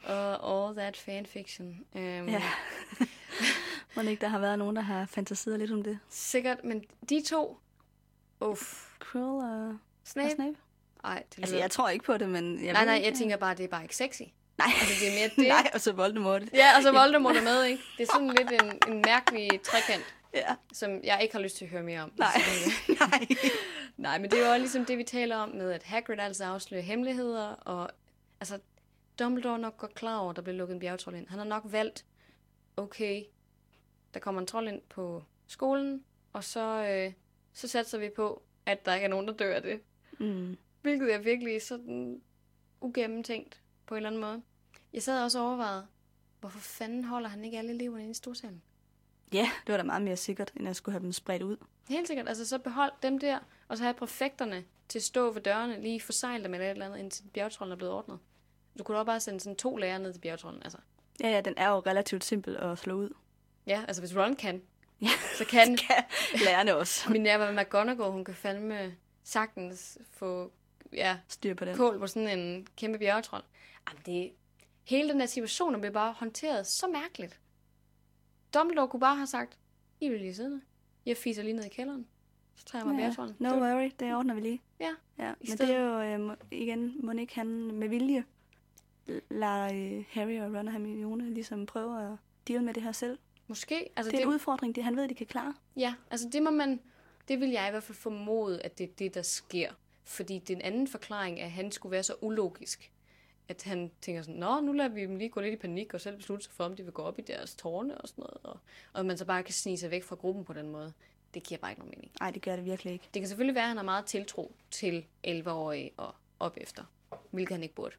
og 0.04 0.52
all 0.68 0.78
that 0.78 0.98
fanfiction. 0.98 1.68
Um, 1.96 2.02
Ja. 2.02 2.44
Må 3.96 4.02
ikke, 4.02 4.22
der 4.22 4.28
har 4.28 4.40
været 4.40 4.60
nogen, 4.60 4.76
der 4.76 4.82
har 4.82 5.06
fantaseret 5.06 5.60
lidt 5.60 5.72
om 5.72 5.84
det. 5.84 6.00
Sikkert, 6.10 6.64
men 6.64 6.84
de 7.10 7.22
to... 7.28 7.58
Uff. 8.42 8.86
Quirrell 9.12 9.62
og, 9.62 9.70
og 9.70 9.78
Snape? 10.04 10.30
Snape? 10.36 10.56
Ej, 11.04 11.24
det 11.30 11.38
Altså, 11.38 11.58
jeg 11.58 11.72
tror 11.72 11.90
ikke 11.90 12.06
på 12.06 12.18
det, 12.18 12.30
men... 12.30 12.66
Jeg 12.66 12.74
nej, 12.74 12.86
nej, 12.86 12.96
ikke, 12.96 13.08
jeg 13.08 13.16
tænker 13.16 13.38
bare, 13.38 13.56
det 13.56 13.64
er 13.64 13.68
bare 13.68 13.84
ikke 13.84 13.96
sexy. 13.96 14.22
Nej, 14.58 14.68
Altså, 14.80 14.96
det 15.06 15.08
er 15.14 15.20
mere 15.20 15.30
det. 15.36 15.48
nej, 15.48 15.70
og 15.74 15.82
så 15.82 15.92
Voldemort. 15.92 16.42
Ja, 16.54 16.78
og 16.78 16.84
så 16.84 16.92
Voldemort 16.92 17.36
er 17.36 17.42
med, 17.44 17.64
ikke? 17.64 17.84
Det 17.98 18.04
er 18.10 18.12
sådan 18.14 18.28
lidt 18.28 18.52
en, 18.62 18.94
en 18.94 19.02
mærkelig 19.06 19.62
trekant, 19.64 20.16
Ja. 20.34 20.56
som 20.74 21.04
jeg 21.04 21.20
ikke 21.22 21.36
har 21.36 21.42
lyst 21.42 21.58
til 21.58 21.66
at 21.66 21.72
høre 21.72 21.84
mere 21.84 22.02
om. 22.02 22.12
Nej. 22.18 22.34
Nej. 23.00 23.28
Nej, 23.98 24.18
men 24.18 24.32
det 24.32 24.40
er 24.40 24.46
jo 24.46 24.50
også 24.52 24.60
ligesom 24.60 24.86
det, 24.86 24.98
vi 24.98 25.04
taler 25.04 25.38
om 25.38 25.50
med, 25.50 25.72
at 25.72 25.84
Hagrid 25.84 26.20
altså 26.20 26.46
afslører 26.46 26.82
hemmeligheder, 26.82 27.48
og 27.48 27.90
altså, 28.40 28.60
Dumbledore 29.20 29.60
nok 29.60 29.78
godt 29.78 29.94
klar 29.94 30.18
over, 30.18 30.30
at 30.30 30.36
der 30.36 30.42
bliver 30.42 30.58
lukket 30.58 30.74
en 30.74 30.80
bjergtrold 30.80 31.16
ind. 31.16 31.28
Han 31.28 31.38
har 31.38 31.46
nok 31.46 31.64
valgt, 31.66 32.06
okay, 32.78 33.24
der 34.14 34.20
kommer 34.20 34.42
en 34.42 34.48
trold 34.48 34.68
ind 34.68 34.82
på 34.90 35.24
skolen, 35.48 36.04
og 36.34 36.44
så, 36.44 36.86
øh, 36.90 37.14
så 37.54 37.68
satser 37.68 37.98
vi 37.98 38.10
på, 38.16 38.44
at 38.66 38.86
der 38.86 38.94
ikke 38.94 39.06
er 39.06 39.10
nogen, 39.10 39.28
der 39.28 39.34
dør 39.34 39.56
af 39.56 39.62
det. 39.62 39.82
Mm. 40.20 40.58
Hvilket 40.82 41.14
er 41.14 41.18
virkelig 41.18 41.62
sådan 41.62 42.22
ugennemtænkt 42.82 43.62
på 43.86 43.96
en 43.96 43.98
eller 43.98 44.10
anden 44.10 44.22
måde. 44.22 44.42
Jeg 44.94 45.04
sad 45.04 45.24
også 45.24 45.40
og 45.40 45.46
overvejede, 45.48 45.88
hvorfor 46.40 46.60
fanden 46.60 47.04
holder 47.04 47.30
han 47.30 47.46
ikke 47.46 47.58
alle 47.58 47.74
eleverne 47.74 48.02
inde 48.02 48.12
i 48.12 48.14
storsalen? 48.14 48.62
Ja, 49.34 49.50
det 49.68 49.72
var 49.72 49.78
da 49.78 49.84
meget 49.84 50.02
mere 50.02 50.18
sikkert, 50.18 50.52
end 50.60 50.70
at 50.70 50.76
skulle 50.76 50.94
have 50.94 51.04
dem 51.04 51.12
spredt 51.14 51.44
ud. 51.44 51.58
Helt 51.90 52.08
sikkert. 52.08 52.28
Altså, 52.28 52.48
så 52.48 52.58
behold 52.60 52.92
dem 53.04 53.20
der, 53.20 53.40
og 53.68 53.78
så 53.78 53.84
have 53.84 53.94
præfekterne 53.94 54.64
til 54.90 55.00
at 55.00 55.04
stå 55.04 55.32
ved 55.32 55.42
dørene, 55.42 55.82
lige 55.82 56.02
forsejle 56.02 56.44
dem 56.44 56.54
eller 56.54 56.66
et 56.68 56.72
eller 56.72 56.86
andet, 56.86 57.00
indtil 57.00 57.24
bjergtrollen 57.34 57.72
er 57.72 57.78
blevet 57.78 57.94
ordnet. 57.94 58.20
Du 58.80 58.84
kunne 58.84 58.98
da 58.98 59.04
bare 59.04 59.20
sende 59.20 59.40
sådan 59.40 59.56
to 59.56 59.76
lærere 59.78 60.00
ned 60.00 60.14
til 60.14 60.20
bjergtrollen, 60.20 60.64
altså. 60.64 60.78
Ja, 61.24 61.30
ja, 61.30 61.42
den 61.42 61.54
er 61.58 61.70
jo 61.70 61.80
relativt 61.80 62.24
simpel 62.24 62.58
at 62.58 62.78
slå 62.78 62.94
ud. 62.96 63.10
Ja, 63.68 63.84
altså 63.88 64.02
hvis 64.02 64.16
Ron 64.16 64.36
kan, 64.36 64.62
Ja. 65.02 65.08
så 65.38 65.46
kan 65.46 65.78
Kan 65.88 66.04
lærerne 66.46 66.76
også 66.76 67.10
min 67.12 67.22
nærmere 67.24 67.54
McGonagall, 67.64 68.12
hun 68.12 68.26
kan 68.26 68.36
fandme 68.36 68.96
sagtens 69.24 69.98
få 70.12 70.52
ja, 70.94 71.18
styr 71.28 71.54
på 71.54 71.66
den. 71.66 71.76
kål 71.78 72.00
på 72.00 72.08
sådan 72.08 72.40
en 72.40 72.68
kæmpe 72.78 72.98
bjergetrold. 73.00 73.44
Jamen, 73.90 74.02
det, 74.06 74.32
hele 74.84 75.10
den 75.10 75.20
der 75.20 75.26
situation 75.26 75.82
blev 75.82 75.94
bare 75.94 76.14
håndteret 76.14 76.68
så 76.68 76.88
mærkeligt. 76.88 77.40
Dumbledore 78.54 78.88
kunne 78.88 79.00
bare 79.00 79.16
have 79.16 79.28
sagt, 79.28 79.58
I 80.00 80.10
vil 80.10 80.20
lige 80.20 80.36
sidde 80.36 80.52
der. 80.52 80.60
Jeg 81.06 81.18
fiser 81.18 81.44
lige 81.44 81.54
ned 81.54 81.64
i 81.66 81.70
kælderen. 81.70 82.08
Så 82.56 82.66
tager 82.66 82.82
jeg 82.86 82.88
mig 82.88 82.94
ja, 82.94 83.00
bjergetrollen. 83.02 83.36
no 83.40 83.50
worry, 83.50 83.92
det 84.00 84.16
ordner 84.16 84.34
vi 84.34 84.42
lige. 84.42 84.62
Ja. 84.80 84.92
ja. 85.20 85.34
Men 85.40 85.58
det 85.58 85.70
er 85.76 85.80
jo 85.80 86.02
øh, 86.02 86.20
må- 86.20 86.36
igen, 86.52 86.96
må 87.06 87.12
ikke 87.12 87.36
han 87.36 87.48
med 87.72 87.90
vilje 87.90 88.24
lader 89.30 89.64
øh, 89.98 90.04
Harry 90.10 90.40
og 90.40 90.46
Ron 90.58 90.68
og 90.68 90.72
Hermione 90.72 91.34
ligesom 91.34 91.66
prøve 91.66 92.12
at 92.12 92.18
deal 92.48 92.64
med 92.64 92.74
det 92.74 92.84
her 92.84 92.92
selv. 92.92 93.20
Måske. 93.48 93.90
Altså, 93.96 94.12
Det 94.12 94.20
er 94.20 94.24
en 94.24 94.30
udfordring, 94.34 94.76
det 94.76 94.84
han 94.84 94.96
ved, 94.96 95.08
de 95.08 95.14
kan 95.16 95.28
klare. 95.28 95.54
Ja, 95.76 95.94
altså 96.12 96.30
det 96.30 96.44
må 96.44 96.52
man, 96.52 96.80
det 97.28 97.40
vil 97.40 97.50
jeg 97.50 97.68
i 97.68 97.72
hvert 97.72 97.84
fald 97.84 97.96
formode, 97.98 98.62
at 98.62 98.78
det 98.78 98.84
er 98.84 98.94
det, 99.00 99.14
der 99.14 99.22
sker. 99.22 99.72
Fordi 100.04 100.40
den 100.40 100.62
anden 100.62 100.88
forklaring 100.88 101.40
er, 101.40 101.46
at 101.46 101.52
han 101.52 101.72
skulle 101.72 101.92
være 101.92 102.04
så 102.04 102.14
ulogisk, 102.22 102.91
at 103.52 103.64
han 103.64 103.92
tænker 104.02 104.22
sådan, 104.22 104.40
nå, 104.40 104.62
nu 104.62 104.72
lader 104.72 104.90
vi 104.90 105.02
dem 105.02 105.16
lige 105.16 105.30
gå 105.30 105.42
lidt 105.42 105.54
i 105.54 105.58
panik, 105.58 105.94
og 105.94 106.02
selv 106.02 106.18
beslutte 106.18 106.46
sig 106.46 106.54
for, 106.54 106.64
om 106.64 106.76
de 106.76 106.84
vil 106.84 106.94
gå 106.94 107.02
op 107.02 107.20
i 107.20 107.22
deres 107.22 107.56
tårne 107.56 107.98
og 107.98 108.08
sådan 108.08 108.22
noget. 108.22 108.38
Og, 108.44 108.60
og 108.94 109.06
man 109.06 109.18
så 109.18 109.26
bare 109.26 109.44
kan 109.44 109.54
snige 109.54 109.78
sig 109.78 109.92
væk 109.92 110.04
fra 110.04 110.16
gruppen 110.16 110.46
på 110.46 110.54
den 110.54 110.70
måde. 110.70 110.94
Det 111.34 111.44
giver 111.44 111.60
bare 111.60 111.72
ikke 111.72 111.80
nogen 111.80 111.94
mening. 111.98 112.12
Nej, 112.20 112.32
det 112.32 112.42
gør 112.42 112.56
det 112.56 112.66
virkelig 112.66 112.94
ikke. 112.94 113.10
Det 113.14 113.22
kan 113.22 113.28
selvfølgelig 113.28 113.56
være, 113.56 113.64
at 113.64 113.68
han 113.68 113.78
har 113.78 113.84
meget 113.84 114.06
tiltro 114.06 114.56
til 114.72 115.06
11-årige 115.28 115.92
og 115.98 116.16
op 116.40 116.58
efter, 116.58 116.84
hvilket 117.32 117.56
han 117.56 117.64
ikke 117.64 117.76
burde. 117.76 117.96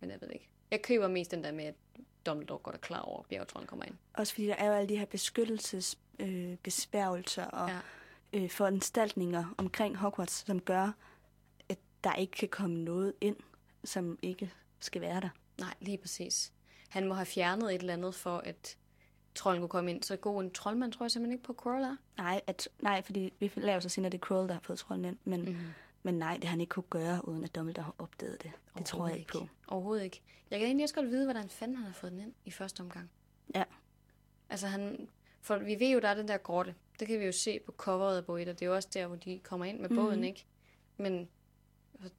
Men 0.00 0.10
jeg 0.10 0.20
ved 0.20 0.30
ikke. 0.30 0.48
Jeg 0.70 0.82
køber 0.82 1.08
mest 1.08 1.30
den 1.30 1.44
der 1.44 1.52
med, 1.52 1.64
at 1.64 1.74
Dumbledore 2.26 2.58
godt 2.58 2.74
er 2.74 2.80
klar 2.80 3.00
over, 3.00 3.20
at 3.20 3.26
bjergetrollen 3.26 3.66
kommer 3.66 3.84
ind. 3.84 3.94
Også 4.14 4.34
fordi 4.34 4.46
der 4.46 4.54
er 4.54 4.66
jo 4.66 4.72
alle 4.72 4.88
de 4.88 4.96
her 4.96 5.06
beskyttelsesbesværgelser 5.06 7.54
øh, 7.54 7.62
og 7.62 7.68
ja. 7.68 7.78
øh, 8.32 8.50
foranstaltninger 8.50 9.54
omkring 9.58 9.96
Hogwarts, 9.96 10.46
som 10.46 10.60
gør, 10.60 10.92
at 11.68 11.78
der 12.04 12.14
ikke 12.14 12.32
kan 12.32 12.48
komme 12.48 12.84
noget 12.84 13.12
ind, 13.20 13.36
som 13.84 14.18
ikke 14.22 14.52
skal 14.80 15.00
være 15.02 15.20
der. 15.20 15.28
Nej, 15.60 15.74
lige 15.80 15.98
præcis. 15.98 16.52
Han 16.88 17.08
må 17.08 17.14
have 17.14 17.26
fjernet 17.26 17.74
et 17.74 17.80
eller 17.80 17.92
andet 17.92 18.14
for, 18.14 18.38
at 18.38 18.76
trolden 19.34 19.60
kunne 19.62 19.68
komme 19.68 19.90
ind. 19.90 20.02
Så 20.02 20.16
god 20.16 20.42
en 20.42 20.50
troldmand 20.50 20.92
tror 20.92 21.04
jeg 21.04 21.10
simpelthen 21.10 21.32
ikke 21.32 21.44
på 21.44 21.56
Quirrell 21.62 21.84
er. 21.84 21.96
Nej, 22.16 22.40
at, 22.46 22.68
nej, 22.80 23.02
fordi 23.02 23.32
vi 23.40 23.52
laver 23.56 23.80
så 23.80 23.88
senere, 23.88 24.06
at 24.06 24.12
det 24.12 24.20
er 24.22 24.26
Quirrell, 24.26 24.48
der 24.48 24.54
har 24.54 24.60
fået 24.60 24.78
trolden 24.78 25.04
ind. 25.04 25.16
Men, 25.24 25.44
mm. 25.44 25.56
men 26.02 26.14
nej, 26.14 26.34
det 26.34 26.44
har 26.44 26.50
han 26.50 26.60
ikke 26.60 26.70
kunne 26.70 26.84
gøre, 26.90 27.28
uden 27.28 27.44
at 27.44 27.54
Dumbledore 27.54 27.84
har 27.84 27.94
opdaget 27.98 28.42
det. 28.42 28.50
Det 28.78 28.86
tror 28.86 29.08
jeg 29.08 29.18
ikke 29.18 29.32
på. 29.32 29.48
Overhovedet 29.68 30.04
ikke. 30.04 30.22
Jeg 30.50 30.58
kan 30.58 30.66
egentlig 30.66 30.84
også 30.84 30.94
godt 30.94 31.06
vide, 31.10 31.24
hvordan 31.24 31.48
fanden 31.48 31.76
han 31.76 31.86
har 31.86 31.92
fået 31.92 32.12
den 32.12 32.20
ind 32.20 32.32
i 32.44 32.50
første 32.50 32.80
omgang. 32.80 33.10
Ja. 33.54 33.64
Altså 34.50 34.66
han... 34.66 35.08
For 35.40 35.58
vi 35.58 35.76
ved 35.80 35.88
jo, 35.90 35.98
der 36.00 36.08
er 36.08 36.14
den 36.14 36.28
der 36.28 36.36
grotte. 36.36 36.74
Det 37.00 37.08
kan 37.08 37.20
vi 37.20 37.24
jo 37.24 37.32
se 37.32 37.58
på 37.66 37.72
coveret 37.72 38.16
af 38.16 38.24
bog 38.24 38.42
1, 38.42 38.48
og 38.48 38.54
det 38.54 38.62
er 38.62 38.66
jo 38.70 38.74
også 38.74 38.88
der, 38.94 39.06
hvor 39.06 39.16
de 39.16 39.40
kommer 39.42 39.66
ind 39.66 39.80
med 39.80 39.88
båden, 39.88 40.14
Mhm. 40.18 40.24
ikke? 40.24 40.46
Men 40.96 41.28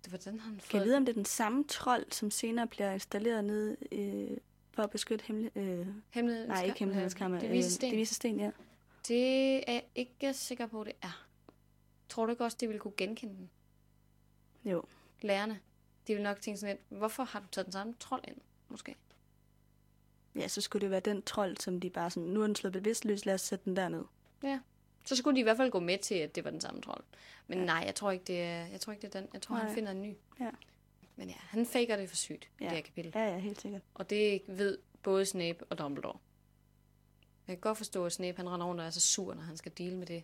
hvordan 0.09 0.39
har 0.39 0.49
han 0.49 0.53
Kan 0.55 0.61
fået... 0.61 0.79
jeg 0.79 0.85
vide, 0.85 0.97
om 0.97 1.05
det 1.05 1.11
er 1.13 1.15
den 1.15 1.25
samme 1.25 1.63
trold, 1.63 2.11
som 2.11 2.31
senere 2.31 2.67
bliver 2.67 2.91
installeret 2.91 3.43
ned 3.43 3.77
øh, 3.91 4.37
for 4.71 4.83
at 4.83 4.89
beskytte 4.89 5.25
hemmelig... 5.25 5.57
Øh, 5.57 5.87
Hemmelig... 6.09 6.47
nej, 6.47 6.65
ikke 6.65 6.79
hemmelighedskammer. 6.79 7.39
Det 7.39 7.51
viser 7.51 7.69
sten. 7.69 7.87
Øh, 7.87 7.91
det 7.91 7.97
viser 7.99 8.13
sten, 8.15 8.39
ja. 8.39 8.51
Det 9.07 9.57
er 9.69 9.73
jeg 9.73 9.83
ikke 9.95 10.33
sikker 10.33 10.67
på, 10.67 10.83
det 10.83 10.93
er. 11.01 11.25
Tror 12.09 12.25
du 12.25 12.31
ikke 12.31 12.43
også, 12.43 12.57
de 12.61 12.67
ville 12.67 12.79
kunne 12.79 12.93
genkende 12.97 13.33
den? 13.35 13.49
Jo. 14.65 14.83
Lærerne. 15.21 15.59
De 16.07 16.13
vil 16.13 16.23
nok 16.23 16.41
tænke 16.41 16.59
sådan 16.59 16.75
lidt, 16.75 16.99
hvorfor 16.99 17.23
har 17.23 17.39
du 17.39 17.45
taget 17.51 17.65
den 17.65 17.71
samme 17.73 17.93
trold 17.99 18.21
ind? 18.27 18.37
Måske. 18.69 18.95
Ja, 20.35 20.47
så 20.47 20.61
skulle 20.61 20.81
det 20.81 20.91
være 20.91 20.99
den 20.99 21.21
trold, 21.21 21.57
som 21.57 21.79
de 21.79 21.89
bare 21.89 22.09
sådan, 22.09 22.29
nu 22.29 22.41
er 22.41 22.45
den 22.45 22.55
slået 22.55 22.73
bevidstløs, 22.73 23.25
lad 23.25 23.33
os 23.33 23.41
sætte 23.41 23.65
den 23.65 23.75
derned. 23.75 24.03
Ja. 24.43 24.59
Så 25.09 25.15
skulle 25.15 25.35
de 25.35 25.39
i 25.39 25.43
hvert 25.43 25.57
fald 25.57 25.71
gå 25.71 25.79
med 25.79 25.97
til, 25.97 26.15
at 26.15 26.35
det 26.35 26.43
var 26.43 26.51
den 26.51 26.61
samme 26.61 26.81
trold. 26.81 27.03
Men 27.47 27.57
nej, 27.57 27.83
jeg 27.85 27.95
tror 27.95 28.11
ikke, 28.11 28.25
det 28.25 28.41
er, 28.41 28.65
jeg 28.65 28.81
tror 28.81 28.93
ikke, 28.93 29.07
det 29.07 29.15
er 29.15 29.19
den. 29.19 29.29
Jeg 29.33 29.41
tror, 29.41 29.55
Nej. 29.55 29.65
han 29.65 29.75
finder 29.75 29.91
en 29.91 30.01
ny. 30.01 30.13
Ja. 30.39 30.49
Men 31.15 31.29
ja, 31.29 31.35
han 31.37 31.65
faker 31.65 31.97
det 31.97 32.09
for 32.09 32.15
sygt, 32.15 32.49
ja. 32.59 32.65
Ja. 32.65 32.69
det 32.69 32.77
her 32.77 32.83
kapitel. 32.83 33.11
Ja, 33.15 33.33
ja, 33.33 33.37
helt 33.37 33.61
sikkert. 33.61 33.81
Og 33.93 34.09
det 34.09 34.41
ved 34.47 34.77
både 35.03 35.25
Snape 35.25 35.65
og 35.69 35.77
Dumbledore. 35.77 36.17
Jeg 37.47 37.55
kan 37.55 37.61
godt 37.61 37.77
forstå, 37.77 38.05
at 38.05 38.11
Snape 38.11 38.37
han 38.37 38.49
render 38.49 38.67
rundt 38.67 38.81
og 38.81 38.87
er 38.87 38.91
så 38.91 39.01
sur, 39.01 39.33
når 39.33 39.41
han 39.41 39.57
skal 39.57 39.71
deal 39.77 39.97
med 39.97 40.07
det. 40.07 40.23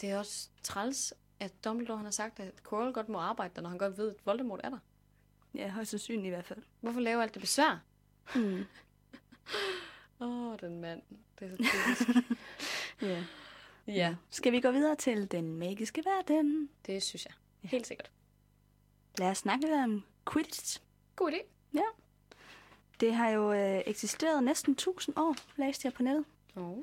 Det 0.00 0.10
er 0.10 0.18
også 0.18 0.48
træls, 0.62 1.14
at 1.40 1.64
Dumbledore 1.64 1.96
han 1.96 2.06
har 2.06 2.12
sagt, 2.12 2.40
at 2.40 2.62
Quirrell 2.68 2.92
godt 2.92 3.08
må 3.08 3.18
arbejde 3.18 3.54
der, 3.56 3.62
når 3.62 3.68
han 3.68 3.78
godt 3.78 3.98
ved, 3.98 4.10
at 4.10 4.26
Voldemort 4.26 4.60
er 4.64 4.70
der. 4.70 4.78
Ja, 5.54 5.68
højst 5.68 5.90
sandsynligt 5.90 6.26
i 6.26 6.28
hvert 6.28 6.46
fald. 6.46 6.62
Hvorfor 6.80 7.00
lave 7.00 7.22
alt 7.22 7.34
det 7.34 7.40
besvær? 7.40 7.82
Mm. 8.34 8.64
Åh, 10.20 10.52
oh, 10.52 10.56
den 10.60 10.80
mand. 10.80 11.02
Det 11.40 11.46
er 11.46 11.50
så 11.50 11.56
typisk. 11.56 12.30
Ja. 13.02 13.24
Ja, 13.94 14.14
Skal 14.30 14.52
vi 14.52 14.60
gå 14.60 14.70
videre 14.70 14.96
til 14.96 15.30
den 15.30 15.54
magiske 15.54 16.02
verden? 16.04 16.68
det 16.86 17.02
synes 17.02 17.24
jeg. 17.26 17.32
Helt 17.70 17.86
sikkert. 17.86 18.10
Lad 19.18 19.30
os 19.30 19.38
snakke 19.38 19.64
lidt 19.64 19.74
om 19.74 20.02
Quidditch. 20.32 20.80
God 21.16 21.32
idé. 21.32 21.46
Det 23.00 23.14
har 23.14 23.28
jo 23.30 23.52
øh, 23.52 23.82
eksisteret 23.86 24.42
næsten 24.44 24.72
1000 24.72 25.18
år, 25.18 25.36
læste 25.56 25.86
jeg 25.86 25.92
på 25.92 26.02
nettet. 26.02 26.24
Oh. 26.56 26.78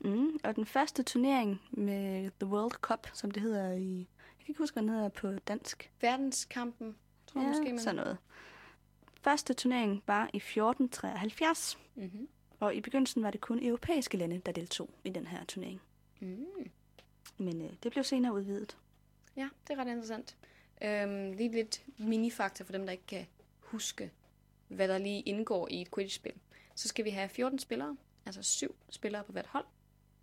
Mm. 0.00 0.38
Og 0.44 0.56
den 0.56 0.66
første 0.66 1.02
turnering 1.02 1.60
med 1.70 2.30
The 2.40 2.46
World 2.46 2.70
Cup, 2.72 3.06
som 3.14 3.30
det 3.30 3.42
hedder 3.42 3.72
i... 3.72 3.98
Jeg 3.98 4.06
kan 4.38 4.48
ikke 4.48 4.58
huske, 4.58 4.74
hvad 4.74 4.82
den 4.82 4.90
hedder 4.90 5.08
på 5.08 5.32
dansk. 5.32 5.90
Verdenskampen, 6.00 6.96
tror 7.26 7.40
jeg 7.40 7.46
ja, 7.46 7.50
måske, 7.58 7.72
man... 7.72 7.78
sådan 7.80 7.96
noget. 7.96 8.16
Første 9.20 9.54
turnering 9.54 10.02
var 10.06 10.30
i 10.32 10.36
1473, 10.36 11.78
Mm-hmm. 11.94 12.28
og 12.60 12.74
i 12.74 12.80
begyndelsen 12.80 13.22
var 13.22 13.30
det 13.30 13.40
kun 13.40 13.64
europæiske 13.64 14.16
lande, 14.16 14.38
der 14.46 14.52
deltog 14.52 14.90
i 15.04 15.10
den 15.10 15.26
her 15.26 15.44
turnering. 15.44 15.80
Mm. 16.20 16.70
Men 17.38 17.62
øh, 17.62 17.72
det 17.82 17.92
blev 17.92 18.04
senere 18.04 18.34
udvidet. 18.34 18.78
Ja, 19.36 19.48
det 19.66 19.72
er 19.74 19.80
ret 19.80 19.88
interessant. 19.88 20.36
Øhm, 20.82 21.32
lige 21.32 21.52
lidt 21.52 21.84
minifakta 21.98 22.64
for 22.64 22.72
dem, 22.72 22.86
der 22.86 22.92
ikke 22.92 23.06
kan 23.06 23.26
huske, 23.58 24.12
hvad 24.68 24.88
der 24.88 24.98
lige 24.98 25.20
indgår 25.20 25.68
i 25.70 25.82
et 25.82 25.94
Quidditch-spil. 25.94 26.34
Så 26.74 26.88
skal 26.88 27.04
vi 27.04 27.10
have 27.10 27.28
14 27.28 27.58
spillere, 27.58 27.96
altså 28.26 28.42
7 28.42 28.76
spillere 28.90 29.24
på 29.24 29.32
hvert 29.32 29.46
hold. 29.46 29.64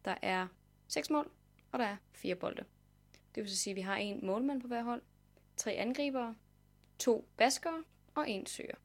Der 0.05 0.15
er 0.21 0.47
seks 0.87 1.09
mål, 1.09 1.31
og 1.71 1.79
der 1.79 1.85
er 1.85 1.97
fire 2.13 2.35
bolde. 2.35 2.65
Det 3.35 3.43
vil 3.43 3.49
så 3.49 3.57
sige, 3.57 3.71
at 3.71 3.75
vi 3.75 3.81
har 3.81 3.95
en 3.95 4.25
målmand 4.25 4.61
på 4.61 4.67
hver 4.67 4.83
hold, 4.83 5.01
tre 5.57 5.71
angribere, 5.71 6.35
to 6.99 7.27
baskere 7.37 7.83
og 8.15 8.29
en 8.29 8.45
søger. 8.45 8.75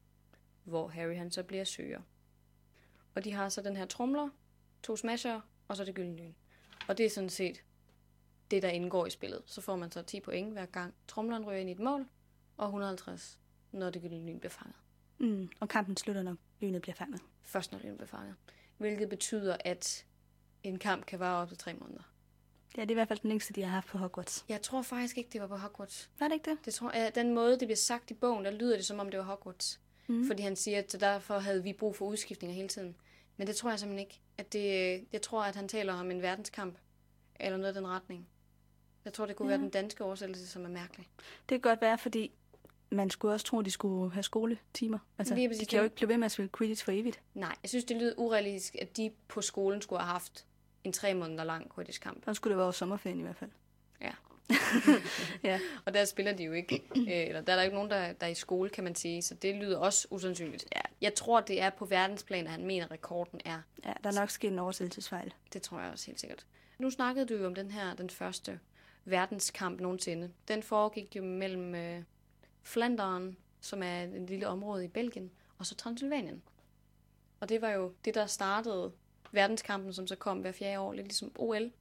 Hvor 0.63 0.87
Harry 0.87 1.15
han 1.15 1.31
så 1.31 1.43
bliver 1.43 1.63
søger. 1.63 2.01
Og 3.15 3.23
de 3.23 3.31
har 3.31 3.49
så 3.49 3.61
den 3.61 3.77
her 3.77 3.85
tromler, 3.85 4.29
to 4.83 4.95
smasher, 4.95 5.41
og 5.67 5.77
så 5.77 5.85
det 5.85 5.95
gyldne 5.95 6.15
lyn. 6.15 6.33
Og 6.87 6.97
det 6.97 7.05
er 7.05 7.09
sådan 7.09 7.29
set 7.29 7.63
det, 8.51 8.63
der 8.63 8.69
indgår 8.69 9.05
i 9.05 9.09
spillet. 9.09 9.41
Så 9.45 9.61
får 9.61 9.75
man 9.75 9.91
så 9.91 10.01
10 10.01 10.19
point 10.19 10.51
hver 10.51 10.65
gang 10.65 10.93
tromleren 11.07 11.45
rører 11.45 11.57
ind 11.57 11.69
i 11.69 11.71
et 11.71 11.79
mål, 11.79 12.05
og 12.57 12.65
150, 12.65 13.39
når 13.71 13.89
det 13.89 14.01
gyldne 14.01 14.25
lyn 14.25 14.39
bliver 14.39 14.51
fanget. 14.51 14.75
Mm. 15.17 15.49
Og 15.59 15.69
kampen 15.69 15.97
slutter, 15.97 16.23
når 16.23 16.35
lynet 16.59 16.81
bliver 16.81 16.95
fanget. 16.95 17.21
Først 17.41 17.71
når 17.71 17.79
lynet 17.79 17.97
bliver 17.97 18.07
fanget. 18.07 18.35
Hvilket 18.77 19.09
betyder, 19.09 19.57
at 19.59 20.05
en 20.63 20.79
kamp 20.79 21.05
kan 21.05 21.19
vare 21.19 21.41
op 21.41 21.47
til 21.47 21.57
tre 21.57 21.73
måneder. 21.73 22.01
Ja, 22.77 22.81
det 22.81 22.87
er 22.87 22.93
i 22.93 22.93
hvert 22.93 23.07
fald 23.07 23.19
den 23.19 23.29
længste, 23.29 23.53
de 23.53 23.61
har 23.61 23.69
haft 23.69 23.87
på 23.87 23.97
Hogwarts. 23.97 24.45
Jeg 24.49 24.61
tror 24.61 24.81
faktisk 24.81 25.17
ikke, 25.17 25.29
det 25.33 25.41
var 25.41 25.47
på 25.47 25.55
Hogwarts. 25.55 26.09
Var 26.19 26.27
det 26.27 26.35
ikke 26.35 26.49
det? 26.49 26.65
Det 26.65 26.73
tror 26.73 26.91
jeg, 26.91 27.15
den 27.15 27.33
måde, 27.33 27.51
det 27.51 27.67
bliver 27.67 27.75
sagt 27.75 28.11
i 28.11 28.13
bogen, 28.13 28.45
der 28.45 28.51
lyder 28.51 28.75
det, 28.75 28.85
som 28.85 28.99
om 28.99 29.09
det 29.09 29.17
var 29.17 29.25
Hogwarts. 29.25 29.79
Mm. 30.07 30.27
Fordi 30.27 30.43
han 30.43 30.55
siger, 30.55 30.79
at 30.79 30.95
derfor 30.99 31.39
havde 31.39 31.63
vi 31.63 31.73
brug 31.73 31.95
for 31.95 32.05
udskiftninger 32.05 32.55
hele 32.55 32.67
tiden. 32.67 32.95
Men 33.37 33.47
det 33.47 33.55
tror 33.55 33.69
jeg 33.69 33.79
simpelthen 33.79 34.07
ikke. 34.07 34.19
At 34.37 34.53
det, 34.53 35.05
jeg 35.13 35.21
tror, 35.21 35.43
at 35.43 35.55
han 35.55 35.67
taler 35.67 35.93
om 35.93 36.11
en 36.11 36.21
verdenskamp. 36.21 36.77
Eller 37.39 37.57
noget 37.57 37.73
i 37.73 37.77
den 37.77 37.87
retning. 37.87 38.27
Jeg 39.05 39.13
tror, 39.13 39.25
det 39.25 39.35
kunne 39.35 39.47
Ja. 39.51 39.57
være 39.57 39.63
den 39.63 39.69
danske 39.69 40.03
oversættelse, 40.03 40.47
som 40.47 40.65
er 40.65 40.69
mærkelig. 40.69 41.07
Det 41.17 41.47
kan 41.49 41.59
godt 41.59 41.81
være, 41.81 41.97
fordi 41.97 42.31
man 42.89 43.09
skulle 43.09 43.33
også 43.33 43.45
tro, 43.45 43.59
at 43.59 43.65
de 43.65 43.71
skulle 43.71 44.13
have 44.13 44.23
skoletimer. 44.23 44.99
Altså, 45.17 45.35
Lige 45.35 45.49
de 45.59 45.65
kan 45.65 45.77
jo 45.77 45.83
ikke 45.83 45.95
blive 45.95 46.09
ved 46.09 46.17
med 46.17 46.25
at 46.25 46.31
spille 46.31 46.49
Quidditch 46.57 46.85
for 46.85 46.91
evigt. 46.91 47.21
Nej, 47.33 47.55
jeg 47.63 47.69
synes, 47.69 47.85
det 47.85 47.97
lyder 47.97 48.13
urealistisk, 48.17 48.75
at 48.81 48.97
de 48.97 49.11
på 49.27 49.41
skolen 49.41 49.81
skulle 49.81 49.99
have 50.01 50.11
haft 50.11 50.45
en 50.83 50.93
tre 50.93 51.13
måneder 51.13 51.43
lang 51.43 51.75
Quidditch-kamp. 51.75 52.23
Så 52.25 52.33
skulle 52.33 52.51
det 52.51 52.63
være 52.63 52.73
sommerferien 52.73 53.19
i 53.19 53.23
hvert 53.23 53.35
fald. 53.35 53.51
Ja. 54.01 54.11
Ja. 55.43 55.59
Og 55.85 55.93
der 55.93 56.05
spiller 56.05 56.33
de 56.33 56.43
jo 56.43 56.51
ikke. 56.53 56.83
øh, 56.95 57.03
eller 57.07 57.41
der 57.41 57.51
er 57.51 57.55
der 57.55 57.63
ikke 57.63 57.75
nogen, 57.75 57.91
der, 57.91 58.13
der 58.13 58.25
er 58.25 58.31
i 58.31 58.35
skole, 58.35 58.69
kan 58.69 58.83
man 58.83 58.95
sige. 58.95 59.21
Så 59.21 59.33
det 59.35 59.55
lyder 59.55 59.77
også 59.77 60.07
usandsynligt. 60.11 60.65
Ja. 60.75 60.81
Jeg 61.01 61.15
tror, 61.15 61.41
det 61.41 61.61
er 61.61 61.69
på 61.69 61.85
verdensplan, 61.85 62.45
at 62.45 62.51
han 62.51 62.65
mener, 62.65 62.85
at 62.85 62.91
rekorden 62.91 63.41
er. 63.45 63.61
Ja, 63.85 63.93
der 64.03 64.09
er 64.09 64.19
nok 64.19 64.29
sket 64.29 64.51
en 64.51 64.59
oversættelsesfejl. 64.59 65.33
Det 65.53 65.61
tror 65.61 65.79
jeg 65.79 65.91
også 65.91 66.05
helt 66.05 66.19
sikkert. 66.19 66.45
Nu 66.77 66.89
snakkede 66.89 67.25
du 67.25 67.35
jo 67.35 67.47
om 67.47 67.55
den 67.55 67.71
her, 67.71 67.95
den 67.95 68.09
første 68.09 68.59
verdenskamp 69.05 69.79
nogensinde. 69.79 70.31
Den 70.47 70.63
foregik 70.63 71.15
jo 71.15 71.23
mellem 71.23 71.75
øh, 71.75 72.03
Flandern, 72.63 73.37
som 73.61 73.83
er 73.83 74.03
et 74.03 74.29
lille 74.29 74.47
område 74.47 74.85
i 74.85 74.87
Belgien, 74.87 75.31
og 75.57 75.65
så 75.65 75.75
Transylvanien. 75.75 76.41
Og 77.39 77.49
det 77.49 77.61
var 77.61 77.69
jo 77.69 77.93
det, 78.05 78.15
der 78.15 78.25
startede 78.25 78.91
verdenskampen, 79.31 79.93
som 79.93 80.07
så 80.07 80.15
kom 80.15 80.39
hver 80.39 80.51
fjerde 80.51 80.79
år, 80.79 80.93
lidt 80.93 81.07
ligesom 81.07 81.31
OL. 81.35 81.71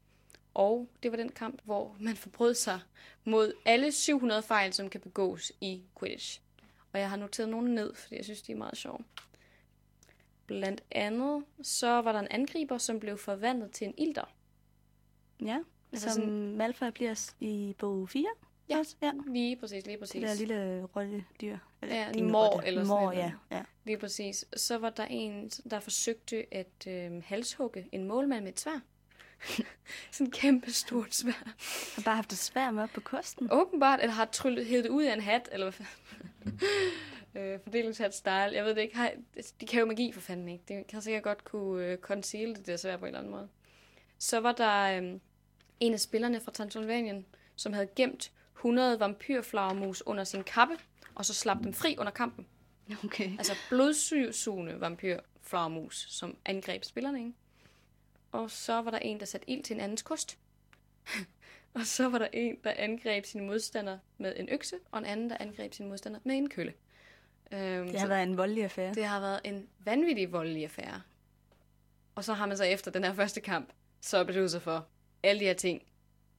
Og 0.54 0.88
det 1.02 1.11
var 1.11 1.16
den 1.16 1.28
kamp, 1.33 1.61
hvor 1.64 1.96
man 2.00 2.16
forbrød 2.16 2.54
sig 2.54 2.80
mod 3.24 3.52
alle 3.64 3.92
700 3.92 4.42
fejl, 4.42 4.72
som 4.72 4.90
kan 4.90 5.00
begås 5.00 5.52
i 5.61 5.83
Quidditch. 5.98 6.40
Og 6.92 7.00
jeg 7.00 7.11
har 7.11 7.16
noteret 7.16 7.48
nogle 7.48 7.74
ned, 7.74 7.94
fordi 7.94 8.16
jeg 8.16 8.24
synes, 8.24 8.42
de 8.42 8.53
er 8.53 8.57
meget 8.57 8.76
sjove. 8.76 8.98
Blandt 10.46 10.83
andet, 10.90 11.44
så 11.62 11.88
var 12.03 12.12
der 12.12 12.18
en 12.20 12.29
angriber, 12.31 12.79
som 12.79 13.00
blev 13.00 13.18
forvandlet 13.18 13.70
til 13.72 13.87
en 13.87 13.94
ilter. 13.98 14.35
Ja, 15.44 15.59
Altså 15.92 16.09
som 16.09 16.22
sådan- 16.22 16.57
Malfoy 16.57 16.87
bliver 16.94 17.31
i 17.40 17.74
bog 17.79 18.09
4. 18.09 18.26
Ja. 18.68 18.79
Også, 18.79 18.96
ja. 19.03 19.12
Lige 19.26 19.57
præcis, 19.57 19.87
lige 19.87 19.98
præcis. 19.98 20.20
Det 20.20 20.29
der 20.29 20.35
lille 20.35 20.85
rottedyr. 20.96 21.59
Eller, 21.83 21.96
Ja, 21.96 22.11
en 22.11 22.31
mår 22.33 22.46
rotte. 22.55 22.68
eller 22.68 22.85
sådan 22.85 23.03
noget. 23.05 23.18
ja, 23.18 23.33
ja. 23.50 23.62
Lige 23.85 23.98
præcis. 23.98 24.44
Så 24.57 24.79
var 24.79 24.90
der 24.90 25.05
en, 25.05 25.48
der 25.48 25.81
forsøgte 25.81 26.55
at 26.55 26.87
øh, 26.88 27.22
halshugge 27.24 27.88
en 27.92 28.05
målmand 28.05 28.44
med 28.44 28.53
et 28.53 28.61
svær. 28.61 28.81
sådan 30.12 30.26
en 30.26 30.31
kæmpe 30.31 30.70
stort 30.72 31.14
svær. 31.14 31.33
Har 31.96 32.03
bare 32.05 32.14
haft 32.16 32.31
det 32.31 32.38
svært 32.38 32.74
med 32.74 32.83
op 32.83 32.90
på 32.94 33.00
kosten. 33.00 33.48
Åbenbart, 33.53 34.00
eller 34.00 34.12
har 34.14 34.24
tryllet 34.24 34.66
hævet 34.66 34.85
det 34.85 34.90
ud 34.90 35.03
af 35.05 35.12
en 35.14 35.20
hat, 35.20 35.48
eller 35.53 35.64
hvad 35.66 35.72
fanden. 35.72 36.29
Øh, 37.35 37.61
fordelingshat 37.62 38.14
style. 38.14 38.33
Jeg 38.55 38.64
ved 38.64 38.74
det 38.74 38.81
ikke. 38.81 38.96
Har, 38.96 39.12
de 39.61 39.66
kan 39.66 39.81
jo 39.81 39.87
magi 39.87 40.12
for 40.12 40.20
fanden 40.20 40.48
ikke. 40.48 40.64
Det 40.68 40.87
kan 40.87 41.03
sikkert 41.03 41.22
godt 41.22 41.44
kunne 41.44 41.87
øh, 41.87 41.98
conceal 41.98 42.55
det, 42.55 42.66
det 42.66 42.81
svær 42.81 42.96
på 42.96 43.05
en 43.05 43.07
eller 43.07 43.18
anden 43.18 43.32
måde. 43.32 43.49
Så 44.18 44.41
var 44.41 44.53
der 44.53 45.03
øh, 45.03 45.20
en 45.80 45.93
af 45.93 46.01
spillerne 46.01 46.41
fra 46.41 46.53
Transylvanien, 46.53 47.26
som 47.57 47.72
havde 47.72 47.88
gemt 47.97 48.32
100 48.57 49.01
vampyrflagermus 49.01 50.03
under 50.07 50.24
sin 50.24 50.45
kappe, 50.45 50.74
og 51.14 51.24
så 51.24 51.34
slap 51.34 51.59
dem 51.64 51.72
fri 51.72 51.97
under 51.99 52.12
kampen. 52.12 52.47
Okay. 53.05 53.30
Altså 53.38 53.53
blodsugende 53.68 54.80
vampyrflagermus, 54.80 56.07
som 56.09 56.36
angreb 56.45 56.84
spillerne, 56.84 57.18
ikke? 57.18 57.32
Og 58.32 58.51
så 58.51 58.82
var 58.82 58.91
der 58.91 58.99
en, 58.99 59.20
der 59.20 59.26
satte 59.26 59.51
ild 59.51 59.62
til 59.62 59.74
en 59.74 59.80
andens 59.80 60.03
kost. 60.03 60.38
Og 61.74 61.86
så 61.86 62.08
var 62.08 62.18
der 62.18 62.28
en, 62.32 62.56
der 62.64 62.72
angreb 62.76 63.24
sine 63.26 63.46
modstander 63.46 63.98
med 64.18 64.34
en 64.36 64.48
økse, 64.52 64.76
og 64.90 64.98
en 64.98 65.04
anden, 65.04 65.30
der 65.30 65.36
angreb 65.40 65.74
sine 65.74 65.88
modstander 65.88 66.20
med 66.24 66.36
en 66.36 66.48
kølle. 66.48 66.74
Øhm, 67.52 67.86
Det 67.86 67.92
har 67.92 68.06
så 68.06 68.08
været 68.08 68.22
en 68.22 68.36
voldelig 68.36 68.64
affære. 68.64 68.94
det 68.94 69.04
har 69.04 69.20
været 69.20 69.40
en 69.44 69.68
vanvittig 69.78 70.32
voldelig 70.32 70.64
affære. 70.64 71.02
Og 72.14 72.24
så 72.24 72.32
har 72.32 72.46
man 72.46 72.56
så 72.56 72.64
efter 72.64 72.90
den 72.90 73.04
her 73.04 73.14
første 73.14 73.40
kamp, 73.40 73.72
så 74.00 74.24
besluttet 74.24 74.50
sig 74.50 74.62
for, 74.62 74.86
alle 75.22 75.40
de 75.40 75.44
her 75.44 75.54
ting, 75.54 75.82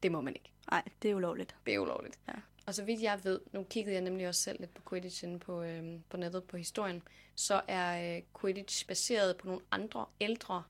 det 0.04 0.12
må 0.12 0.22
man 0.22 0.34
ikke. 0.36 0.52
Nej, 0.72 0.84
det 1.02 1.12
er 1.12 1.16
ulovligt. 1.16 1.56
Det 1.66 1.74
er 1.74 1.80
ulovligt. 1.80 2.20
Ja. 2.28 2.34
Og 2.66 2.76
så 2.76 2.84
vidt 2.84 3.02
jeg 3.02 3.20
ved, 3.24 3.40
nu 3.52 3.64
kiggede 3.64 3.94
jeg 3.96 4.02
nemlig 4.04 4.28
også 4.28 4.42
selv 4.42 4.60
lidt 4.60 4.74
på 4.74 4.82
Quidditch 4.90 5.24
inde 5.24 5.40
på, 5.40 5.62
øhm, 5.64 6.04
på 6.10 6.18
nettet 6.18 6.44
på 6.44 6.58
historien, 6.58 7.02
så 7.36 7.62
er 7.68 8.16
øh, 8.18 8.22
Quidditch 8.42 8.88
baseret 8.88 9.38
på 9.38 9.48
nogle 9.48 9.62
andre 9.72 10.06
ældre 10.22 10.64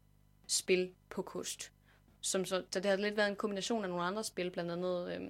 spil 0.48 0.92
på 1.10 1.22
kost. 1.22 1.72
Som 2.22 2.46
så, 2.46 2.64
så 2.72 2.80
det 2.80 2.86
har 2.90 2.96
lidt 2.98 3.18
været 3.18 3.28
en 3.30 3.36
kombination 3.36 3.84
af 3.84 3.90
nogle 3.90 4.04
andre 4.06 4.24
spil, 4.24 4.50
blandt 4.52 4.72
andet 4.72 5.16
øh, 5.16 5.30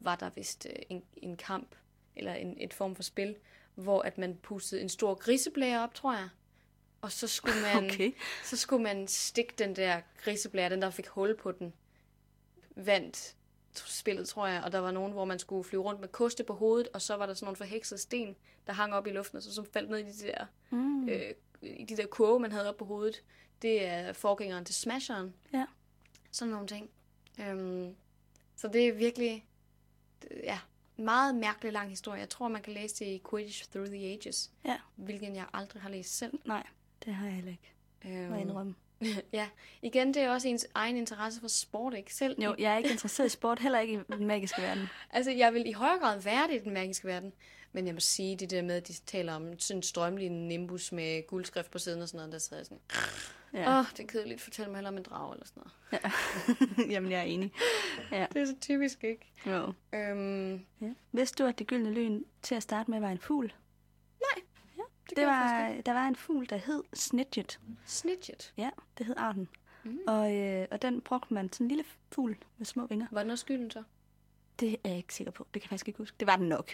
var 0.00 0.16
der 0.16 0.30
vist 0.30 0.66
øh, 0.70 0.82
en, 0.88 1.02
en 1.16 1.36
kamp, 1.36 1.74
eller 2.16 2.34
en 2.34 2.56
et 2.60 2.74
form 2.74 2.94
for 2.96 3.02
spil, 3.02 3.36
hvor 3.74 4.02
at 4.02 4.18
man 4.18 4.36
pustede 4.42 4.80
en 4.80 4.88
stor 4.88 5.14
griseblære 5.14 5.82
op, 5.82 5.94
tror 5.94 6.12
jeg. 6.14 6.28
Og 7.00 7.12
så 7.12 7.26
skulle 7.26 7.56
man, 7.74 7.84
Okay. 7.90 8.12
så 8.44 8.56
skulle 8.56 8.82
man 8.82 9.08
stikke 9.08 9.54
den 9.58 9.76
der 9.76 10.00
griseblære, 10.24 10.70
den 10.70 10.82
der 10.82 10.90
fik 10.90 11.06
hul 11.08 11.36
på 11.36 11.52
den, 11.52 11.72
vandt 12.76 13.36
spillet, 13.74 14.28
tror 14.28 14.46
jeg. 14.46 14.62
Og 14.64 14.72
der 14.72 14.78
var 14.78 14.90
nogen, 14.90 15.12
hvor 15.12 15.24
man 15.24 15.38
skulle 15.38 15.64
flyve 15.64 15.82
rundt 15.82 16.00
med 16.00 16.08
koste 16.08 16.44
på 16.44 16.52
hovedet, 16.54 16.88
og 16.94 17.02
så 17.02 17.14
var 17.16 17.26
der 17.26 17.34
sådan 17.34 17.44
nogle 17.46 17.56
forheksede 17.56 18.00
sten, 18.00 18.36
der 18.66 18.72
hang 18.72 18.94
op 18.94 19.06
i 19.06 19.10
luften, 19.10 19.36
og 19.36 19.42
så 19.42 19.54
som 19.54 19.66
faldt 19.72 19.90
ned 19.90 19.98
i 19.98 20.02
de 20.02 20.12
der, 20.26 20.44
Mm. 20.70 21.08
øh, 21.08 21.34
i 21.62 21.84
de 21.84 21.96
der 21.96 22.06
kurve, 22.06 22.40
man 22.40 22.52
havde 22.52 22.68
op 22.68 22.76
på 22.76 22.84
hovedet. 22.84 23.22
Det 23.62 23.84
er 23.86 24.12
forgængeren 24.12 24.64
til 24.64 24.74
Smasheren. 24.74 25.34
Ja. 25.52 25.66
Sådan 26.30 26.52
nogle 26.52 26.66
ting. 26.66 26.90
Øhm, 27.40 27.94
så 28.56 28.68
det 28.68 28.88
er 28.88 28.92
virkelig, 28.92 29.44
ja, 30.44 30.58
en 30.98 31.04
meget 31.04 31.34
mærkelig 31.34 31.72
lang 31.72 31.88
historie. 31.90 32.20
Jeg 32.20 32.28
tror, 32.28 32.48
man 32.48 32.62
kan 32.62 32.72
læse 32.72 33.04
det 33.04 33.10
i 33.10 33.22
Quidditch 33.30 33.70
Through 33.70 33.88
the 33.88 33.98
Ages, 34.06 34.50
Ja. 34.64 34.76
hvilken 34.96 35.36
jeg 35.36 35.44
aldrig 35.52 35.82
har 35.82 35.88
læst 35.90 36.18
selv. 36.18 36.38
Nej, 36.44 36.66
det 37.04 37.14
har 37.14 37.26
jeg 37.26 37.34
heller 37.34 37.50
ikke. 37.52 37.72
Må 38.04 38.34
Øhm, 38.34 38.38
indrømme. 38.40 38.74
ja, 39.32 39.48
igen, 39.82 40.14
det 40.14 40.22
er 40.22 40.30
også 40.30 40.48
ens 40.48 40.66
egen 40.74 40.96
interesse 40.96 41.40
for 41.40 41.48
sport, 41.48 41.94
ikke? 41.94 42.14
Selv 42.14 42.42
Jo, 42.42 42.54
jeg 42.58 42.72
er 42.72 42.76
ikke 42.76 42.90
interesseret 42.90 43.26
i 43.26 43.30
sport, 43.30 43.58
heller 43.58 43.78
ikke 43.80 43.94
i 43.94 44.12
den 44.16 44.26
magiske 44.26 44.62
verden. 44.62 44.88
altså, 45.10 45.30
jeg 45.30 45.54
vil 45.54 45.66
i 45.68 45.72
højere 45.72 45.98
grad 45.98 46.20
være 46.20 46.48
det 46.48 46.54
i 46.60 46.64
den 46.64 46.72
magiske 46.74 47.08
verden, 47.08 47.32
men 47.72 47.86
jeg 47.86 47.94
må 47.94 48.00
sige, 48.00 48.36
det 48.36 48.50
der 48.50 48.62
med, 48.62 48.74
at 48.74 48.88
de 48.88 48.92
taler 48.92 49.34
om 49.34 49.58
sådan 49.58 49.78
en 49.78 49.82
strømlig 49.82 50.28
nimbus 50.30 50.92
med 50.92 51.26
guldskrift 51.26 51.70
på 51.70 51.78
siden 51.78 52.02
og 52.02 52.08
sådan 52.08 52.28
noget, 52.28 52.50
der 52.50 52.56
jeg 52.56 52.66
sådan, 52.66 52.80
åh, 52.90 53.30
Ja. 53.52 53.78
oh, 53.78 53.84
det 53.96 54.00
er 54.02 54.06
kedeligt, 54.06 54.40
fortæl 54.40 54.66
mig 54.68 54.76
hellere 54.76 54.92
om 54.92 54.96
en 54.98 55.02
drag 55.02 55.32
eller 55.32 55.46
sådan 55.46 55.62
noget. 55.62 56.90
Jamen, 56.92 57.10
jeg 57.12 57.18
er 57.20 57.24
enig. 57.24 57.52
Ja. 58.12 58.26
Det 58.32 58.42
er 58.42 58.46
så 58.46 58.54
typisk, 58.60 59.04
ikke? 59.04 59.32
Jo. 59.46 59.72
Øhm, 59.94 60.52
Ja. 60.80 60.94
Vidste 61.12 61.42
du, 61.42 61.48
at 61.48 61.58
det 61.58 61.66
gyldne 61.66 61.90
lyn 61.90 62.22
til 62.42 62.54
at 62.54 62.62
starte 62.62 62.90
med 62.90 63.00
var 63.00 63.10
en 63.10 63.18
fugl? 63.18 63.52
det, 64.34 65.16
Det 65.16 65.16
gør 65.16 65.22
jeg 65.32 65.42
faktisk 65.50 65.76
var, 65.76 65.82
der 65.82 66.00
var 66.00 66.08
en 66.08 66.16
fugl, 66.16 66.46
der 66.50 66.56
hed 66.56 66.82
snidget. 66.94 67.60
Snidget. 67.86 68.52
Ja, 68.56 68.70
det 68.98 69.06
hed 69.06 69.14
arten. 69.18 69.48
Mm. 69.84 69.98
Og, 70.06 70.34
øh, 70.36 70.66
og 70.70 70.82
den 70.82 71.00
brugte 71.00 71.34
man 71.34 71.52
sådan 71.52 71.64
en 71.64 71.68
lille 71.68 71.84
fugl 72.12 72.36
med 72.58 72.66
små 72.66 72.86
vinger. 72.86 73.06
Var 73.10 73.22
den 73.22 73.30
også 73.30 73.42
skylden 73.42 73.70
så? 73.70 73.82
Det 74.60 74.72
er 74.84 74.88
jeg 74.88 74.96
ikke 74.96 75.14
sikker 75.14 75.30
på. 75.30 75.46
Det 75.54 75.62
kan 75.62 75.66
jeg 75.66 75.70
faktisk 75.70 75.88
ikke 75.88 75.98
huske. 75.98 76.16
Det 76.20 76.26
var 76.26 76.36
den 76.36 76.48
nok. 76.48 76.70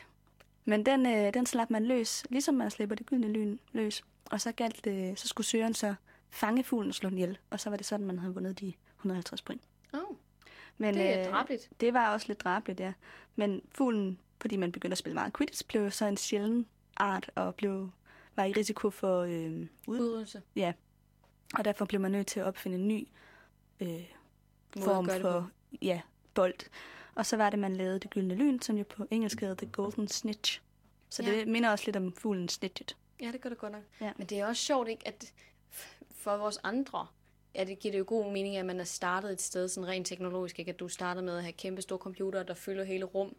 Men 0.69 0.87
den, 0.87 1.07
øh, 1.07 1.35
den 1.35 1.47
slap 1.47 1.71
man 1.71 1.85
løs, 1.87 2.25
ligesom 2.31 2.55
man 2.55 2.71
slipper 2.71 2.97
det 2.97 3.07
gyldne 3.07 3.29
lyn 3.29 3.59
løs. 3.73 4.05
Og 4.31 4.41
så, 4.41 4.53
galt 4.53 4.85
det, 4.85 5.19
så 5.19 5.29
skulle 5.29 5.47
søgeren 5.47 5.75
så 5.75 5.95
fange 6.31 6.64
fuglen 6.64 6.89
og 6.89 6.95
slå 6.95 7.09
den 7.09 7.19
ihjel. 7.19 7.39
Og 7.51 7.61
så 7.61 7.71
var 7.71 7.77
det 7.77 7.87
sådan, 7.87 8.07
man 8.07 8.19
havde 8.19 8.35
vundet 8.35 8.61
de 8.61 8.73
150 8.97 9.43
point. 9.43 9.62
Åh, 9.95 10.01
oh, 10.01 10.17
Men, 10.79 10.95
det 10.95 11.19
er 11.19 11.27
øh, 11.27 11.33
drabligt. 11.33 11.71
Det 11.81 11.95
var 11.95 12.12
også 12.12 12.29
lidt 12.29 12.41
drabligt, 12.41 12.81
ja. 12.81 12.93
Men 13.37 13.62
fuglen, 13.75 14.19
fordi 14.41 14.57
man 14.57 14.73
begyndte 14.73 14.95
at 14.95 14.99
spille 14.99 15.14
meget 15.14 15.33
Quidditch, 15.37 15.67
blev 15.67 15.91
så 15.91 16.07
en 16.07 16.17
sjælden 16.17 16.67
art 16.97 17.31
og 17.35 17.55
blev, 17.55 17.91
var 18.37 18.45
i 18.45 18.53
risiko 18.53 18.91
for 18.91 19.21
øh, 19.21 19.67
ud. 19.87 20.01
Udryddelse. 20.01 20.43
Ja. 20.57 20.73
Og 21.55 21.64
derfor 21.64 21.85
blev 21.85 22.01
man 22.01 22.11
nødt 22.11 22.27
til 22.27 22.41
at 22.41 22.47
opfinde 22.47 22.79
en 22.79 22.89
ny 22.89 23.09
øh, 23.81 23.89
Måde 23.89 24.85
form 24.85 25.11
for 25.21 25.51
ja, 25.83 26.01
bold. 26.35 26.71
Og 27.17 27.27
så 27.27 27.37
var 27.37 27.51
det, 27.51 27.59
man 27.59 27.77
lavede 27.77 27.99
det 27.99 28.11
gyldne 28.11 28.35
lyn, 28.35 28.61
som 28.61 28.77
jo 28.77 28.85
på 28.89 29.07
engelsk 29.11 29.41
hedder 29.41 29.55
The 29.55 29.67
Golden 29.67 30.09
Snitch. 30.09 30.61
Så 31.11 31.23
Ja. 31.23 31.31
det 31.31 31.49
minder 31.49 31.71
også 31.71 31.85
lidt 31.87 31.97
om 31.97 32.12
fuglen 32.12 32.49
Snitchet. 32.49 32.97
Ja, 33.21 33.33
det 33.33 33.41
gør 33.41 33.49
det 33.49 33.59
godt 33.59 33.73
nok. 33.73 33.83
Ja. 34.01 34.12
Men 34.17 34.27
det 34.27 34.41
er 34.41 34.47
også 34.47 34.62
sjovt, 34.62 34.89
ikke, 34.89 35.09
at 35.09 35.33
for 36.11 36.37
vores 36.37 36.59
andre, 36.62 37.07
ja, 37.55 37.64
det 37.64 37.79
giver 37.79 37.93
det 37.93 37.99
jo 37.99 38.05
god 38.07 38.33
mening, 38.33 38.57
at 38.57 38.67
man 38.67 38.81
er 38.81 38.85
startet 38.85 39.33
et 39.33 39.41
sted 39.41 39.69
sådan 39.69 39.89
rent 39.89 40.07
teknologisk, 40.07 40.59
ikke? 40.59 40.71
At 40.73 40.81
du 40.81 40.89
startede 40.89 41.25
med 41.25 41.37
at 41.37 41.43
have 41.43 41.53
kæmpe 41.53 41.83
store 41.83 41.99
computere, 41.99 42.45
der 42.45 42.55
fylder 42.55 42.85
hele 42.85 43.05
rum 43.05 43.37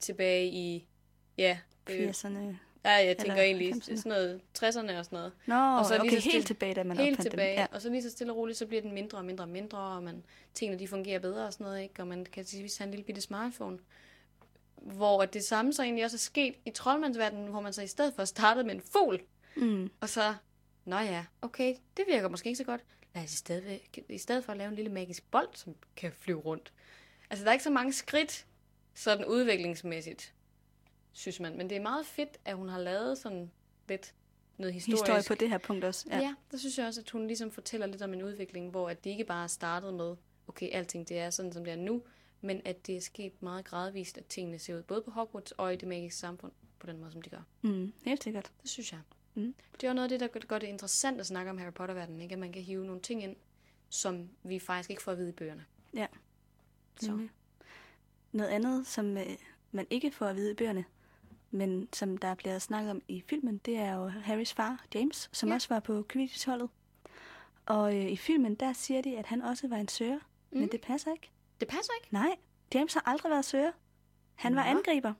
tilbage 0.00 0.46
i, 0.46 0.86
ja, 1.38 1.58
øh, 1.90 2.08
80'erne. 2.08 2.56
Ja 2.84 2.90
jeg 2.90 3.16
tænker 3.18 3.32
eller 3.32 3.42
egentlig 3.44 3.72
90'erne. 3.74 3.96
sådan 3.96 4.10
noget 4.10 4.40
60'erne 4.58 4.98
og 4.98 5.04
sådan 5.04 5.06
noget. 5.12 5.32
Nå, 5.46 5.54
Og 5.78 5.84
så 5.86 5.94
okay, 5.94 6.04
så 6.04 6.10
helt 6.10 6.22
stille- 6.24 6.42
tilbage, 6.44 6.74
da 6.74 6.82
man 6.84 6.96
Helt 6.96 7.20
tilbage, 7.20 7.50
dem. 7.50 7.58
ja. 7.58 7.66
og 7.72 7.82
så 7.82 7.90
lige 7.90 8.02
så 8.02 8.10
stille 8.10 8.32
og 8.32 8.36
roligt, 8.36 8.58
så 8.58 8.66
bliver 8.66 8.82
den 8.82 8.92
mindre 8.92 9.18
og 9.18 9.24
mindre 9.24 9.44
og 9.44 9.48
mindre, 9.48 9.78
og 9.78 10.02
man, 10.02 10.24
tingene 10.54 10.78
de 10.78 10.88
fungerer 10.88 11.18
bedre 11.18 11.46
og 11.46 11.52
sådan 11.52 11.64
noget, 11.64 11.82
ikke? 11.82 11.94
Og 12.02 12.06
man 12.08 12.24
kan 12.24 12.44
til 12.44 12.58
sidst 12.58 12.78
have 12.78 12.84
en 12.86 12.90
lille 12.90 13.04
bitte 13.04 13.20
smartphone. 13.20 13.78
Hvor 14.76 15.24
det 15.24 15.44
samme 15.44 15.72
så 15.72 15.82
egentlig 15.82 16.04
også 16.04 16.16
er 16.16 16.18
sket 16.18 16.54
i 16.66 16.70
troldmandsverdenen, 16.70 17.46
hvor 17.48 17.60
man 17.60 17.72
så 17.72 17.82
i 17.82 17.86
stedet 17.86 18.14
for 18.14 18.24
startede 18.24 18.66
med 18.66 18.74
en 18.74 18.80
fugl, 18.92 19.20
Mm. 19.56 19.90
og 20.00 20.08
så, 20.08 20.34
nå 20.84 20.96
ja, 20.98 21.24
okay, 21.42 21.74
det 21.96 22.04
virker 22.08 22.28
måske 22.28 22.46
ikke 22.46 22.56
så 22.58 22.64
godt. 22.64 22.80
Lad 23.14 23.24
os 23.24 23.32
i 23.32 23.36
stedet, 23.36 23.80
i 24.08 24.18
stedet 24.18 24.44
for 24.44 24.52
at 24.52 24.58
lave 24.58 24.68
en 24.68 24.74
lille 24.74 24.90
magisk 24.90 25.30
bold, 25.30 25.48
som 25.54 25.74
kan 25.96 26.12
flyve 26.20 26.38
rundt. 26.40 26.72
Altså, 27.30 27.44
der 27.44 27.50
er 27.50 27.52
ikke 27.52 27.64
så 27.64 27.70
mange 27.70 27.92
skridt, 27.92 28.46
sådan 28.94 29.24
udviklingsmæssigt, 29.24 30.32
synes 31.18 31.40
man. 31.40 31.56
Men 31.56 31.70
det 31.70 31.76
er 31.76 31.82
meget 31.82 32.06
fedt, 32.06 32.38
at 32.44 32.56
hun 32.56 32.68
har 32.68 32.78
lavet 32.78 33.18
sådan 33.18 33.50
lidt 33.88 34.14
noget 34.58 34.74
historisk. 34.74 35.02
Historie 35.02 35.22
på 35.28 35.34
det 35.34 35.48
her 35.48 35.58
punkt 35.58 35.84
også. 35.84 36.06
Ja. 36.10 36.18
ja, 36.18 36.34
der 36.50 36.56
synes 36.56 36.78
jeg 36.78 36.86
også, 36.86 37.00
at 37.00 37.10
hun 37.10 37.26
ligesom 37.26 37.50
fortæller 37.50 37.86
lidt 37.86 38.02
om 38.02 38.12
en 38.14 38.22
udvikling, 38.22 38.70
hvor 38.70 38.88
at 38.88 39.04
det 39.04 39.10
ikke 39.10 39.24
bare 39.24 39.48
startet 39.48 39.94
med, 39.94 40.16
okay, 40.48 40.68
alting 40.72 41.08
det 41.08 41.18
er 41.18 41.30
sådan, 41.30 41.52
som 41.52 41.64
det 41.64 41.72
er 41.72 41.76
nu, 41.76 42.02
men 42.40 42.60
at 42.64 42.86
det 42.86 42.96
er 42.96 43.00
sket 43.00 43.42
meget 43.42 43.64
gradvist, 43.64 44.18
at 44.18 44.26
tingene 44.26 44.58
ser 44.58 44.76
ud, 44.76 44.82
både 44.82 45.02
på 45.02 45.10
Hogwarts 45.10 45.52
og 45.52 45.72
i 45.72 45.76
det 45.76 45.88
magiske 45.88 46.16
samfund, 46.18 46.52
på 46.78 46.86
den 46.86 46.98
måde, 46.98 47.12
som 47.12 47.22
de 47.22 47.30
gør. 47.30 47.42
Mm, 47.62 47.92
helt 48.04 48.24
sikkert. 48.24 48.52
Det 48.62 48.70
synes 48.70 48.92
jeg. 48.92 49.00
Mm. 49.34 49.54
Det 49.72 49.84
er 49.84 49.88
jo 49.88 49.94
noget 49.94 50.12
af 50.12 50.18
det, 50.18 50.32
der 50.34 50.40
gør- 50.46 50.58
det 50.58 50.66
interessant 50.66 51.20
at 51.20 51.26
snakke 51.26 51.50
om 51.50 51.58
Harry 51.58 51.72
Potter-verdenen, 51.72 52.20
ikke? 52.20 52.32
At 52.32 52.38
man 52.38 52.52
kan 52.52 52.62
hive 52.62 52.86
nogle 52.86 53.00
ting 53.00 53.22
ind, 53.22 53.36
som 53.88 54.28
vi 54.42 54.58
faktisk 54.58 54.90
ikke 54.90 55.02
får 55.02 55.12
at 55.12 55.18
vide 55.18 55.28
i 55.28 55.32
bøgerne. 55.32 55.64
Ja. 55.94 56.06
Så. 57.00 57.10
Nemlig. 57.10 57.30
Noget 58.32 58.48
andet, 58.50 58.86
som 58.86 59.16
øh, 59.16 59.26
man 59.72 59.86
ikke 59.90 60.10
får 60.10 60.26
at 60.26 60.36
vide 60.36 60.50
i 60.50 60.54
bøgerne, 60.54 60.84
men 61.50 61.88
som 61.92 62.16
der 62.18 62.34
bliver 62.34 62.58
snakket 62.58 62.90
om 62.90 63.02
i 63.08 63.22
filmen, 63.28 63.58
det 63.58 63.76
er 63.76 63.94
jo 63.94 64.08
Harrys 64.08 64.52
far, 64.54 64.84
James, 64.94 65.28
som 65.32 65.48
Ja. 65.48 65.54
også 65.54 65.68
var 65.68 65.80
på 65.80 66.06
Quidditch-holdet. 66.12 66.68
Og 67.66 67.96
øh, 67.96 68.10
i 68.10 68.16
filmen, 68.16 68.54
der 68.54 68.72
siger 68.72 69.02
de, 69.02 69.18
at 69.18 69.26
han 69.26 69.42
også 69.42 69.68
var 69.68 69.76
en 69.76 69.88
søger, 69.88 70.18
mm. 70.50 70.58
Men 70.60 70.68
det 70.68 70.80
passer 70.80 71.12
ikke. 71.12 71.30
Det 71.60 71.68
passer 71.68 71.92
ikke. 72.02 72.14
Nej, 72.14 72.36
James 72.74 72.94
har 72.94 73.02
aldrig 73.06 73.30
været 73.30 73.44
søger. 73.44 73.72
Han 74.34 74.56
var 74.56 74.64
Nå. 74.64 74.70
angriber. 74.70 75.12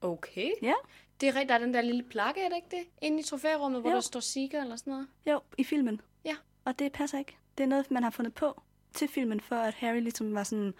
Okay. 0.00 0.50
Ja. 0.62 0.72
Det 1.20 1.28
er 1.28 1.32
rigtigt, 1.34 1.48
der 1.48 1.54
er 1.54 1.58
den 1.58 1.74
der 1.74 1.80
lille 1.80 2.02
plakke, 2.02 2.40
er 2.40 2.48
det 2.48 2.56
ikke 2.56 2.68
det? 2.70 2.84
Inde 3.02 3.20
i 3.20 3.22
trofærummet, 3.22 3.80
hvor 3.80 3.90
Jo. 3.90 3.94
der 3.94 4.00
står 4.00 4.20
Seeker 4.20 4.62
eller 4.62 4.76
sådan 4.76 4.90
noget. 4.90 5.06
Jo, 5.26 5.40
i 5.58 5.64
filmen. 5.64 6.00
Ja. 6.24 6.36
Og 6.64 6.78
det 6.78 6.92
passer 6.92 7.18
ikke. 7.18 7.36
Det 7.58 7.64
er 7.64 7.68
noget, 7.68 7.90
man 7.90 8.02
har 8.02 8.10
fundet 8.10 8.34
på 8.34 8.62
til 8.94 9.08
filmen, 9.08 9.40
for 9.40 9.56
at 9.56 9.74
Harry 9.74 10.00
ligesom 10.00 10.34
var 10.34 10.42
sådan, 10.42 10.74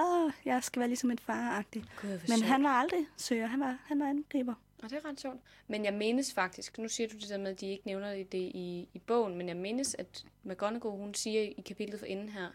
åh, 0.00 0.32
jeg 0.44 0.64
skal 0.64 0.80
være 0.80 0.88
ligesom 0.88 1.10
en 1.10 1.18
far-agtig. 1.18 1.84
Men 2.02 2.20
sjovt. 2.28 2.42
han 2.42 2.62
var 2.62 2.68
aldrig 2.70 3.06
søger, 3.16 3.46
han 3.46 3.60
var, 3.60 3.78
han 3.86 4.00
var 4.00 4.06
angriber. 4.06 4.54
Og 4.82 4.90
det 4.90 4.98
er 5.04 5.08
ret 5.08 5.20
sjovt. 5.20 5.40
Men 5.68 5.84
jeg 5.84 5.94
menes 5.94 6.32
faktisk, 6.34 6.78
nu 6.78 6.88
siger 6.88 7.08
du 7.08 7.16
det 7.16 7.28
der 7.28 7.38
med, 7.38 7.50
at 7.50 7.60
de 7.60 7.66
ikke 7.66 7.86
nævner 7.86 8.10
det 8.14 8.34
i, 8.34 8.88
i 8.94 8.98
bogen, 8.98 9.36
men 9.38 9.48
jeg 9.48 9.56
menes, 9.56 9.94
at 9.98 10.24
McGonagall, 10.42 10.96
hun 10.96 11.14
siger 11.14 11.40
i 11.40 11.62
kapitlet 11.66 11.98
for 11.98 12.06
inden 12.06 12.28
her, 12.28 12.48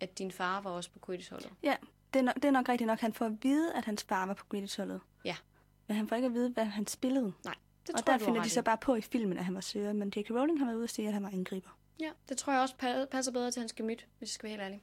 at 0.00 0.18
din 0.18 0.32
far 0.32 0.60
var 0.60 0.70
også 0.70 0.90
på 0.90 0.98
Quidditch-holdet. 1.06 1.50
Ja, 1.62 1.76
det 2.14 2.18
er, 2.18 2.22
nok, 2.24 2.34
det 2.34 2.44
er 2.44 2.50
nok 2.50 2.68
rigtigt 2.68 2.86
nok. 2.86 3.00
Han 3.00 3.12
får 3.12 3.26
at 3.26 3.32
vide, 3.42 3.74
at 3.74 3.84
hans 3.84 4.04
far 4.04 4.26
var 4.26 4.34
på 4.34 4.44
Quidditch-holdet. 4.50 5.00
Ja. 5.24 5.36
Men 5.86 5.96
han 5.96 6.08
får 6.08 6.16
ikke 6.16 6.26
at 6.26 6.34
vide, 6.34 6.50
hvad 6.50 6.64
han 6.64 6.86
spillede. 6.86 7.32
Nej, 7.44 7.54
det 7.86 7.94
og 7.94 8.04
tror 8.04 8.12
der 8.12 8.18
du 8.18 8.24
har 8.24 8.30
finder 8.30 8.42
de 8.42 8.50
så 8.50 8.62
bare 8.62 8.78
på 8.78 8.94
i 8.94 9.00
filmen, 9.00 9.38
at 9.38 9.44
han 9.44 9.54
var 9.54 9.60
søger. 9.60 9.92
Men 9.92 10.08
J.K. 10.16 10.30
Rowling 10.30 10.58
har 10.58 10.66
været 10.66 10.76
ude 10.76 10.84
og 10.84 10.90
sige, 10.90 11.08
at 11.08 11.14
han 11.14 11.22
var 11.22 11.28
angriber. 11.28 11.78
Ja, 12.00 12.10
det 12.28 12.36
tror 12.36 12.52
jeg 12.52 12.62
også 12.62 12.74
pa- 12.82 13.04
passer 13.04 13.32
bedre 13.32 13.50
til 13.50 13.60
hans 13.60 13.72
gemyt, 13.72 14.06
hvis 14.18 14.28
jeg 14.28 14.34
skal 14.34 14.42
være 14.48 14.50
helt 14.50 14.62
ærlig. 14.62 14.82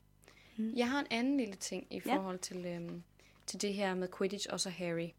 Mm. 0.57 0.73
Jeg 0.75 0.89
har 0.89 0.99
en 0.99 1.07
anden 1.11 1.37
lille 1.37 1.55
ting 1.55 1.87
i 1.89 2.01
Ja. 2.05 2.15
forhold 2.15 2.39
til, 2.39 2.65
øhm, 2.65 3.03
til 3.45 3.61
det 3.61 3.73
her 3.73 3.95
med 3.95 4.07
Quidditch 4.17 4.47
og 4.49 4.59
så 4.59 4.69
Harry. 4.69 5.09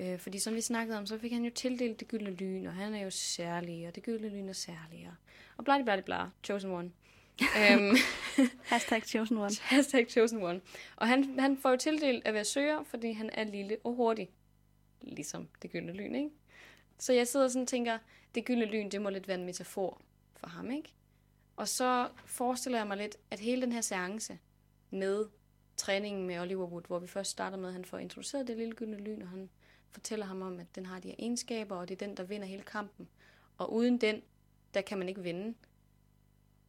Øh, 0.00 0.18
fordi 0.18 0.38
som 0.38 0.54
vi 0.54 0.60
snakkede 0.60 0.98
om, 0.98 1.06
så 1.06 1.18
fik 1.18 1.32
han 1.32 1.44
jo 1.44 1.50
tildelt 1.54 2.00
det 2.00 2.08
gyldne 2.08 2.30
lyn, 2.30 2.66
og 2.66 2.72
han 2.74 2.94
er 2.94 3.00
jo 3.02 3.10
særlig, 3.10 3.88
og 3.88 3.94
det 3.94 4.02
gyldne 4.02 4.28
lyn 4.28 4.48
er 4.48 4.52
særlig, 4.52 5.06
og, 5.08 5.14
og 5.56 5.64
bla 5.64 5.82
bla 5.82 6.00
bla, 6.00 6.26
chosen 6.44 6.70
one. 6.70 6.90
øhm, 7.60 7.96
Hashtag 8.64 9.02
chosen 9.06 9.36
one. 9.36 9.50
hashtag 9.74 10.10
chosen 10.10 10.42
one. 10.42 10.60
Og 10.96 11.08
han, 11.08 11.38
han 11.38 11.56
får 11.58 11.70
jo 11.70 11.76
tildelt 11.76 12.26
at 12.26 12.34
være 12.34 12.44
søger, 12.44 12.82
fordi 12.84 13.12
han 13.12 13.30
er 13.32 13.44
lille 13.44 13.76
og 13.84 13.94
hurtig. 13.94 14.30
Ligesom 15.02 15.48
det 15.62 15.70
gyldne 15.70 15.92
lyn, 15.92 16.14
ikke? 16.14 16.30
Så 16.98 17.12
jeg 17.12 17.28
sidder 17.28 17.48
sådan 17.48 17.62
og 17.62 17.68
tænker, 17.68 17.98
det 18.34 18.44
gyldne 18.44 18.64
lyn, 18.64 18.88
det 18.90 19.02
må 19.02 19.10
lidt 19.10 19.28
være 19.28 19.38
en 19.38 19.44
metafor 19.46 20.00
for 20.36 20.48
ham, 20.48 20.70
ikke? 20.70 20.92
Og 21.56 21.68
så 21.68 22.08
forestiller 22.26 22.78
jeg 22.78 22.86
mig 22.86 22.96
lidt, 22.96 23.16
at 23.30 23.40
hele 23.40 23.62
den 23.62 23.72
her 23.72 23.80
seance 23.80 24.38
med 24.90 25.26
træningen 25.76 26.26
med 26.26 26.40
Oliver 26.40 26.66
Wood, 26.66 26.82
hvor 26.86 26.98
vi 26.98 27.06
først 27.06 27.30
starter 27.30 27.56
med, 27.56 27.68
at 27.68 27.72
han 27.72 27.84
får 27.84 27.98
introduceret 27.98 28.48
det 28.48 28.56
lille 28.56 28.74
gyldne 28.74 28.96
lyn, 28.96 29.22
og 29.22 29.28
han 29.28 29.50
fortæller 29.90 30.26
ham 30.26 30.42
om, 30.42 30.60
at 30.60 30.66
den 30.74 30.86
har 30.86 31.00
de 31.00 31.08
her 31.08 31.14
egenskaber, 31.18 31.76
og 31.76 31.88
det 31.88 32.02
er 32.02 32.06
den, 32.06 32.16
der 32.16 32.22
vinder 32.22 32.46
hele 32.46 32.62
kampen. 32.62 33.08
Og 33.58 33.72
uden 33.72 33.98
den, 34.00 34.22
der 34.74 34.80
kan 34.80 34.98
man 34.98 35.08
ikke 35.08 35.22
vinde. 35.22 35.54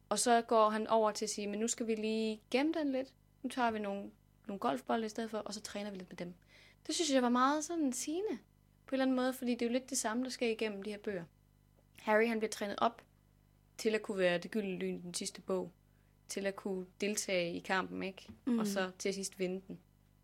Og 0.08 0.18
så 0.18 0.42
går 0.42 0.70
han 0.70 0.86
over 0.86 1.10
til 1.10 1.24
at 1.24 1.30
sige, 1.30 1.46
men 1.46 1.60
nu 1.60 1.68
skal 1.68 1.86
vi 1.86 1.94
lige 1.94 2.40
gemme 2.50 2.72
den 2.72 2.92
lidt. 2.92 3.14
Nu 3.42 3.50
tager 3.50 3.70
vi 3.70 3.78
nogle, 3.78 4.10
nogle 4.46 4.58
golfbolde 4.58 5.06
i 5.06 5.08
stedet 5.08 5.30
for, 5.30 5.38
og 5.38 5.54
så 5.54 5.60
træner 5.60 5.90
vi 5.90 5.96
lidt 5.96 6.10
med 6.10 6.16
dem. 6.16 6.34
Det 6.86 6.94
synes 6.94 7.12
jeg 7.12 7.22
var 7.22 7.28
meget 7.28 7.64
sådan 7.64 7.92
sigende 7.92 8.38
på 8.86 8.94
en 8.94 8.94
eller 8.94 9.04
anden 9.04 9.16
måde, 9.16 9.32
fordi 9.32 9.50
det 9.54 9.62
er 9.62 9.66
jo 9.66 9.72
lidt 9.72 9.90
det 9.90 9.98
samme, 9.98 10.24
der 10.24 10.30
sker 10.30 10.48
igennem 10.48 10.82
de 10.82 10.90
her 10.90 10.98
bøger. 10.98 11.24
Harry 11.98 12.28
han 12.28 12.38
bliver 12.38 12.50
trænet 12.50 12.76
op 12.78 13.02
til 13.78 13.90
at 13.90 14.02
kunne 14.02 14.18
være 14.18 14.38
det 14.38 14.50
gyldne 14.50 14.76
lyn 14.76 14.96
i 14.96 15.02
den 15.02 15.14
sidste 15.14 15.40
bog 15.40 15.72
til 16.30 16.46
at 16.46 16.56
kunne 16.56 16.86
deltage 17.00 17.54
i 17.54 17.58
kampen, 17.60 18.02
ikke? 18.02 18.28
Mm. 18.44 18.58
Og 18.58 18.66
så 18.66 18.90
til 18.98 19.14
sidst 19.14 19.38
vinde 19.38 19.62
den. 19.68 19.78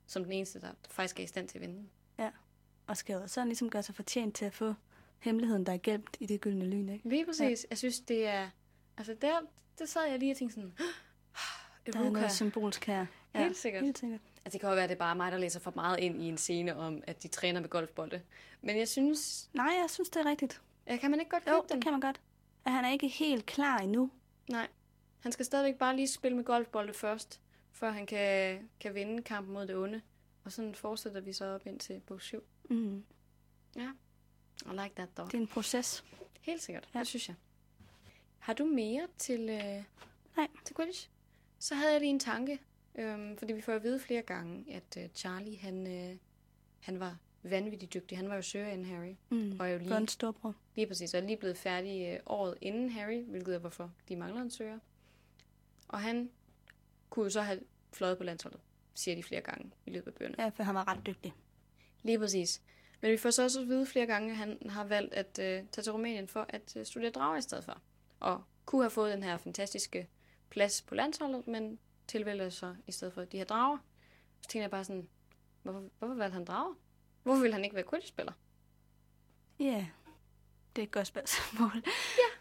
Som 0.07 0.25
den 0.25 0.33
eneste, 0.33 0.61
der 0.61 0.71
faktisk 0.89 1.21
er 1.21 1.25
i 1.25 1.27
stand 1.27 1.49
til 1.49 1.59
at 1.59 1.63
vinde 1.63 1.75
den. 1.75 1.91
Og 2.87 2.97
skal 2.97 3.15
jo 3.15 3.27
sådan 3.27 3.49
ligesom 3.49 3.71
gøre 3.71 3.83
sig 3.83 3.95
fortjent 3.95 4.35
til 4.35 4.45
at 4.45 4.55
få 4.55 4.75
hemmeligheden, 5.19 5.67
der 5.67 5.73
er 5.73 5.79
gemt 5.83 6.17
i 6.21 6.27
det 6.27 6.41
gyldne 6.41 6.65
lyn, 6.67 6.89
ikke? 6.89 7.09
Lige 7.09 7.27
præcis. 7.27 7.41
Ja. 7.41 7.67
Jeg 7.71 7.79
synes, 7.79 8.01
det 8.01 8.27
er... 8.27 8.51
Altså, 8.97 9.17
der, 9.21 9.41
der 9.79 9.87
sad 9.87 10.07
jeg 10.11 10.19
lige 10.19 10.33
og 10.33 10.37
tænkte 10.37 10.55
sådan... 10.55 10.73
Der 11.87 11.99
er 11.99 12.11
noget 12.11 12.33
symbolsk 12.33 12.85
her. 12.87 13.07
Helt 13.35 13.57
sikkert. 13.57 13.85
Helt 13.85 13.99
sikkert. 13.99 14.21
Altså, 14.45 14.53
det 14.53 14.61
kan 14.61 14.69
jo 14.69 14.75
være, 14.75 14.85
at 14.85 14.91
det 14.91 14.95
er 14.97 14.99
bare 14.99 15.17
mig, 15.17 15.33
der 15.33 15.39
læser 15.39 15.61
for 15.61 15.73
meget 15.75 16.01
ind 16.01 16.23
i 16.23 16.29
en 16.29 16.39
scene 16.39 16.77
om, 16.77 17.03
at 17.07 17.23
de 17.23 17.29
træner 17.29 17.61
med 17.61 17.69
golfbolde. 17.69 18.23
Men 18.63 18.79
jeg 18.79 18.89
synes... 18.89 19.51
Nej, 19.53 19.75
jeg 19.81 19.91
synes, 19.91 20.09
det 20.09 20.21
er 20.21 20.31
rigtigt. 20.31 20.61
Ja, 20.87 20.97
kan 20.97 21.11
man 21.11 21.21
ikke 21.21 21.31
godt 21.31 21.47
Jo, 21.47 21.53
købe 21.53 21.63
det 21.63 21.73
den? 21.73 21.81
kan 21.81 21.93
man 21.93 22.01
godt. 22.01 22.21
At 22.65 22.73
han 22.73 22.85
er 22.85 22.91
ikke 22.91 23.09
helt 23.09 23.47
klar 23.47 23.79
endnu. 23.79 24.11
Nej. 24.51 24.69
Han 25.27 25.33
skal 25.33 25.45
stadigvæk 25.45 25.79
bare 25.79 25.97
lige 25.97 26.09
spille 26.09 26.37
med 26.37 26.45
golfbolde 26.45 26.93
først, 26.95 27.41
før 27.73 27.91
han 27.91 28.07
kan, 28.07 28.69
kan 28.81 28.95
vinde 28.95 29.23
kampen 29.23 29.55
mod 29.55 29.67
det 29.67 29.77
onde. 29.77 30.01
Og 30.45 30.53
sådan 30.53 30.75
fortsætter 30.75 31.21
vi 31.21 31.33
så 31.33 31.45
op 31.45 31.67
ind 31.67 31.79
til 31.81 32.01
bog 32.07 32.21
7. 32.21 32.45
Mm. 32.71 33.05
Ja. 33.77 33.91
I 34.67 34.71
like 34.71 34.95
that, 34.97 35.17
dog. 35.17 35.27
Det 35.27 35.35
er 35.35 35.39
en 35.39 35.47
proces. 35.47 36.05
Helt 36.41 36.63
sikkert. 36.63 36.89
Ja. 36.95 36.99
Det 36.99 37.07
synes 37.07 37.29
jeg. 37.29 37.37
Har 38.39 38.53
du 38.53 38.65
mere 38.65 39.07
til, 39.19 39.41
øh, 39.41 39.85
Nej. 40.37 40.49
til 40.65 40.77
Quidditch? 40.77 41.09
Så 41.59 41.75
havde 41.75 41.93
jeg 41.93 42.01
lige 42.01 42.11
en 42.11 42.21
tanke. 42.21 42.59
Øhm, 42.95 43.37
fordi 43.37 43.53
vi 43.53 43.61
får 43.61 43.73
at 43.73 43.83
vide 43.83 44.01
flere 44.01 44.23
gange, 44.23 44.75
at 44.75 44.97
øh, 44.99 45.09
Charlie, 45.15 45.59
han, 45.59 45.87
øh, 45.87 46.17
han 46.81 47.01
var 47.01 47.17
vanvittigt 47.43 47.95
dygtig. 47.95 48.19
Han 48.19 48.29
var 48.29 48.35
jo 48.35 48.43
søger 48.43 48.69
end 48.69 48.85
Harry. 48.85 49.15
Mm. 49.29 49.61
Og 49.61 49.69
er 49.69 49.73
jo 49.73 49.79
lige, 49.79 49.95
Ron 49.97 50.09
storbror. 50.09 50.55
lige 50.75 50.87
præcis, 50.87 51.15
og 51.15 51.21
er 51.21 51.27
lige 51.27 51.37
blevet 51.37 51.57
færdig 51.57 52.13
øh, 52.13 52.21
året 52.27 52.59
inden 52.61 52.91
Harry, 52.91 53.23
hvilket 53.25 53.55
er 53.55 53.59
hvorfor 53.59 53.93
de 54.09 54.17
mangler 54.17 54.43
en 54.43 54.51
søger. 54.51 54.79
Og 55.89 56.01
han 56.01 56.31
kunne 57.11 57.25
jo 57.25 57.31
så 57.31 57.41
have 57.41 57.61
fløjet 57.93 58.19
på 58.19 58.25
landsholdet, 58.25 58.61
siger 58.95 59.15
de 59.15 59.23
flere 59.23 59.41
gange 59.41 59.73
i 59.87 59.91
løbet 59.91 60.07
af 60.07 60.15
bøgerne. 60.15 60.37
Ja, 60.39 60.49
for 60.49 60.63
han 60.63 60.75
var 60.75 60.89
ret 60.89 61.07
dygtig. 61.07 61.35
Lige 62.03 62.19
præcis. 62.19 62.63
Men 63.01 63.11
vi 63.11 63.17
får 63.17 63.31
så 63.31 63.43
også 63.43 63.61
at 63.61 63.69
vide 63.69 63.87
flere 63.87 64.07
gange, 64.07 64.31
at 64.31 64.37
han 64.37 64.59
har 64.71 64.85
valgt 64.85 65.15
at 65.15 65.39
øh, 65.39 65.69
tage 65.73 65.83
til 65.83 65.93
Rumænien 65.93 66.29
for 66.29 66.47
at 66.49 66.77
øh, 66.77 66.87
studere 66.87 67.11
drager 67.11 67.37
i 67.37 67.43
stedet 67.43 67.65
for. 67.65 67.81
Og 68.21 68.45
kunne 68.65 68.83
have 68.83 68.91
fået 68.91 69.13
den 69.13 69.23
her 69.23 69.37
fantastiske 69.37 70.09
plads 70.51 70.83
på 70.83 70.95
landsholdet, 70.95 71.47
men 71.47 71.79
tilvælger 72.09 72.49
så 72.49 72.75
i 72.87 72.93
stedet 72.93 73.15
for 73.15 73.25
de 73.25 73.37
her 73.37 73.45
drager. 73.45 73.79
Så 74.41 74.49
tænker 74.49 74.63
jeg 74.63 74.71
bare 74.71 74.85
sådan, 74.85 75.09
hvorfor, 75.63 75.85
hvorfor 75.99 76.15
valgte 76.15 76.35
han 76.35 76.45
drager? 76.45 76.75
Hvorfor 77.23 77.41
ville 77.41 77.55
han 77.55 77.65
ikke 77.65 77.77
være 77.77 77.85
Quidditch-spiller? 77.91 78.33
Ja, 79.59 79.87
det 80.77 80.83
er 80.83 80.87
et 80.87 80.91
godt 80.93 81.07
spørgsmål. 81.07 81.85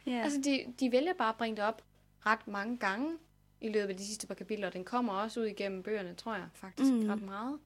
Ja. 0.08 0.12
ja. 0.12 0.24
Altså, 0.24 0.41
de, 0.43 0.74
de 0.80 0.91
vælger 0.91 1.14
bare 1.14 1.30
at 1.30 1.38
bringe 1.38 1.56
det 1.56 1.66
op 1.66 1.82
ret 2.26 2.48
mange 2.48 2.78
gange 2.78 3.18
i 3.66 3.70
løbet 3.70 3.89
af 3.89 3.97
de 3.97 4.05
sidste 4.05 4.28
par 4.28 4.34
kapitler, 4.36 4.68
og 4.68 4.74
den 4.74 4.84
kommer 4.84 5.13
også 5.13 5.39
ud 5.39 5.45
igennem 5.45 5.84
bøgerne, 5.84 6.13
tror 6.16 6.34
jeg 6.36 6.45
faktisk 6.53 6.91
Mm. 6.93 7.09
ret 7.09 7.22
meget. 7.22 7.59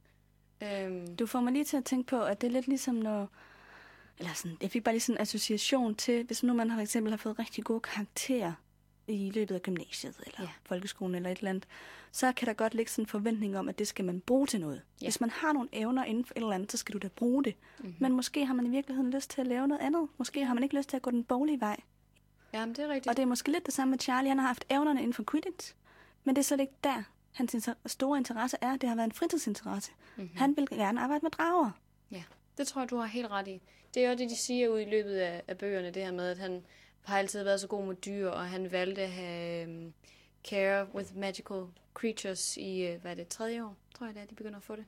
Øhm, 0.63 1.15
Du 1.15 1.25
får 1.25 1.41
mig 1.41 1.53
lige 1.53 1.65
til 1.65 1.77
at 1.77 1.85
tænke 1.85 2.07
på, 2.07 2.21
at 2.21 2.41
det 2.41 2.47
er 2.47 2.51
lidt 2.51 2.67
ligesom 2.67 2.95
når... 2.95 3.29
Eller 4.19 4.33
sådan, 4.33 4.57
jeg 4.61 4.71
fik 4.71 4.83
bare 4.83 4.93
lige 4.95 5.01
sådan 5.01 5.17
en 5.17 5.21
association 5.21 5.95
til, 5.95 6.23
hvis 6.25 6.43
nu 6.43 6.53
man 6.53 6.69
har 6.69 6.77
for 6.77 6.81
eksempel 6.81 7.11
har 7.11 7.17
fået 7.17 7.39
rigtig 7.39 7.63
gode 7.63 7.79
karakterer 7.79 8.53
i 9.07 9.31
løbet 9.35 9.55
af 9.55 9.61
gymnasiet, 9.61 10.15
eller 10.25 10.41
Ja. 10.41 10.47
folkeskolen, 10.65 11.15
eller 11.15 11.29
et 11.29 11.37
eller 11.37 11.49
andet, 11.49 11.67
så 12.11 12.31
kan 12.31 12.47
der 12.47 12.53
godt 12.53 12.73
ligge 12.73 12.91
sådan 12.91 13.03
en 13.03 13.07
forventning 13.07 13.57
om, 13.57 13.69
at 13.69 13.79
det 13.79 13.87
skal 13.87 14.05
man 14.05 14.21
bruge 14.21 14.47
til 14.47 14.59
noget. 14.59 14.81
Ja. 15.01 15.05
Hvis 15.05 15.21
man 15.21 15.29
har 15.29 15.53
nogle 15.53 15.69
evner 15.71 16.03
inden 16.03 16.25
for 16.25 16.33
et 16.33 16.37
eller 16.41 16.51
andet, 16.51 16.71
så 16.71 16.77
skal 16.77 16.93
du 16.93 16.97
da 16.97 17.07
bruge 17.07 17.43
det. 17.43 17.55
Mhm. 17.77 17.87
Mm-hmm. 17.87 17.95
Men 18.03 18.11
måske 18.15 18.45
har 18.45 18.53
man 18.53 18.65
i 18.67 18.69
virkeligheden 18.69 19.11
lyst 19.11 19.29
til 19.29 19.41
at 19.41 19.47
lave 19.47 19.67
noget 19.67 19.81
andet. 19.81 20.07
Måske 20.17 20.45
har 20.45 20.53
man 20.53 20.63
ikke 20.63 20.75
lyst 20.75 20.89
til 20.89 20.95
at 20.95 21.01
gå 21.01 21.11
den 21.11 21.23
boglige 21.23 21.59
vej. 21.59 21.79
jamen, 22.53 22.75
det 22.75 22.83
er 22.83 22.87
rigtigt. 22.87 23.07
Og 23.07 23.17
det 23.17 23.21
er 23.23 23.27
måske 23.27 23.51
lidt 23.51 23.65
det 23.65 23.73
samme 23.73 23.89
med 23.91 23.99
Charlie. 23.99 24.29
Han 24.29 24.39
har 24.39 24.47
haft 24.47 24.65
evnerne 24.69 24.99
inden 24.99 25.13
for 25.13 25.23
Quidditch, 25.31 25.73
men 26.23 26.35
det 26.35 26.41
er 26.41 26.43
slet 26.43 26.59
ikke 26.59 26.73
der, 26.83 27.03
hans 27.31 27.69
store 27.85 28.17
interesse 28.17 28.57
er. 28.61 28.77
Det 28.77 28.89
har 28.89 28.95
været 28.95 29.05
en 29.05 29.11
fritidsinteresse. 29.11 29.91
Mhm. 29.91 30.23
Mm-hmm. 30.23 30.37
Han 30.37 30.57
vil 30.57 30.67
gerne 30.69 31.01
arbejde 31.01 31.25
med 31.25 31.31
drager. 31.31 31.71
Ja, 32.11 32.23
det 32.57 32.67
tror 32.67 32.81
jeg, 32.81 32.89
du 32.89 32.97
har 32.97 33.05
helt 33.05 33.27
ret 33.27 33.47
i. 33.47 33.61
Det 33.93 34.05
er 34.05 34.09
jo 34.09 34.17
det, 34.17 34.29
de 34.29 34.35
siger 34.35 34.69
ud 34.69 34.79
i 34.79 34.85
løbet 34.85 35.15
af, 35.15 35.43
af 35.47 35.57
bøgerne, 35.57 35.91
det 35.91 36.03
her 36.03 36.11
med, 36.11 36.29
at 36.31 36.37
han 36.37 36.65
har 37.01 37.19
altid 37.19 37.43
været 37.43 37.61
så 37.61 37.67
god 37.67 37.85
med 37.85 37.95
dyr, 37.95 38.29
og 38.29 38.49
han 38.49 38.71
valgte 38.71 39.01
at 39.01 39.11
have 39.11 39.67
um, 39.67 39.93
care 40.43 40.87
with 40.95 41.17
magical 41.17 41.63
creatures 41.93 42.57
i, 42.57 42.93
uh, 42.93 43.01
hvad 43.01 43.11
er 43.11 43.15
det, 43.15 43.27
tredje 43.27 43.63
år, 43.63 43.75
tror 43.95 44.05
jeg 44.05 44.15
det 44.15 44.21
er, 44.21 44.25
de 44.25 44.35
begynder 44.35 44.57
at 44.57 44.63
få 44.63 44.75
det. 44.75 44.85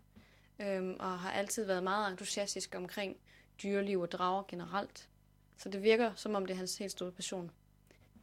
Um, 0.80 0.96
og 1.00 1.20
har 1.20 1.32
altid 1.32 1.66
været 1.66 1.84
meget 1.84 2.12
entusiastisk 2.12 2.76
omkring 2.76 3.18
dyreliv 3.64 4.00
og 4.00 4.12
drager 4.12 4.44
generelt. 4.48 5.10
Så 5.58 5.70
det 5.70 5.84
virker, 5.84 6.12
som 6.16 6.36
om 6.36 6.46
det 6.46 6.54
er 6.54 6.58
hans 6.58 6.78
helt 6.78 6.92
store 6.92 7.12
passion. 7.12 7.52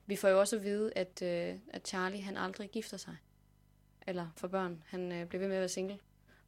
Vi 0.08 0.16
får 0.16 0.28
jo 0.28 0.40
også 0.40 0.56
at 0.56 0.62
vide, 0.64 0.92
at, 0.96 1.18
uh, 1.22 1.60
at 1.74 1.88
Charlie 1.88 2.22
han 2.22 2.36
aldrig 2.36 2.70
gifter 2.70 2.96
sig. 2.96 3.16
Eller 4.06 4.28
for 4.36 4.48
børn. 4.48 4.82
Han 4.86 5.00
uh, 5.22 5.28
bliver 5.28 5.40
ved 5.40 5.48
med 5.48 5.56
at 5.56 5.60
være 5.60 5.68
single 5.68 5.98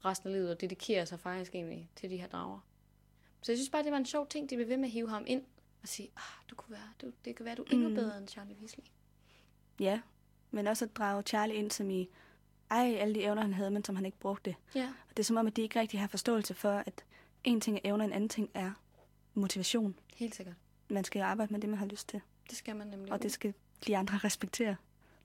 resten 0.05 0.29
af 0.29 0.33
livet, 0.35 0.51
og 0.51 0.61
dedikerer 0.61 1.05
sig 1.05 1.21
faktisk 1.21 1.55
egentlig 1.55 1.91
til 1.97 2.11
de 2.11 2.17
her 2.17 2.27
drager. 2.29 2.59
Så 3.43 3.53
jeg 3.53 3.59
synes 3.59 3.71
bare, 3.71 3.83
det 3.83 3.93
var 3.93 3.99
en 3.99 4.07
sjov 4.07 4.27
ting, 4.29 4.51
de 4.51 4.57
blev 4.57 4.69
ved 4.69 4.77
med 4.77 4.85
at 4.85 4.91
hive 4.91 5.09
ham 5.09 5.25
ind 5.27 5.43
og 5.83 5.89
sige, 5.89 6.11
ah, 6.17 6.23
du 6.51 6.55
kunne 6.55 6.73
være, 6.73 6.89
du, 7.03 7.13
det 7.25 7.37
kan 7.37 7.45
være, 7.47 7.55
du 7.55 7.63
er 7.63 7.67
endnu 7.73 7.89
Mm. 7.89 7.95
bedre 7.95 8.19
end 8.19 8.29
Charlie 8.29 8.57
Weasley. 8.61 8.85
Ja, 9.81 10.01
men 10.51 10.67
også 10.67 10.85
at 10.85 10.97
drage 10.97 11.23
Charlie 11.23 11.57
ind 11.57 11.71
som 11.71 11.91
i, 11.91 12.09
ej, 12.71 12.97
alle 12.99 13.15
de 13.15 13.23
evner, 13.23 13.43
han 13.43 13.53
havde, 13.55 13.71
men 13.71 13.85
som 13.85 13.97
han 13.97 14.07
ikke 14.07 14.19
brugte. 14.19 14.55
Ja. 14.75 14.87
Og 15.11 15.17
det 15.17 15.19
er 15.19 15.25
som 15.25 15.37
om, 15.37 15.47
at 15.47 15.57
de 15.57 15.63
ikke 15.63 15.81
rigtig 15.81 16.01
har 16.01 16.07
forståelse 16.09 16.55
for, 16.55 16.71
at 16.73 17.05
en 17.45 17.61
ting 17.61 17.77
er 17.77 17.81
evner, 17.85 18.05
en 18.05 18.13
anden 18.13 18.29
ting 18.29 18.51
er 18.55 18.73
motivation. 19.35 19.99
Helt 20.15 20.35
sikkert. 20.35 20.55
Man 20.89 21.05
skal 21.05 21.19
jo 21.21 21.25
arbejde 21.25 21.53
med 21.53 21.61
det, 21.61 21.69
man 21.71 21.79
har 21.79 21.87
lyst 21.87 22.09
til. 22.09 22.21
Det 22.51 22.59
skal 22.59 22.77
man 22.77 22.87
nemlig. 22.87 23.13
Og 23.13 23.23
det 23.23 23.33
skal 23.33 23.55
de 23.87 23.97
andre 23.97 24.19
respektere. 24.25 24.77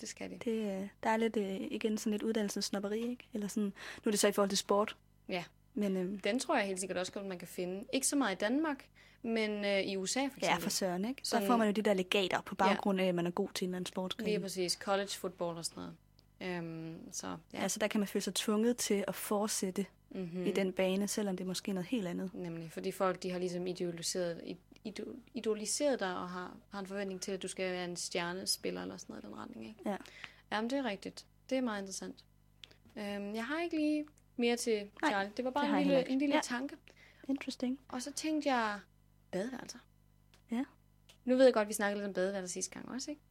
det 0.01 0.09
skal 0.09 0.29
de. 0.29 0.37
Det, 0.45 0.81
øh, 0.81 0.87
der 1.03 1.09
er 1.09 1.17
lidt, 1.17 1.37
øh, 1.37 1.61
igen 1.71 1.97
sådan 1.97 2.11
lidt 2.11 2.23
uddannelsesnopperi, 2.23 3.09
ikke? 3.09 3.27
Eller 3.33 3.47
sådan, 3.47 3.63
nu 3.63 3.73
er 4.05 4.11
det 4.11 4.19
så 4.19 4.27
i 4.27 4.31
forhold 4.31 4.49
til 4.49 4.57
sport. 4.57 4.95
Ja. 5.29 5.43
Men 5.73 5.97
øhm, 5.97 6.19
Den 6.19 6.39
tror 6.39 6.57
jeg 6.57 6.67
helt 6.67 6.79
sikkert 6.79 6.97
også 6.97 7.11
godt, 7.11 7.25
man 7.25 7.39
kan 7.39 7.47
finde. 7.47 7.83
Ikke 7.93 8.07
så 8.07 8.15
meget 8.15 8.35
i 8.35 8.37
Danmark, 8.37 8.85
men 9.21 9.65
øh, 9.65 9.81
i 9.81 9.97
USA 9.97 10.19
for 10.19 10.25
eksempel. 10.25 10.45
ja, 10.45 10.55
for 10.55 10.69
søren, 10.69 11.05
ikke? 11.05 11.21
Så 11.23 11.45
får 11.47 11.57
man 11.57 11.67
jo 11.67 11.71
de 11.71 11.81
der 11.81 11.93
legater 11.93 12.41
på 12.41 12.55
baggrund 12.55 13.01
af, 13.01 13.05
at 13.05 13.15
man 13.15 13.27
er 13.27 13.31
god 13.31 13.49
til 13.53 13.65
en 13.65 13.69
eller 13.69 13.77
anden 13.77 13.85
sportsgren. 13.85 14.25
Lige 14.27 14.39
præcis. 14.39 14.73
College 14.73 15.09
football 15.09 15.57
og 15.57 15.65
sådan 15.65 15.83
noget. 15.83 15.95
Øhm, 16.41 17.11
så 17.11 17.27
ja. 17.27 17.35
Ja. 17.53 17.63
Altså 17.63 17.79
der 17.79 17.87
kan 17.87 17.99
man 17.99 18.07
føle 18.07 18.23
sig 18.23 18.33
tvunget 18.33 18.77
til 18.77 19.03
at 19.07 19.15
fortsætte 19.15 19.85
mm-hmm. 20.09 20.39
mm. 20.39 20.45
i 20.45 20.51
den 20.51 20.73
bane, 20.73 21.07
selvom 21.07 21.37
det 21.37 21.43
er 21.43 21.47
måske 21.47 21.73
noget 21.73 21.87
helt 21.87 22.07
andet. 22.07 22.31
Nemlig, 22.33 22.71
fordi 22.71 22.91
folk 22.91 23.23
de 23.23 23.31
har 23.31 23.39
ligesom 23.39 23.67
idealiseret, 23.67 24.41
ido- 24.87 25.19
idoliseret 25.33 25.99
dig 25.99 26.17
og 26.17 26.29
har, 26.29 26.57
har 26.69 26.79
en 26.79 26.87
forventning 26.87 27.21
til, 27.21 27.31
at 27.31 27.41
du 27.41 27.47
skal 27.47 27.71
være 27.71 27.85
en 27.85 27.95
stjernespiller 27.95 28.81
eller 28.81 28.97
sådan 28.97 29.13
noget 29.13 29.23
i 29.23 29.27
den 29.27 29.35
retning. 29.37 29.67
Ikke? 29.67 29.89
Ja. 29.89 29.97
Jamen, 30.51 30.69
det 30.69 30.79
er 30.79 30.83
rigtigt. 30.83 31.25
Det 31.49 31.57
er 31.57 31.61
meget 31.61 31.81
interessant. 31.81 32.25
Øhm, 32.95 33.35
jeg 33.35 33.45
har 33.45 33.61
ikke 33.61 33.75
lige 33.77 34.05
mere 34.37 34.55
til 34.55 34.89
Nej, 35.01 35.09
Charlie. 35.11 35.33
Det 35.37 35.45
var 35.45 35.51
bare 35.51 35.65
det 35.71 35.77
en 35.77 35.87
lille, 35.87 36.09
en 36.09 36.19
lille 36.19 36.35
Ja. 36.35 36.41
tanke. 36.43 36.75
Interesting. 37.29 37.79
Og 37.87 38.01
så 38.01 38.11
tænkte 38.13 38.53
jeg, 38.53 38.79
badeværelser. 39.31 39.79
Ja. 40.51 40.63
Nu 41.25 41.35
ved 41.35 41.45
jeg 41.45 41.53
godt, 41.53 41.61
at 41.65 41.67
vi 41.69 41.73
snakkede 41.73 41.99
lidt 42.01 42.07
om 42.07 42.13
badeværelser 42.13 42.53
sidste 42.53 42.73
gang 42.73 42.89
også, 42.89 43.11
ikke? 43.11 43.21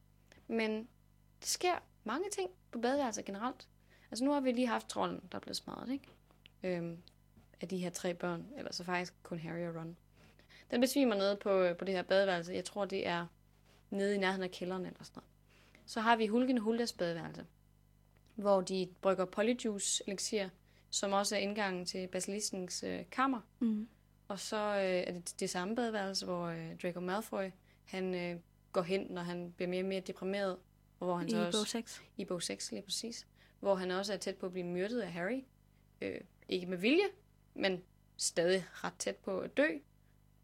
Men 0.47 0.77
der 1.41 1.45
sker 1.47 1.75
mange 2.03 2.29
ting 2.29 2.49
på 2.71 2.79
badeværelser 2.79 3.21
generelt. 3.21 3.67
Altså 4.11 4.25
nu 4.25 4.31
har 4.31 4.39
vi 4.39 4.51
lige 4.51 4.67
haft 4.67 4.87
trolden, 4.87 5.21
der 5.31 5.35
er 5.37 5.39
blevet 5.41 5.57
smadret, 5.57 5.89
ikke? 5.91 6.07
Øhm, 6.63 6.97
af 7.61 7.67
de 7.67 7.77
her 7.77 7.89
tre 7.89 8.13
børn, 8.13 8.45
eller 8.57 8.73
så 8.73 8.83
faktisk 8.83 9.13
kun 9.23 9.39
Harry 9.39 9.67
og 9.67 9.75
Ron. 9.75 9.97
Den 10.71 10.81
besvimer 10.81 11.15
nede 11.15 11.35
på, 11.35 11.67
på 11.79 11.85
det 11.85 11.93
her 11.93 12.01
badeværelse. 12.03 12.53
Jeg 12.53 12.65
tror, 12.65 12.85
det 12.85 13.07
er 13.07 13.27
nede 13.89 14.15
i 14.15 14.17
nærheden 14.17 14.43
af 14.43 14.51
kælderen 14.51 14.85
eller 14.85 15.03
sådan 15.03 15.19
noget. 15.19 15.29
Så 15.85 16.01
har 16.01 16.15
vi 16.15 16.27
Hulken 16.27 16.57
Huldas 16.57 16.93
badeværelse, 16.93 17.45
hvor 18.35 18.61
de 18.61 18.87
brygger 19.01 19.25
polyjuice 19.25 20.03
elixir, 20.07 20.47
som 20.89 21.11
også 21.11 21.35
er 21.35 21.39
indgangen 21.39 21.85
til 21.85 22.07
basiliskens 22.07 22.83
øh, 22.83 23.03
kammer. 23.11 23.41
Mm. 23.59 23.87
Og 24.27 24.39
så 24.39 24.57
øh, 24.57 24.83
er 24.83 25.11
det 25.11 25.35
det 25.39 25.49
samme 25.49 25.75
badeværelse, 25.75 26.25
hvor 26.25 26.45
øh, 26.45 26.79
Draco 26.81 26.99
Malfoy 26.99 27.49
han 27.85 28.15
øh, 28.15 28.39
går 28.71 28.81
hen, 28.81 29.07
når 29.09 29.21
han 29.21 29.51
bliver 29.51 29.69
mere 29.69 29.81
og 29.81 29.87
mere 29.87 29.99
deprimeret. 29.99 30.57
Og 30.99 31.05
hvor 31.05 31.15
han 31.17 31.27
I 31.27 31.31
så 31.31 31.37
bog 31.37 31.45
også, 31.47 31.65
6. 31.65 32.01
I 32.17 32.25
bog 32.25 32.43
6, 32.43 32.71
lige 32.71 32.81
præcis. 32.81 33.27
Hvor 33.59 33.75
han 33.75 33.91
også 33.91 34.13
er 34.13 34.17
tæt 34.17 34.35
på 34.35 34.45
at 34.45 34.51
blive 34.51 34.65
myrdet 34.65 35.01
af 35.01 35.11
Harry. 35.11 35.43
Øh, 36.01 36.21
ikke 36.49 36.67
med 36.67 36.77
vilje, 36.77 37.05
men 37.53 37.83
stadig 38.17 38.65
ret 38.73 38.93
tæt 38.99 39.15
på 39.15 39.39
at 39.39 39.57
dø. 39.57 39.67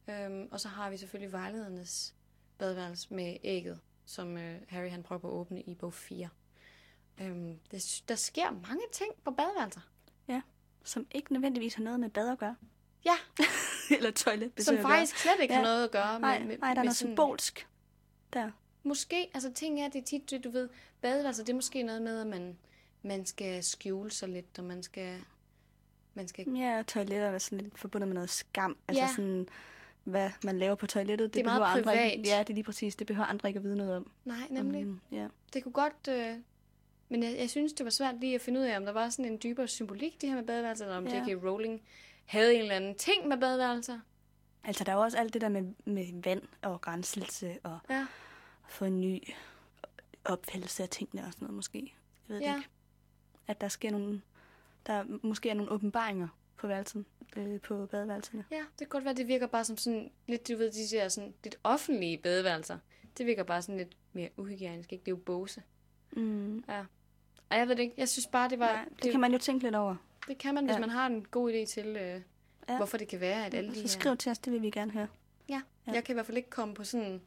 Øhm, 0.07 0.47
og 0.51 0.59
så 0.59 0.67
har 0.67 0.89
vi 0.89 0.97
selvfølgelig 0.97 1.31
vejledernes 1.31 2.15
badeværelse 2.57 3.13
med 3.13 3.37
ægget, 3.43 3.79
som 4.05 4.37
øh, 4.37 4.61
Harry 4.67 4.89
han 4.89 5.03
prøver 5.03 5.19
på 5.19 5.27
at 5.27 5.31
åbne 5.33 5.61
i 5.61 5.75
bog 5.75 5.93
4. 5.93 6.29
Øhm, 7.21 7.59
der, 7.71 8.01
der 8.07 8.15
sker 8.15 8.51
mange 8.51 8.83
ting 8.91 9.11
på 9.23 9.31
badeværelser. 9.31 9.81
Som 10.83 11.07
ikke 11.11 11.33
nødvendigvis 11.33 11.73
har 11.73 11.83
noget 11.83 11.99
med 11.99 12.09
bad 12.09 12.29
at 12.31 12.37
gøre. 12.37 12.55
Ja. 13.05 13.15
Eller 13.97 14.11
toilet. 14.11 14.51
Som 14.57 14.77
faktisk 14.77 15.17
slet 15.17 15.33
ikke 15.41 15.53
ja. 15.53 15.59
har 15.59 15.67
Ja. 15.67 15.73
noget 15.73 15.83
at 15.83 15.91
gøre 15.91 16.19
Nej, 16.19 16.39
med, 16.39 16.47
med, 16.47 16.57
nej, 16.57 16.73
der 16.73 16.79
er 16.79 16.83
noget 16.83 16.95
symbolsk 16.95 17.67
der. 18.33 18.51
Måske, 18.83 19.29
altså 19.33 19.51
ting 19.53 19.81
er, 19.81 19.89
det 19.89 20.01
er 20.01 20.05
tit, 20.05 20.29
det, 20.29 20.43
du 20.43 20.49
ved, 20.49 20.69
badeværelser, 21.01 21.43
det 21.43 21.51
er 21.51 21.55
måske 21.55 21.83
noget 21.83 22.01
med, 22.01 22.21
at 22.21 22.27
man, 22.27 22.57
man 23.01 23.25
skal 23.25 23.63
skjule 23.63 24.11
sig 24.11 24.29
lidt, 24.29 24.59
og 24.59 24.63
man 24.65 24.83
skal, 24.83 25.23
man 26.13 26.27
skal, 26.27 26.49
Ja, 26.55 26.83
toiletter 26.87 27.27
er 27.29 27.37
sådan 27.37 27.61
lidt 27.61 27.79
forbundet 27.79 28.07
med 28.07 28.15
noget 28.15 28.29
skam. 28.29 28.77
Altså 28.87 29.03
Ja. 29.03 29.09
sådan, 29.15 29.47
hvad 30.03 30.29
man 30.43 30.59
laver 30.59 30.75
på 30.75 30.87
toilettet. 30.87 31.25
Det, 31.25 31.33
Det 31.33 31.39
er 31.39 31.43
meget 31.59 31.61
andre 31.77 31.83
privat. 31.83 32.11
Ikke, 32.13 32.29
ja, 32.29 32.39
det 32.39 32.49
er 32.49 32.53
lige 32.53 32.63
præcis. 32.63 32.95
Det 32.95 33.07
behøver 33.07 33.25
andre 33.27 33.49
ikke 33.49 33.57
at 33.57 33.63
vide 33.63 33.77
noget 33.77 33.95
om. 33.95 34.11
nej, 34.25 34.47
nemlig, 34.49 34.85
Um, 34.87 35.01
ja. 35.11 35.27
det 35.53 35.63
kunne 35.63 35.71
godt, 35.71 36.07
øh, 36.09 36.35
Men 37.09 37.23
jeg, 37.23 37.35
jeg 37.39 37.49
synes, 37.49 37.73
det 37.73 37.83
var 37.83 37.89
svært 37.89 38.15
lige 38.19 38.35
at 38.35 38.41
finde 38.41 38.59
ud 38.59 38.65
af, 38.65 38.77
om 38.77 38.85
der 38.85 38.91
var 38.91 39.09
sådan 39.09 39.31
en 39.31 39.39
dybere 39.43 39.67
symbolik, 39.67 40.21
det 40.21 40.29
her 40.29 40.35
med 40.35 40.43
badeværelser, 40.45 40.85
eller 40.85 40.97
om 40.97 41.07
Ja. 41.07 41.23
J.K. 41.27 41.43
Rowling 41.43 41.81
havde 42.25 42.53
en 42.55 42.61
eller 42.61 42.75
anden 42.75 42.95
ting 42.95 43.27
med 43.27 43.37
badeværelser. 43.37 43.99
Altså, 44.63 44.83
der 44.83 44.91
er 44.91 44.95
jo 44.95 45.01
også 45.01 45.17
alt 45.17 45.33
det 45.33 45.41
der 45.41 45.49
med, 45.49 45.61
med 45.85 46.21
vand 46.23 46.41
og 46.61 46.81
grænselse 46.81 47.57
og 47.63 47.79
Ja. 47.89 48.05
få 48.69 48.85
en 48.85 49.01
ny 49.01 49.23
opfattelse 50.25 50.83
af 50.83 50.89
tingene 50.89 51.21
og 51.27 51.33
sådan 51.33 51.45
noget 51.45 51.55
måske. 51.55 51.77
Jeg 52.29 52.33
ved 52.33 52.35
det 52.35 52.45
Ja. 52.45 52.55
ikke. 52.55 52.69
At 53.47 53.61
der 53.61 53.67
sker 53.67 53.91
nogle, 53.91 54.21
der 54.87 55.03
måske 55.23 55.49
er 55.49 55.53
nogle 55.53 55.71
åbenbaringer 55.71 56.27
på 56.61 56.67
værelsen, 56.67 57.05
øh, 57.37 57.61
på 57.61 57.85
badeværelserne. 57.85 58.45
Ja, 58.51 58.57
det 58.57 58.77
kan 58.77 58.87
godt 58.87 59.05
være, 59.05 59.13
det 59.13 59.27
virker 59.27 59.47
bare 59.47 59.65
som 59.65 59.77
sådan 59.77 60.11
lidt, 60.27 60.47
du 60.47 60.57
ved, 60.57 60.71
de 60.71 60.95
der 60.97 61.07
sådan 61.09 61.33
lidt 61.43 61.55
offentlige 61.63 62.17
badeværelser. 62.17 62.77
Det 63.17 63.25
virker 63.25 63.43
bare 63.43 63.61
sådan 63.61 63.77
lidt 63.77 63.97
mere 64.13 64.29
uhygienisk, 64.37 64.93
ikke? 64.93 65.01
Det 65.05 65.11
er 65.11 65.15
jo 65.15 65.21
båse. 65.25 65.63
Mm. 66.11 66.63
Ja. 66.69 66.79
Og 67.49 67.57
jeg 67.57 67.67
ved 67.67 67.75
det 67.75 67.83
ikke, 67.83 67.95
jeg 67.97 68.09
synes 68.09 68.27
bare, 68.27 68.49
det 68.49 68.59
var... 68.59 68.69
Ja, 68.71 68.83
det, 68.95 69.03
det 69.03 69.11
kan 69.11 69.19
man 69.19 69.31
jo 69.31 69.37
tænke 69.37 69.63
lidt 69.63 69.75
over. 69.75 69.95
det 70.27 70.37
kan 70.37 70.53
man, 70.55 70.65
hvis 70.65 70.73
Ja. 70.75 70.79
man 70.79 70.89
har 70.89 71.07
en 71.07 71.25
god 71.31 71.51
idé 71.53 71.65
til, 71.65 71.87
øh, 71.87 71.95
Ja. 71.95 72.21
ja. 72.69 72.77
hvorfor 72.77 72.97
det 72.97 73.07
kan 73.07 73.19
være, 73.19 73.45
at 73.45 73.53
alle 73.53 73.69
de 73.69 73.75
Så 73.75 73.81
her... 73.81 73.87
skriv 73.87 74.17
til 74.17 74.29
os, 74.31 74.39
det 74.39 74.53
vil 74.53 74.61
vi 74.61 74.69
gerne 74.69 74.91
høre. 74.91 75.07
Ja. 75.49 75.61
Ja. 75.87 75.91
Jeg 75.91 76.03
kan 76.03 76.13
i 76.13 76.15
hvert 76.15 76.25
fald 76.25 76.37
ikke 76.37 76.49
komme 76.49 76.73
på 76.73 76.83
sådan 76.83 77.21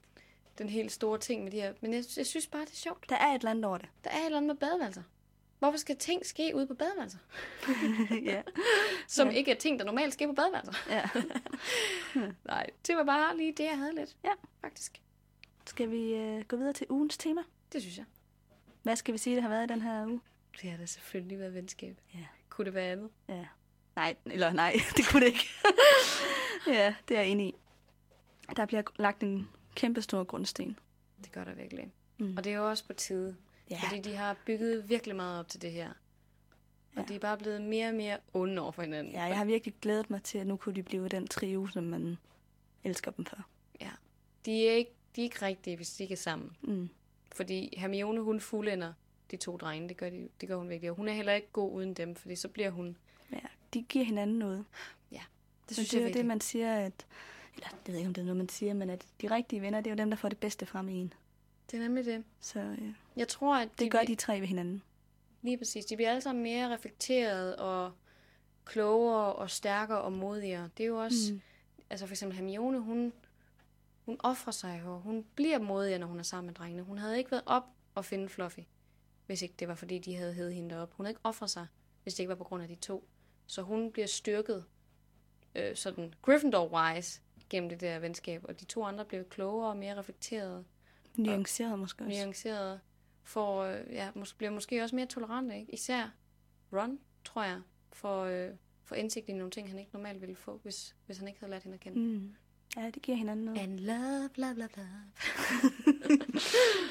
den 0.58 0.68
helt 0.68 0.92
store 0.92 1.18
ting 1.18 1.42
med 1.44 1.52
de 1.52 1.60
her, 1.60 1.74
men 1.80 1.92
jeg, 1.92 2.04
jeg 2.16 2.26
synes 2.26 2.46
bare, 2.46 2.64
det 2.64 2.70
er 2.72 2.76
sjovt. 2.76 3.08
Der 3.08 3.16
er 3.16 3.26
et 3.34 3.38
eller 3.38 3.50
andet 3.50 3.64
over 3.64 3.78
det. 3.78 3.88
Der 4.04 4.10
er 4.10 4.18
et 4.18 4.24
eller 4.24 4.36
andet 4.36 4.46
med 4.46 4.54
badeværelser. 4.56 5.02
Hvorfor 5.58 5.78
skal 5.78 5.96
ting 5.96 6.26
ske 6.26 6.52
ude 6.54 6.66
på 6.66 6.74
badeværelser? 6.74 7.18
ja. 8.32 8.42
Som 9.08 9.28
Ja. 9.28 9.34
ikke 9.34 9.50
er 9.50 9.54
ting, 9.54 9.78
der 9.78 9.84
normalt 9.84 10.12
sker 10.12 10.26
på 10.26 10.32
badeværelser. 10.32 10.72
ja. 10.88 11.08
Nej, 12.52 12.66
det 12.86 12.96
var 12.96 13.04
bare 13.04 13.36
lige 13.36 13.52
det, 13.52 13.64
jeg 13.64 13.78
havde 13.78 13.94
lidt. 13.94 14.16
Ja. 14.24 14.30
Faktisk. 14.60 15.00
Skal 15.66 15.90
vi 15.90 16.14
øh, 16.14 16.44
gå 16.44 16.56
videre 16.56 16.72
til 16.72 16.86
ugens 16.90 17.18
tema? 17.18 17.40
Det 17.72 17.82
synes 17.82 17.96
jeg. 17.98 18.04
Hvad 18.82 18.96
skal 18.96 19.12
vi 19.12 19.18
sige, 19.18 19.34
det 19.36 19.42
har 19.42 19.50
været 19.50 19.70
i 19.70 19.72
den 19.72 19.82
her 19.82 20.06
uge? 20.06 20.20
Det 20.62 20.70
har 20.70 20.76
da 20.78 20.86
selvfølgelig 20.86 21.38
været 21.38 21.54
venskab. 21.54 22.00
Ja. 22.14 22.18
Kunne 22.48 22.64
det 22.64 22.74
være 22.74 22.92
andet? 22.92 23.10
Ja. 23.28 23.46
Nej, 23.96 24.16
eller 24.26 24.52
nej, 24.52 24.72
det 24.96 25.04
kunne 25.10 25.20
det 25.20 25.26
ikke. 25.26 25.48
ja, 26.66 26.94
det 27.08 27.16
er 27.16 27.20
jeg 27.20 27.30
enig 27.30 27.46
i. 27.48 27.54
Der 28.56 28.66
bliver 28.66 28.82
lagt 28.96 29.22
en 29.22 29.48
kæmpe 29.74 30.02
stor 30.02 30.24
grundsten. 30.24 30.78
Det 31.24 31.32
gør 31.32 31.44
der 31.44 31.54
virkelig. 31.54 31.92
Mm. 32.18 32.36
Og 32.36 32.44
det 32.44 32.52
er 32.52 32.56
jo 32.56 32.68
også 32.68 32.86
på 32.86 32.92
tide. 32.92 33.36
Ja. 33.70 33.80
Fordi 33.88 34.00
de 34.00 34.16
har 34.16 34.36
bygget 34.46 34.88
virkelig 34.88 35.16
meget 35.16 35.38
op 35.40 35.48
til 35.48 35.62
det 35.62 35.72
her. 35.72 35.88
Og 36.96 37.02
Ja. 37.02 37.02
de 37.08 37.14
er 37.14 37.18
bare 37.18 37.38
blevet 37.38 37.62
mere 37.62 37.88
og 37.88 37.94
mere 37.94 38.18
onde 38.34 38.62
over 38.62 38.72
for 38.72 38.82
hinanden. 38.82 39.12
Ja, 39.12 39.22
jeg 39.22 39.36
har 39.36 39.44
virkelig 39.44 39.74
glædet 39.80 40.10
mig 40.10 40.22
til, 40.22 40.38
at 40.38 40.46
nu 40.46 40.56
kunne 40.56 40.74
de 40.74 40.82
blive 40.82 41.08
den 41.08 41.26
trio, 41.28 41.66
som 41.66 41.84
man 41.84 42.16
elsker 42.84 43.10
dem 43.10 43.24
for. 43.24 43.36
De 44.46 44.66
er 44.68 44.72
ikke, 44.72 44.90
de 45.16 45.20
er 45.20 45.24
ikke 45.24 45.42
rigtige, 45.46 45.76
hvis 45.76 45.90
de 45.94 46.02
ikke 46.02 46.12
er 46.12 46.16
sammen. 46.16 46.56
Mm. 46.62 46.88
Fordi 47.32 47.74
Hermione, 47.78 48.20
hun 48.20 48.40
fuldender 48.40 48.92
de 49.30 49.36
to 49.36 49.56
drenge. 49.56 49.88
Det 49.88 49.96
gør, 49.96 50.10
de, 50.10 50.28
det 50.40 50.48
gør 50.48 50.56
hun 50.56 50.68
virkelig. 50.68 50.90
Og 50.90 50.96
hun 50.96 51.08
er 51.08 51.12
heller 51.12 51.32
ikke 51.32 51.48
god 51.52 51.72
uden 51.72 51.94
dem, 51.94 52.14
fordi 52.16 52.36
så 52.36 52.48
bliver 52.48 52.70
hun... 52.70 52.96
Ja, 53.32 53.38
de 53.74 53.82
giver 53.82 54.04
hinanden 54.04 54.38
noget. 54.38 54.64
Det 55.10 55.20
Det 55.68 55.76
synes 55.76 55.88
det 55.88 55.96
er 55.96 56.00
jeg 56.00 56.04
jo 56.04 56.08
det, 56.08 56.14
virkelig. 56.14 56.26
man 56.26 56.40
siger, 56.40 56.76
at... 56.76 57.06
Eller, 57.54 57.68
jeg 57.70 57.78
ved 57.92 57.94
ikke, 57.96 58.08
om 58.08 58.14
det 58.14 58.20
er 58.20 58.26
noget, 58.26 58.36
man 58.36 58.48
siger, 58.48 58.74
men 58.74 58.90
at 58.90 59.06
de 59.20 59.30
rigtige 59.30 59.62
venner, 59.62 59.80
det 59.80 59.90
er 59.90 59.94
jo 59.94 59.98
dem, 59.98 60.10
der 60.10 60.16
får 60.16 60.28
det 60.28 60.38
bedste 60.38 60.66
frem 60.66 60.88
i 60.88 60.92
en. 60.94 61.12
Det 61.70 61.76
er 61.76 61.82
nemlig 61.82 62.04
det. 62.04 62.24
Så 62.40 62.60
øh, 62.60 62.92
Jeg 63.16 63.28
tror, 63.28 63.56
at 63.56 63.68
det 63.78 63.90
gør 63.90 64.02
de 64.02 64.14
tre 64.14 64.40
ved 64.40 64.46
hinanden. 64.46 64.82
Lige 65.42 65.58
præcis. 65.58 65.84
De 65.84 65.96
bliver 65.96 66.10
alle 66.10 66.20
sammen 66.20 66.42
mere 66.42 66.74
reflekteret 66.74 67.56
og 67.56 67.92
klogere 68.64 69.32
og 69.32 69.50
stærkere 69.50 70.00
og 70.00 70.12
modigere. 70.12 70.70
Det 70.76 70.84
er 70.84 70.88
jo 70.88 71.02
også... 71.02 71.32
Mm. 71.34 71.40
Altså 71.90 72.06
for 72.06 72.12
eksempel 72.12 72.36
Hermione, 72.36 72.78
hun, 72.78 73.12
hun 74.04 74.16
offrer 74.18 74.52
sig 74.52 74.82
jo. 74.84 74.98
Hun 74.98 75.24
bliver 75.34 75.58
modigere, 75.58 75.98
når 75.98 76.06
hun 76.06 76.18
er 76.18 76.22
sammen 76.22 76.46
med 76.46 76.54
drengene. 76.54 76.82
Hun 76.82 76.98
havde 76.98 77.18
ikke 77.18 77.30
været 77.30 77.42
op 77.46 77.64
og 77.94 78.04
finde 78.04 78.28
Fluffy, 78.28 78.60
hvis 79.26 79.42
ikke 79.42 79.54
det 79.58 79.68
var, 79.68 79.74
fordi 79.74 79.98
de 79.98 80.16
havde 80.16 80.34
hævet 80.34 80.54
hende 80.54 80.82
op. 80.82 80.92
Hun 80.92 81.06
havde 81.06 81.10
ikke 81.12 81.20
offret 81.24 81.50
sig, 81.50 81.66
hvis 82.02 82.14
det 82.14 82.20
ikke 82.20 82.28
var 82.28 82.34
på 82.34 82.44
grund 82.44 82.62
af 82.62 82.68
de 82.68 82.74
to. 82.74 83.08
Så 83.46 83.62
hun 83.62 83.92
bliver 83.92 84.06
styrket 84.06 84.64
øh, 85.54 85.76
sådan 85.76 86.14
Gryffindor-wise 86.22 87.20
gennem 87.50 87.68
det 87.68 87.80
der 87.80 87.98
venskab. 87.98 88.44
Og 88.48 88.60
de 88.60 88.64
to 88.64 88.84
andre 88.84 89.04
bliver 89.04 89.22
klogere 89.22 89.68
og 89.68 89.76
mere 89.76 89.96
reflekterede, 89.96 90.64
Nuanceret 91.16 91.78
måske 91.78 92.04
også. 92.04 92.18
nuancerede. 92.18 92.80
For, 93.24 93.62
øh, 93.62 93.80
ja, 93.90 94.10
mås- 94.16 94.34
bliver 94.38 94.50
måske 94.50 94.82
også 94.82 94.96
mere 94.96 95.06
tolerante, 95.06 95.58
ikke? 95.58 95.72
Især 95.74 96.08
Ron, 96.72 96.98
tror 97.24 97.42
jeg, 97.42 97.60
for, 97.92 98.24
øh, 98.24 98.50
for 98.84 98.94
indsigt 98.94 99.28
i 99.28 99.32
nogle 99.32 99.50
ting, 99.50 99.68
han 99.68 99.78
ikke 99.78 99.90
normalt 99.92 100.20
ville 100.20 100.36
få, 100.36 100.60
hvis, 100.62 100.94
hvis 101.06 101.18
han 101.18 101.28
ikke 101.28 101.40
havde 101.40 101.50
lært 101.50 101.62
hende 101.62 101.74
at 101.74 101.80
kende. 101.80 101.98
Mm. 102.00 102.34
Ja, 102.76 102.90
det 102.90 103.02
giver 103.02 103.16
hinanden 103.18 103.44
noget. 103.44 103.60
And 103.60 103.78
love, 103.80 104.28
bla 104.28 104.52
bla 104.54 104.66
bla. 104.74 104.86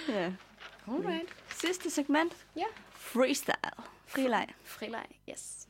Ja. 0.10 0.34
Alright. 0.88 1.30
Sidste 1.62 1.90
segment. 1.90 2.48
Ja. 2.56 2.64
Freestyle. 2.92 3.84
Frileg. 4.06 4.48
Frileg, 4.64 5.06
yes. 5.30 5.68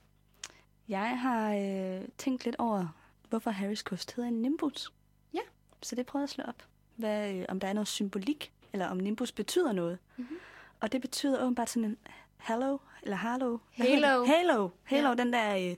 Jeg 0.87 1.19
har 1.19 1.53
øh, 1.55 2.07
tænkt 2.17 2.45
lidt 2.45 2.55
over, 2.59 2.87
hvorfor 3.29 3.51
Harrys 3.51 3.81
kost 3.83 4.15
hedder 4.15 4.27
en 4.29 4.41
nimbus. 4.41 4.93
Ja. 5.33 5.39
Så 5.81 5.95
det 5.95 6.05
prøvede 6.05 6.21
jeg 6.21 6.25
at 6.25 6.29
slå 6.29 6.43
op. 6.43 6.63
Hvad, 6.95 7.33
øh, 7.35 7.45
om 7.49 7.59
der 7.59 7.67
er 7.67 7.73
noget 7.73 7.87
symbolik, 7.87 8.51
eller 8.73 8.87
om 8.87 8.97
nimbus 8.97 9.31
betyder 9.31 9.71
noget. 9.71 9.97
Mhm. 10.17 10.27
Og 10.83 10.91
det 10.91 11.01
betyder 11.01 11.43
åbenbart 11.43 11.69
sådan 11.69 11.89
en 11.89 11.97
halo, 12.37 12.77
eller 13.03 13.15
halo. 13.17 13.57
Halo. 13.71 14.25
Halo. 14.25 14.69
Halo, 14.83 15.07
Ja. 15.09 15.15
den 15.15 15.33
der 15.33 15.55
øh, 15.55 15.75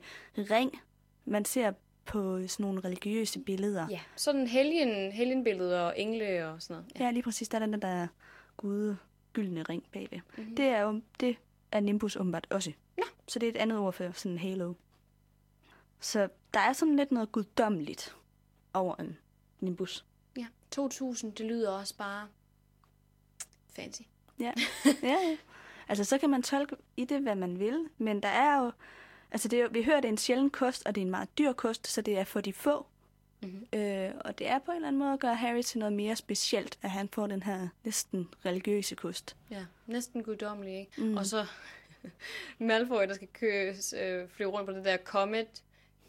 ring, 0.51 0.82
man 1.26 1.45
ser 1.45 1.72
på 2.06 2.47
sådan 2.47 2.64
nogle 2.64 2.82
religiøse 2.84 3.39
billeder. 3.39 3.88
Ja, 3.89 3.99
sådan 4.16 4.47
helgen, 4.47 5.12
helgenbilleder 5.12 5.82
og 5.82 5.99
engle 5.99 6.47
og 6.49 6.62
sådan 6.62 6.74
noget. 6.84 6.91
Ja, 6.99 7.12
lige 7.12 7.24
præcis. 7.24 7.49
Der 7.49 7.56
er 7.60 7.66
den 7.66 7.74
der, 7.74 7.80
der 7.80 8.08
gud 8.58 8.95
gyldne 9.34 9.64
ring 9.64 9.84
bagved. 9.91 10.20
Mhm. 10.38 10.56
Det 10.56 10.66
er 10.66 10.82
jo 10.82 11.01
det 11.20 11.38
er 11.72 11.80
Nimbus 11.80 12.16
åbenbart 12.16 12.47
også. 12.49 12.72
Nå. 12.97 13.03
Så 13.28 13.39
det 13.39 13.47
er 13.47 13.51
et 13.51 13.58
andet 13.58 13.78
ord 13.78 13.93
for 13.93 14.12
sådan 14.12 14.32
en 14.32 14.38
halo. 14.38 14.74
Så 15.99 16.30
der 16.53 16.60
er 16.60 16.74
sådan 16.74 16.95
lidt 16.95 17.12
noget 17.12 17.32
guddommeligt 17.32 18.16
over 18.74 18.95
en 18.95 19.18
Nimbus. 19.60 20.06
Ja, 20.38 20.45
2000, 20.72 21.32
det 21.34 21.45
lyder 21.45 21.72
også 21.72 21.97
bare 21.97 22.28
fancy. 23.76 24.01
Ja, 24.40 24.52
ja. 25.04 25.38
Altså, 25.88 26.04
så 26.04 26.18
kan 26.18 26.30
man 26.30 26.44
tolke 26.44 26.76
i 26.98 27.06
det, 27.06 27.22
hvad 27.22 27.36
man 27.36 27.60
vil. 27.60 27.86
Men 27.98 28.24
der 28.24 28.30
er 28.30 28.64
jo... 28.64 28.72
Altså, 29.32 29.48
det 29.48 29.60
er 29.60 29.64
jo, 29.64 29.70
vi 29.72 29.84
hører, 29.84 29.96
det 30.02 30.06
er 30.08 30.12
en 30.12 30.18
sjælden 30.18 30.50
kost, 30.50 30.86
og 30.86 30.96
det 30.96 31.02
er 31.02 31.06
en 31.06 31.12
meget 31.12 31.38
dyr 31.38 31.52
kost, 31.54 31.88
så 31.88 32.02
det 32.02 32.18
er 32.18 32.24
for 32.24 32.42
de 32.42 32.54
få. 32.54 32.86
Mhm. 33.44 33.68
Øh, 33.74 34.12
og 34.26 34.40
det 34.40 34.48
er 34.48 34.60
på 34.60 34.72
en 34.72 34.76
eller 34.76 34.88
anden 34.88 35.00
måde 35.00 35.14
at 35.14 35.20
gøre 35.20 35.36
Harry 35.36 35.62
til 35.62 35.80
noget 35.80 35.94
mere 35.94 36.16
specielt, 36.16 36.78
at 36.82 36.92
han 36.92 37.10
får 37.14 37.28
den 37.28 37.44
her 37.44 37.68
næsten 37.84 38.30
religiøse 38.46 38.96
kost. 38.96 39.36
Ja, 39.52 39.66
næsten 39.88 40.24
guddommelig, 40.24 40.80
ikke? 40.80 40.92
Mm. 41.02 41.18
Og 41.18 41.26
så 41.26 41.46
Malfoy, 42.60 43.02
der 43.08 43.14
skal 43.14 43.28
køres, 43.28 43.94
øh, 44.02 44.30
flyve 44.30 44.50
rundt 44.50 44.68
på 44.68 44.72
det 44.74 44.86
der 44.86 44.98
Comet 44.98 45.48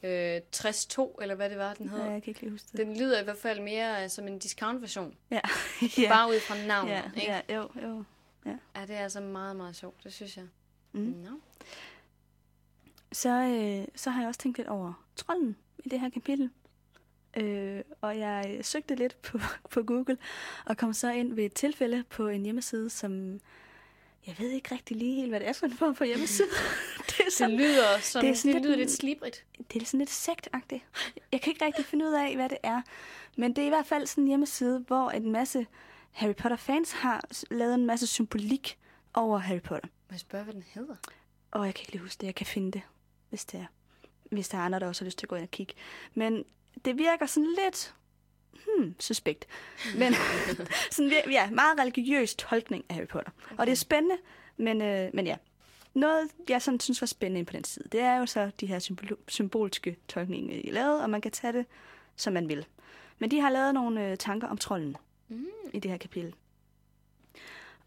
øh, 0.02 0.40
62, 0.52 0.98
eller 1.22 1.34
hvad 1.34 1.50
det 1.50 1.58
var, 1.58 1.74
den 1.74 1.86
Ja, 1.86 1.90
hedder. 1.92 2.10
jeg 2.10 2.22
kan 2.22 2.30
ikke 2.30 2.40
lige 2.40 2.50
huske 2.50 2.66
det. 2.72 2.86
Den 2.86 2.96
lyder 2.98 3.20
i 3.20 3.24
hvert 3.24 3.38
fald 3.38 3.60
mere 3.60 4.04
øh, 4.04 4.10
som 4.10 4.28
en 4.28 4.38
discount-version. 4.38 5.14
Ja, 5.30 5.40
Ja. 5.98 6.08
Bare 6.08 6.28
ud 6.28 6.40
fra 6.40 6.66
navnet, 6.66 6.92
ja, 6.92 7.02
ikke? 7.16 7.32
ja, 7.48 7.54
jo, 7.56 7.68
jo. 7.82 8.04
Ja, 8.46 8.86
det 8.86 8.96
er 8.96 9.00
altså 9.00 9.20
meget, 9.20 9.56
meget 9.56 9.76
sjovt, 9.76 10.04
det 10.04 10.12
synes 10.12 10.36
jeg. 10.36 10.44
Mm. 10.92 11.00
Nå. 11.00 11.30
Så, 13.12 13.28
øh, 13.30 13.88
så 13.96 14.10
har 14.10 14.20
jeg 14.20 14.28
også 14.28 14.40
tænkt 14.40 14.58
lidt 14.58 14.68
over 14.68 15.04
trolden 15.16 15.56
i 15.84 15.88
det 15.88 16.00
her 16.00 16.08
kapitel. 16.10 16.50
Øh, 17.36 17.80
og 18.00 18.18
jeg 18.18 18.58
søgte 18.62 18.94
lidt 18.94 19.22
på, 19.22 19.38
på 19.72 19.82
Google, 19.82 20.18
og 20.66 20.76
kom 20.76 20.92
så 20.92 21.10
ind 21.12 21.32
ved 21.34 21.44
et 21.44 21.54
tilfælde 21.54 22.04
på 22.10 22.28
en 22.28 22.42
hjemmeside, 22.42 22.90
som... 22.90 23.40
Jeg 24.26 24.34
ved 24.38 24.50
ikke 24.50 24.74
rigtig 24.74 24.96
lige 24.96 25.14
helt, 25.14 25.28
hvad 25.30 25.40
det 25.40 25.48
er 25.48 25.52
for 25.52 25.66
en 25.66 25.72
form 25.72 25.94
for 25.94 26.04
hjemmeside. 26.04 26.48
det, 27.06 27.20
er 27.20 27.24
Det 27.24 27.32
sådan, 27.32 27.56
lyder, 27.56 28.00
som, 28.00 28.20
det 28.20 28.28
er 28.28 28.32
det, 28.32 28.38
sådan 28.38 28.54
det 28.54 28.62
lidt 28.62 28.64
lyder 28.64 28.74
en- 28.74 28.80
lidt 28.80 28.90
slibrigt. 28.90 29.44
det 29.72 29.82
er 29.82 29.86
sådan 29.86 29.98
lidt 29.98 30.10
sektagtigt. 30.10 30.82
Jeg 31.32 31.40
kan 31.40 31.50
ikke 31.52 31.64
rigtig 31.64 31.84
finde 31.84 32.04
ud 32.04 32.12
af, 32.12 32.34
hvad 32.36 32.48
det 32.48 32.58
er. 32.62 32.82
Men 33.36 33.56
det 33.56 33.62
er 33.62 33.66
i 33.66 33.68
hvert 33.70 33.86
fald 33.86 34.06
sådan 34.06 34.24
en 34.24 34.28
hjemmeside, 34.28 34.78
hvor 34.86 35.10
en 35.10 35.32
masse 35.32 35.66
Harry 36.16 36.34
Potter-fans 36.34 36.92
har 36.92 37.24
lavet 37.50 37.74
en 37.74 37.86
masse 37.86 38.06
symbolik 38.06 38.78
over 39.14 39.38
Harry 39.38 39.60
Potter. 39.60 39.88
Må 39.88 40.12
jeg 40.12 40.20
spørge, 40.20 40.44
hvad 40.44 40.54
den 40.54 40.64
hedder? 40.74 40.94
Og 41.50 41.66
jeg 41.66 41.74
kan 41.74 41.82
ikke 41.82 41.92
lige 41.92 42.02
huske 42.02 42.20
det. 42.20 42.26
Jeg 42.26 42.34
kan 42.34 42.46
finde 42.46 42.72
det, 42.72 42.82
hvis 43.28 43.44
det 43.44 43.60
er. 43.60 43.66
Hvis 44.30 44.48
der 44.48 44.58
er 44.58 44.62
andre, 44.62 44.80
der 44.80 44.86
også 44.86 45.04
har 45.04 45.06
lyst 45.06 45.18
til 45.18 45.26
at 45.26 45.28
gå 45.28 45.36
ind 45.36 45.42
og 45.44 45.50
kigge. 45.50 45.74
Men 46.14 46.44
det 46.84 46.98
virker 46.98 47.26
sådan 47.26 47.54
lidt... 47.64 47.94
Hmm, 48.52 48.94
suspekt. 49.00 49.46
Men 49.98 50.14
sådan, 50.90 51.12
ja, 51.30 51.50
meget 51.50 51.80
religiøs 51.80 52.34
tolkning 52.34 52.84
af 52.88 52.94
Harry 52.94 53.06
Potter. 53.06 53.30
Okay. 53.44 53.56
Og 53.58 53.66
det 53.66 53.72
er 53.72 53.76
spændende, 53.76 54.16
men, 54.56 54.82
øh, 54.82 55.10
men 55.14 55.26
ja. 55.26 55.36
Noget, 55.94 56.28
jeg 56.48 56.62
sådan 56.62 56.80
synes 56.80 57.00
var 57.02 57.06
spændende 57.06 57.44
på 57.44 57.52
den 57.52 57.64
side, 57.64 57.88
det 57.92 58.00
er 58.00 58.16
jo 58.16 58.26
så 58.26 58.50
de 58.60 58.66
her 58.66 58.78
symbol- 58.78 59.18
symbolske 59.28 59.96
tolkninger, 60.08 60.62
de 60.62 60.68
er 60.68 60.72
lavet, 60.72 61.02
og 61.02 61.10
man 61.10 61.20
kan 61.20 61.30
tage 61.30 61.52
det, 61.52 61.66
som 62.16 62.32
man 62.32 62.48
vil. 62.48 62.66
Men 63.18 63.30
de 63.30 63.40
har 63.40 63.50
lavet 63.50 63.74
nogle 63.74 64.10
øh, 64.10 64.16
tanker 64.16 64.48
om 64.48 64.58
trolden 64.58 64.96
Mm. 65.28 65.46
i 65.72 65.78
det 65.78 65.90
her 65.90 65.98
kapitel. 65.98 66.34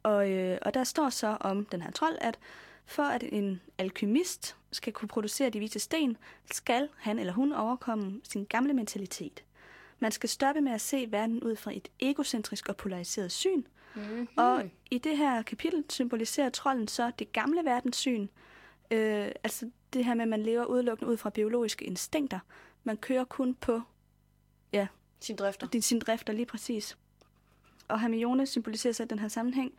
Og, 0.03 0.31
øh, 0.31 0.57
og 0.61 0.73
der 0.73 0.83
står 0.83 1.09
så 1.09 1.37
om 1.39 1.65
den 1.65 1.81
her 1.81 1.91
trold, 1.91 2.17
at 2.21 2.39
for 2.85 3.03
at 3.03 3.23
en 3.31 3.61
alkymist 3.77 4.55
skal 4.71 4.93
kunne 4.93 5.07
producere 5.07 5.49
de 5.49 5.59
hvide 5.59 5.79
sten, 5.79 6.17
skal 6.51 6.89
han 6.97 7.19
eller 7.19 7.33
hun 7.33 7.53
overkomme 7.53 8.21
sin 8.23 8.45
gamle 8.45 8.73
mentalitet. 8.73 9.43
Man 9.99 10.11
skal 10.11 10.29
stoppe 10.29 10.61
med 10.61 10.71
at 10.71 10.81
se 10.81 11.07
verden 11.11 11.43
ud 11.43 11.55
fra 11.55 11.71
et 11.75 11.87
egocentrisk 11.99 12.69
og 12.69 12.77
polariseret 12.77 13.31
syn, 13.31 13.63
Mm-hmm. 13.95 14.27
Og 14.37 14.69
i 14.91 14.97
det 14.97 15.17
her 15.17 15.41
kapitel 15.41 15.83
symboliserer 15.89 16.49
trolden 16.49 16.87
så 16.87 17.11
det 17.19 17.31
gamle 17.31 17.65
verdenssyn. 17.65 18.27
Øh, 18.91 19.31
altså 19.43 19.69
det 19.93 20.05
her 20.05 20.13
med, 20.13 20.21
at 20.21 20.27
man 20.29 20.43
lever 20.43 20.65
udelukkende 20.65 21.11
ud 21.11 21.17
fra 21.17 21.29
biologiske 21.29 21.85
instinkter. 21.85 22.39
Man 22.83 22.97
kører 22.97 23.23
kun 23.23 23.55
på 23.55 23.81
ja, 24.73 24.87
Sin 25.19 25.35
drifter. 25.35 25.67
din, 25.67 25.81
sin 25.81 25.99
drifter 25.99 26.33
lige 26.33 26.45
præcis. 26.45 26.97
Og 27.89 28.01
Hermione 28.01 28.45
symboliserer 28.47 28.93
så 28.93 29.03
i 29.03 29.07
den 29.07 29.19
her 29.19 29.27
sammenhæng 29.27 29.73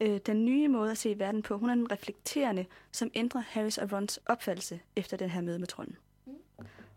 øh, 0.00 0.20
den 0.26 0.44
nye 0.44 0.68
måde 0.68 0.90
at 0.90 0.98
se 0.98 1.18
verden 1.18 1.42
på. 1.42 1.58
Hun 1.58 1.70
er 1.70 1.74
den 1.74 1.92
reflekterende, 1.92 2.66
som 2.92 3.10
ændrer 3.14 3.40
Harrys 3.40 3.78
og 3.78 3.92
Rons 3.92 4.20
opfattelse 4.26 4.80
efter 4.96 5.16
den 5.16 5.30
her 5.30 5.40
møde 5.40 5.58
med 5.58 5.66
trolden. 5.66 5.96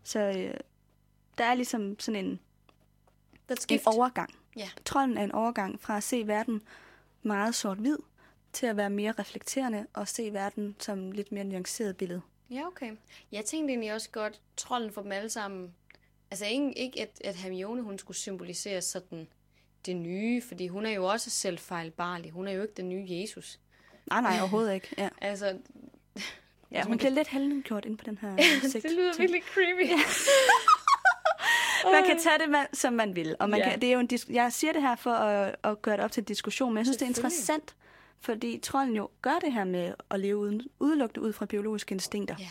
Så 0.02 0.20
øh, 0.20 0.54
der 1.38 1.44
er 1.44 1.54
ligesom 1.54 2.00
sådan 2.00 2.24
en, 2.24 2.40
er 3.48 3.52
et 3.52 3.56
en 3.56 3.56
skift. 3.56 3.86
overgang. 3.86 4.30
Ja. 4.56 4.68
Trolden 4.84 5.18
er 5.18 5.24
en 5.24 5.32
overgang 5.32 5.80
fra 5.80 5.96
at 5.96 6.02
se 6.02 6.26
verden 6.26 6.62
meget 7.22 7.54
sort-hvid, 7.54 7.98
til 8.52 8.66
at 8.66 8.76
være 8.76 8.90
mere 8.90 9.12
reflekterende 9.12 9.86
og 9.92 10.08
se 10.08 10.32
verden 10.32 10.76
som 10.78 11.12
lidt 11.12 11.32
mere 11.32 11.44
nuanceret 11.44 11.96
billede. 11.96 12.20
Ja, 12.50 12.66
okay. 12.66 12.96
Jeg 13.32 13.44
tænkte 13.44 13.72
egentlig 13.72 13.94
også 13.94 14.10
godt, 14.10 14.40
trolden 14.56 14.92
for 14.92 15.02
dem 15.02 15.12
alle 15.12 15.30
sammen... 15.30 15.74
Altså 16.30 16.46
ikke, 16.46 16.78
ikke 16.78 17.02
at, 17.02 17.20
at 17.24 17.36
Hermione 17.36 17.82
hun 17.82 17.98
skulle 17.98 18.16
symbolisere 18.16 18.82
sådan 18.82 19.28
det 19.86 19.96
nye, 19.96 20.42
fordi 20.48 20.68
hun 20.68 20.86
er 20.86 20.90
jo 20.90 21.04
også 21.04 21.30
selv 21.30 21.58
fejlbarlig. 21.58 22.30
Hun 22.30 22.48
er 22.48 22.52
jo 22.52 22.62
ikke 22.62 22.74
den 22.76 22.88
nye 22.88 23.04
Jesus. 23.08 23.60
Nej, 24.06 24.20
nej, 24.20 24.40
overhovedet 24.40 24.74
ikke. 24.74 24.88
Ja, 24.98 25.08
Altså, 25.20 25.58
ja 26.72 26.82
hun 26.84 26.96
bliver 26.98 27.10
lidt 27.10 27.28
heldengjort 27.28 27.84
ind 27.84 27.98
på 27.98 28.04
den 28.04 28.18
her 28.18 28.36
sigt. 28.68 28.82
det 28.84 28.92
lyder 28.92 29.12
virkelig 29.18 29.42
creepy. 29.42 29.90
Ja. 29.90 29.96
Man 31.92 32.04
kan 32.04 32.18
tage 32.18 32.38
det, 32.38 32.48
man, 32.48 32.66
som 32.72 32.92
man 32.92 33.16
vil. 33.16 33.36
Og 33.38 33.50
man 33.50 33.60
Ja. 33.60 33.70
kan, 33.70 33.80
det 33.80 33.88
er 33.88 33.92
jo 33.92 33.98
en 34.00 34.08
jeg 34.30 34.52
siger 34.52 34.72
det 34.72 34.82
her 34.82 34.96
for 34.96 35.10
at, 35.10 35.56
at 35.64 35.82
gøre 35.82 35.96
det 35.96 36.04
op 36.04 36.12
til 36.12 36.20
en 36.20 36.24
diskussion, 36.24 36.70
men 36.72 36.76
jeg 36.78 36.86
synes, 36.86 36.96
det 36.96 37.04
er 37.04 37.08
interessant, 37.08 37.74
fordi 38.20 38.58
trolden 38.58 38.96
jo 38.96 39.08
gør 39.22 39.38
det 39.44 39.52
her 39.52 39.64
med 39.64 39.94
at 40.10 40.20
leve 40.20 40.36
uden, 40.36 40.62
udelukkende 40.80 41.26
ud 41.26 41.32
fra 41.32 41.46
biologiske 41.46 41.92
instinkter. 41.92 42.36
Ja. 42.38 42.48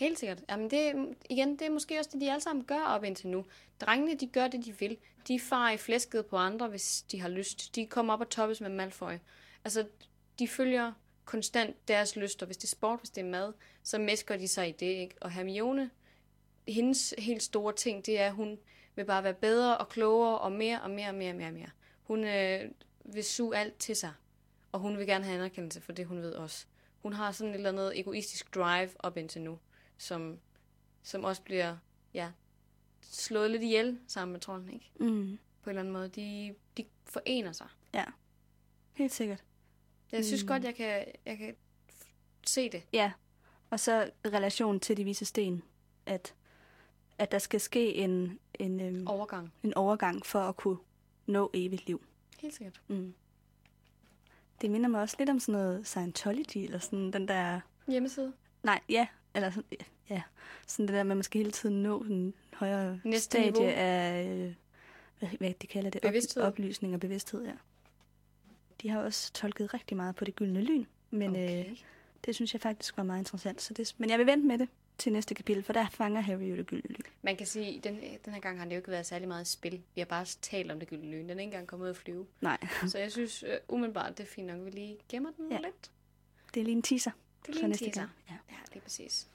Helt 0.00 0.18
sikkert. 0.18 0.42
Jamen 0.48 0.70
det, 0.70 1.14
igen, 1.30 1.58
det 1.58 1.62
er 1.66 1.70
måske 1.70 1.98
også 1.98 2.10
det, 2.12 2.20
de 2.20 2.30
alle 2.30 2.40
sammen 2.40 2.64
gør 2.64 2.80
op 2.80 3.04
indtil 3.04 3.28
nu. 3.28 3.44
Drengene, 3.80 4.14
de 4.14 4.26
gør 4.26 4.48
det, 4.48 4.64
de 4.64 4.78
vil. 4.78 4.96
De 5.28 5.40
farer 5.40 5.72
i 5.72 5.76
flæsket 5.76 6.26
på 6.26 6.36
andre, 6.36 6.68
hvis 6.68 7.02
de 7.02 7.20
har 7.20 7.28
lyst. 7.28 7.74
De 7.74 7.86
kommer 7.86 8.12
op 8.12 8.20
og 8.20 8.30
toppes 8.30 8.60
med 8.60 8.70
Malfoy. 8.70 9.12
Altså, 9.64 9.86
de 10.38 10.48
følger 10.48 10.92
konstant 11.24 11.88
deres 11.88 12.16
lyster. 12.16 12.46
Hvis 12.46 12.56
det 12.56 12.64
er 12.64 12.68
sport, 12.68 12.98
hvis 13.00 13.10
det 13.10 13.20
er 13.20 13.28
mad, 13.28 13.52
så 13.82 13.98
mesker 13.98 14.36
de 14.36 14.48
sig 14.48 14.68
i 14.68 14.72
det, 14.72 14.86
ikke? 14.86 15.14
Og 15.20 15.30
Hermione, 15.30 15.90
hendes 16.68 17.14
helt 17.18 17.42
store 17.42 17.72
ting, 17.72 18.06
det 18.06 18.20
er, 18.20 18.26
at 18.26 18.32
hun 18.32 18.58
vil 18.96 19.04
bare 19.04 19.24
være 19.24 19.34
bedre 19.34 19.78
og 19.78 19.88
klogere 19.88 20.38
og 20.38 20.52
mere 20.52 20.80
og 20.80 20.90
mere 20.90 21.08
og 21.08 21.14
mere 21.14 21.30
og 21.30 21.36
mere. 21.36 21.48
Og 21.48 21.54
mere. 21.54 21.70
Hun 22.02 22.24
øh, 22.24 22.70
vil 23.04 23.24
suge 23.24 23.56
alt 23.56 23.78
til 23.78 23.96
sig. 23.96 24.12
Og 24.72 24.80
hun 24.80 24.98
vil 24.98 25.06
gerne 25.06 25.24
have 25.24 25.38
anerkendelse 25.38 25.80
for 25.80 25.92
det, 25.92 26.06
hun 26.06 26.22
ved 26.22 26.32
også. 26.32 26.66
Hun 27.02 27.12
har 27.12 27.32
sådan 27.32 27.50
et 27.50 27.56
eller 27.56 27.70
andet 27.70 27.98
egoistisk 27.98 28.54
drive 28.54 28.90
op 28.98 29.16
indtil 29.16 29.42
nu, 29.42 29.58
som, 30.00 30.38
som 31.02 31.24
også 31.24 31.42
bliver 31.42 31.76
ja, 32.14 32.30
slået 33.00 33.50
lidt 33.50 33.62
ihjel 33.62 33.98
sammen 34.06 34.32
med 34.32 34.40
trolden, 34.40 34.70
ikke? 34.72 34.90
Mm, 35.00 35.38
På 35.62 35.70
en 35.70 35.76
eller 35.76 35.80
anden 35.80 35.92
måde. 35.92 36.08
De, 36.08 36.54
de 36.76 36.84
forener 37.06 37.52
sig. 37.52 37.66
ja, 37.94 38.04
helt 38.92 39.12
sikkert. 39.12 39.44
Jeg 40.12 40.24
synes 40.24 40.42
Mm. 40.42 40.48
godt, 40.48 40.64
jeg 40.64 40.74
kan, 40.74 41.04
jeg 41.26 41.38
kan 41.38 41.56
se 42.46 42.70
det. 42.70 42.82
Ja, 42.92 43.12
og 43.70 43.80
så 43.80 44.10
relationen 44.26 44.80
til 44.80 44.96
de 44.96 45.04
vise 45.04 45.24
sten, 45.24 45.62
at, 46.06 46.34
at 47.18 47.32
der 47.32 47.38
skal 47.38 47.60
ske 47.60 47.94
en, 47.94 48.38
en, 48.54 48.80
øhm, 48.80 49.06
Overgang. 49.06 49.52
en 49.62 49.74
overgang 49.74 50.26
for 50.26 50.40
at 50.40 50.56
kunne 50.56 50.78
nå 51.26 51.50
evigt 51.54 51.86
liv. 51.86 52.04
Helt 52.40 52.54
sikkert. 52.54 52.80
Mm. 52.88 53.14
Det 54.60 54.70
minder 54.70 54.88
mig 54.88 55.00
også 55.00 55.16
lidt 55.18 55.30
om 55.30 55.40
sådan 55.40 55.52
noget 55.60 55.86
Scientology, 55.86 56.56
eller 56.56 56.78
sådan 56.78 57.10
den 57.12 57.28
der... 57.28 57.60
Hjemmeside. 57.88 58.32
Nej, 58.62 58.80
ja, 58.88 59.06
eller 59.34 59.50
sådan, 59.50 59.78
ja, 60.10 60.22
sådan 60.66 60.86
det 60.86 60.94
der 60.94 61.02
med, 61.02 61.10
at 61.10 61.16
man 61.16 61.22
skal 61.22 61.38
hele 61.38 61.50
tiden 61.50 61.82
nå 61.82 62.00
en 62.00 62.34
højere 62.54 63.00
Næste 63.04 63.24
stadie 63.24 63.50
niveau. 63.50 63.68
af, 63.76 64.24
øh, 64.24 64.54
hvad, 65.18 65.28
hvad 65.38 65.52
de 65.62 65.66
kalder 65.66 65.90
det, 65.90 66.02
Bevidsthed. 66.02 66.42
Op, 66.42 66.52
oplysning 66.52 66.94
og 66.94 67.00
bevidsthed, 67.00 67.44
ja. 67.44 67.52
De 68.82 68.88
har 68.88 69.00
også 69.00 69.32
tolket 69.32 69.74
rigtig 69.74 69.96
meget 69.96 70.16
på 70.16 70.24
det 70.24 70.36
gyldne 70.36 70.60
lyn, 70.60 70.84
men 71.10 71.30
okay. 71.30 71.60
Okay. 71.60 71.70
øh, 71.70 71.76
det 72.24 72.34
synes 72.34 72.52
jeg 72.52 72.60
faktisk 72.60 72.96
var 72.96 73.02
meget 73.02 73.20
interessant. 73.20 73.62
Så 73.62 73.74
det, 73.74 73.94
men 73.98 74.10
jeg 74.10 74.18
vil 74.18 74.26
vente 74.26 74.46
med 74.46 74.58
det 74.58 74.68
til 74.98 75.12
næste 75.12 75.34
kapitel, 75.34 75.62
for 75.62 75.72
der 75.72 75.88
fanger 75.88 76.20
Harry 76.20 76.50
jo 76.50 76.56
det 76.56 76.66
gyldne 76.66 76.88
lyn. 76.88 77.04
Man 77.22 77.36
kan 77.36 77.46
sige, 77.46 77.76
at 77.76 77.84
den, 77.84 78.00
den 78.24 78.32
her 78.32 78.40
gang 78.40 78.58
har 78.58 78.64
det 78.64 78.72
jo 78.72 78.76
ikke 78.76 78.90
været 78.90 79.06
særlig 79.06 79.28
meget 79.28 79.46
spil. 79.46 79.82
Vi 79.94 80.00
har 80.00 80.06
bare 80.06 80.24
talt 80.42 80.70
om 80.70 80.78
det 80.78 80.88
gyldne 80.88 81.10
lyn. 81.10 81.20
Den 81.22 81.30
er 81.30 81.32
ikke 81.32 81.42
engang 81.42 81.66
kommet 81.66 81.84
ud 81.84 81.90
at 81.90 81.96
flyve. 81.96 82.26
Nej, 82.40 82.58
Så 82.86 82.98
jeg 82.98 83.12
synes 83.12 83.42
uh, 83.42 83.74
umiddelbart, 83.74 84.18
det 84.18 84.24
er 84.24 84.28
fint 84.28 84.46
nok, 84.46 84.64
vi 84.64 84.70
lige 84.70 84.98
gemmer 85.08 85.30
den 85.36 85.50
ja. 85.52 85.56
lidt. 85.58 85.90
det 86.54 86.60
er 86.60 86.64
lige 86.64 86.76
en 86.76 86.82
teaser 86.82 87.10
Det 87.46 87.48
er 87.48 87.52
lige 87.52 87.64
en 87.64 87.72
teaser. 87.72 88.08
Ja. 88.28 88.36
Ja, 88.50 88.56
lige 88.72 88.82
præcis. 88.82 89.28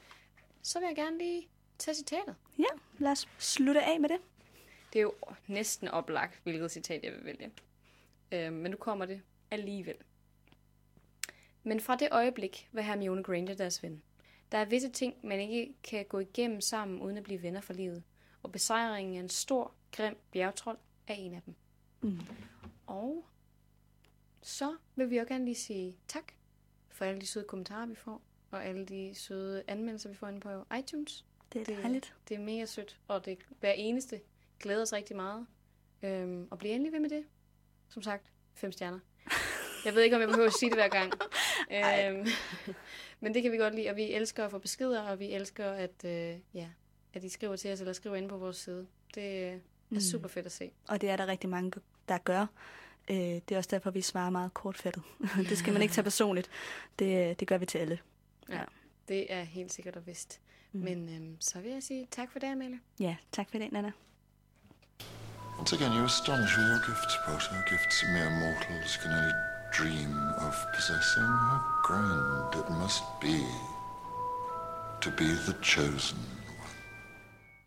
Så 0.62 0.80
vil 0.80 0.86
jeg 0.88 0.95
gerne 0.95 1.18
lige 1.18 1.47
tage 1.78 1.95
citatet. 1.95 2.36
ja, 2.58 2.64
lad 2.97 3.12
os 3.12 3.28
slutte 3.39 3.84
af 3.84 3.99
med 3.99 4.10
det. 4.10 4.18
Det 4.93 4.99
er 4.99 5.03
jo 5.03 5.14
næsten 5.47 5.88
oplagt, 5.88 6.39
hvilket 6.43 6.72
citat 6.72 7.03
jeg 7.03 7.12
vil 7.12 7.26
vælge. 7.26 7.51
Øh, 8.32 8.53
men 8.53 8.72
nu 8.72 8.78
kommer 8.78 9.06
det 9.06 9.22
alligevel. 9.51 9.95
Men 11.64 11.80
fra 11.80 11.95
det 11.95 12.08
øjeblik 12.12 12.70
var 12.72 12.82
Hermione 12.82 13.24
Granger 13.24 13.56
deres 13.56 13.84
ven. 13.84 14.01
Der 14.51 14.58
er 14.58 14.66
visse 14.66 14.89
ting, 14.89 15.16
man 15.24 15.39
ikke 15.39 15.74
kan 15.84 16.06
gå 16.06 16.20
igennem 16.20 16.62
sammen, 16.62 17.01
uden 17.01 17.18
at 17.18 17.24
blive 17.24 17.41
venner 17.41 17.62
for 17.62 17.74
livet. 17.74 18.03
Og 18.43 18.51
besejringen 18.51 19.16
af 19.16 19.20
en 19.20 19.30
stor, 19.30 19.72
grim 19.91 20.18
bjergtrold 20.32 20.78
er 21.08 21.14
en 21.14 21.34
af 21.34 21.41
dem. 21.41 21.56
Mm. 22.01 22.20
Og 22.88 23.26
så 24.41 24.76
vil 24.95 25.10
vi 25.10 25.18
også 25.18 25.34
gerne 25.34 25.45
lige 25.45 25.56
sige 25.56 25.97
tak 26.08 26.32
for 26.95 27.05
alle 27.05 27.21
de 27.21 27.27
søde 27.27 27.45
kommentarer, 27.45 27.85
vi 27.85 27.95
får. 27.95 28.21
Og 28.51 28.65
alle 28.65 28.85
de 28.85 29.11
søde 29.15 29.63
anmeldelser, 29.67 30.09
vi 30.09 30.15
får 30.15 30.27
inde 30.27 30.39
på 30.39 30.49
iTunes. 30.79 31.25
Det 31.53 31.61
er 31.61 31.65
Det- 31.65 31.77
dejligt. 31.83 32.13
Det 32.29 32.35
er 32.35 32.39
mega 32.39 32.65
sødt, 32.65 32.99
og 33.07 33.25
det 33.25 33.37
hver 33.59 33.71
eneste 33.71 34.21
glæder 34.59 34.81
os 34.81 34.93
rigtig 34.93 35.15
meget. 35.15 35.47
Øhm, 36.03 36.47
og 36.51 36.57
bliv 36.57 36.71
endelig 36.71 36.91
ved 36.93 36.99
med 36.99 37.09
det. 37.09 37.25
Som 37.89 38.01
sagt, 38.01 38.31
fem 38.53 38.71
stjerner. 38.71 38.99
Jeg 39.85 39.95
ved 39.95 40.01
ikke, 40.03 40.15
om 40.15 40.19
jeg 40.21 40.29
behøver 40.29 40.47
at 40.47 40.53
sige 40.59 40.69
det 40.69 40.77
hver 40.77 40.87
gang. 40.87 41.13
øhm, 42.17 42.27
men 43.21 43.33
det 43.33 43.43
kan 43.43 43.51
vi 43.51 43.57
godt 43.57 43.75
lide, 43.75 43.89
og 43.89 43.95
vi 43.95 44.11
elsker 44.13 44.45
at 44.45 44.51
få 44.51 44.57
beskeder, 44.59 45.01
og 45.01 45.19
vi 45.19 45.31
elsker, 45.33 45.71
at, 45.71 46.05
øh, 46.05 46.39
ja, 46.53 46.69
at 47.13 47.23
I 47.23 47.29
skriver 47.29 47.55
til 47.55 47.73
os, 47.73 47.79
eller 47.79 47.93
skriver 47.93 48.15
ind 48.15 48.29
på 48.29 48.37
vores 48.37 48.57
side. 48.57 48.87
Det 49.15 49.21
øh, 49.47 49.53
er 49.53 49.59
Mm. 49.89 49.99
super 49.99 50.27
fedt 50.27 50.45
at 50.45 50.51
se. 50.51 50.71
Og 50.87 51.01
det 51.01 51.09
er 51.09 51.15
der 51.15 51.27
rigtig 51.27 51.49
mange, 51.49 51.71
der 52.07 52.17
gør. 52.17 52.45
Øh, 53.10 53.18
det 53.18 53.51
er 53.51 53.58
også 53.58 53.70
derfor, 53.72 53.91
vi 53.91 54.01
svarer 54.01 54.30
meget 54.30 54.53
kortfattet. 54.53 55.03
det 55.49 55.58
skal 55.58 55.74
man 55.74 55.82
ikke 55.82 55.93
tage 55.93 56.03
personligt. 56.03 56.49
Det, 56.99 57.39
det 57.39 57.47
gør 57.47 57.58
vi 57.58 57.66
til 57.66 57.78
alle. 57.78 57.99
Det 59.08 59.34
er 59.34 59.43
helt 59.43 59.74
sikkert 59.74 59.95
og 59.95 60.08
vist. 60.08 60.39
Mm. 60.72 60.80
Men 60.80 61.10
øhm, 61.10 61.38
så 61.39 61.60
vil 61.60 61.72
jeg 61.72 61.84
sige 61.84 62.08
tak 62.12 62.32
for 62.32 62.39
det, 62.39 62.47
Amalie. 62.47 62.80
Ja, 62.99 63.16
tak 63.32 63.49
for 63.49 63.58
dag, 63.58 63.70
Nana. 63.72 63.91
Once 65.60 65.76
again, 65.76 65.91
you 65.97 66.03
astonish 66.03 66.58
with 66.58 66.68
your 66.68 66.84
gifts, 66.88 67.16
Potter. 67.26 67.64
Gifts 67.70 68.03
mere 68.14 68.30
mortals 68.43 68.97
can 69.01 69.12
only 69.18 69.34
dream 69.78 70.12
of 70.47 70.56
possessing. 70.76 71.32
How 71.49 71.60
grand 71.88 72.56
it 72.62 72.70
must 72.84 73.03
be 73.22 73.39
to 75.01 75.10
be 75.22 75.30
the 75.47 75.56
chosen. 75.64 76.20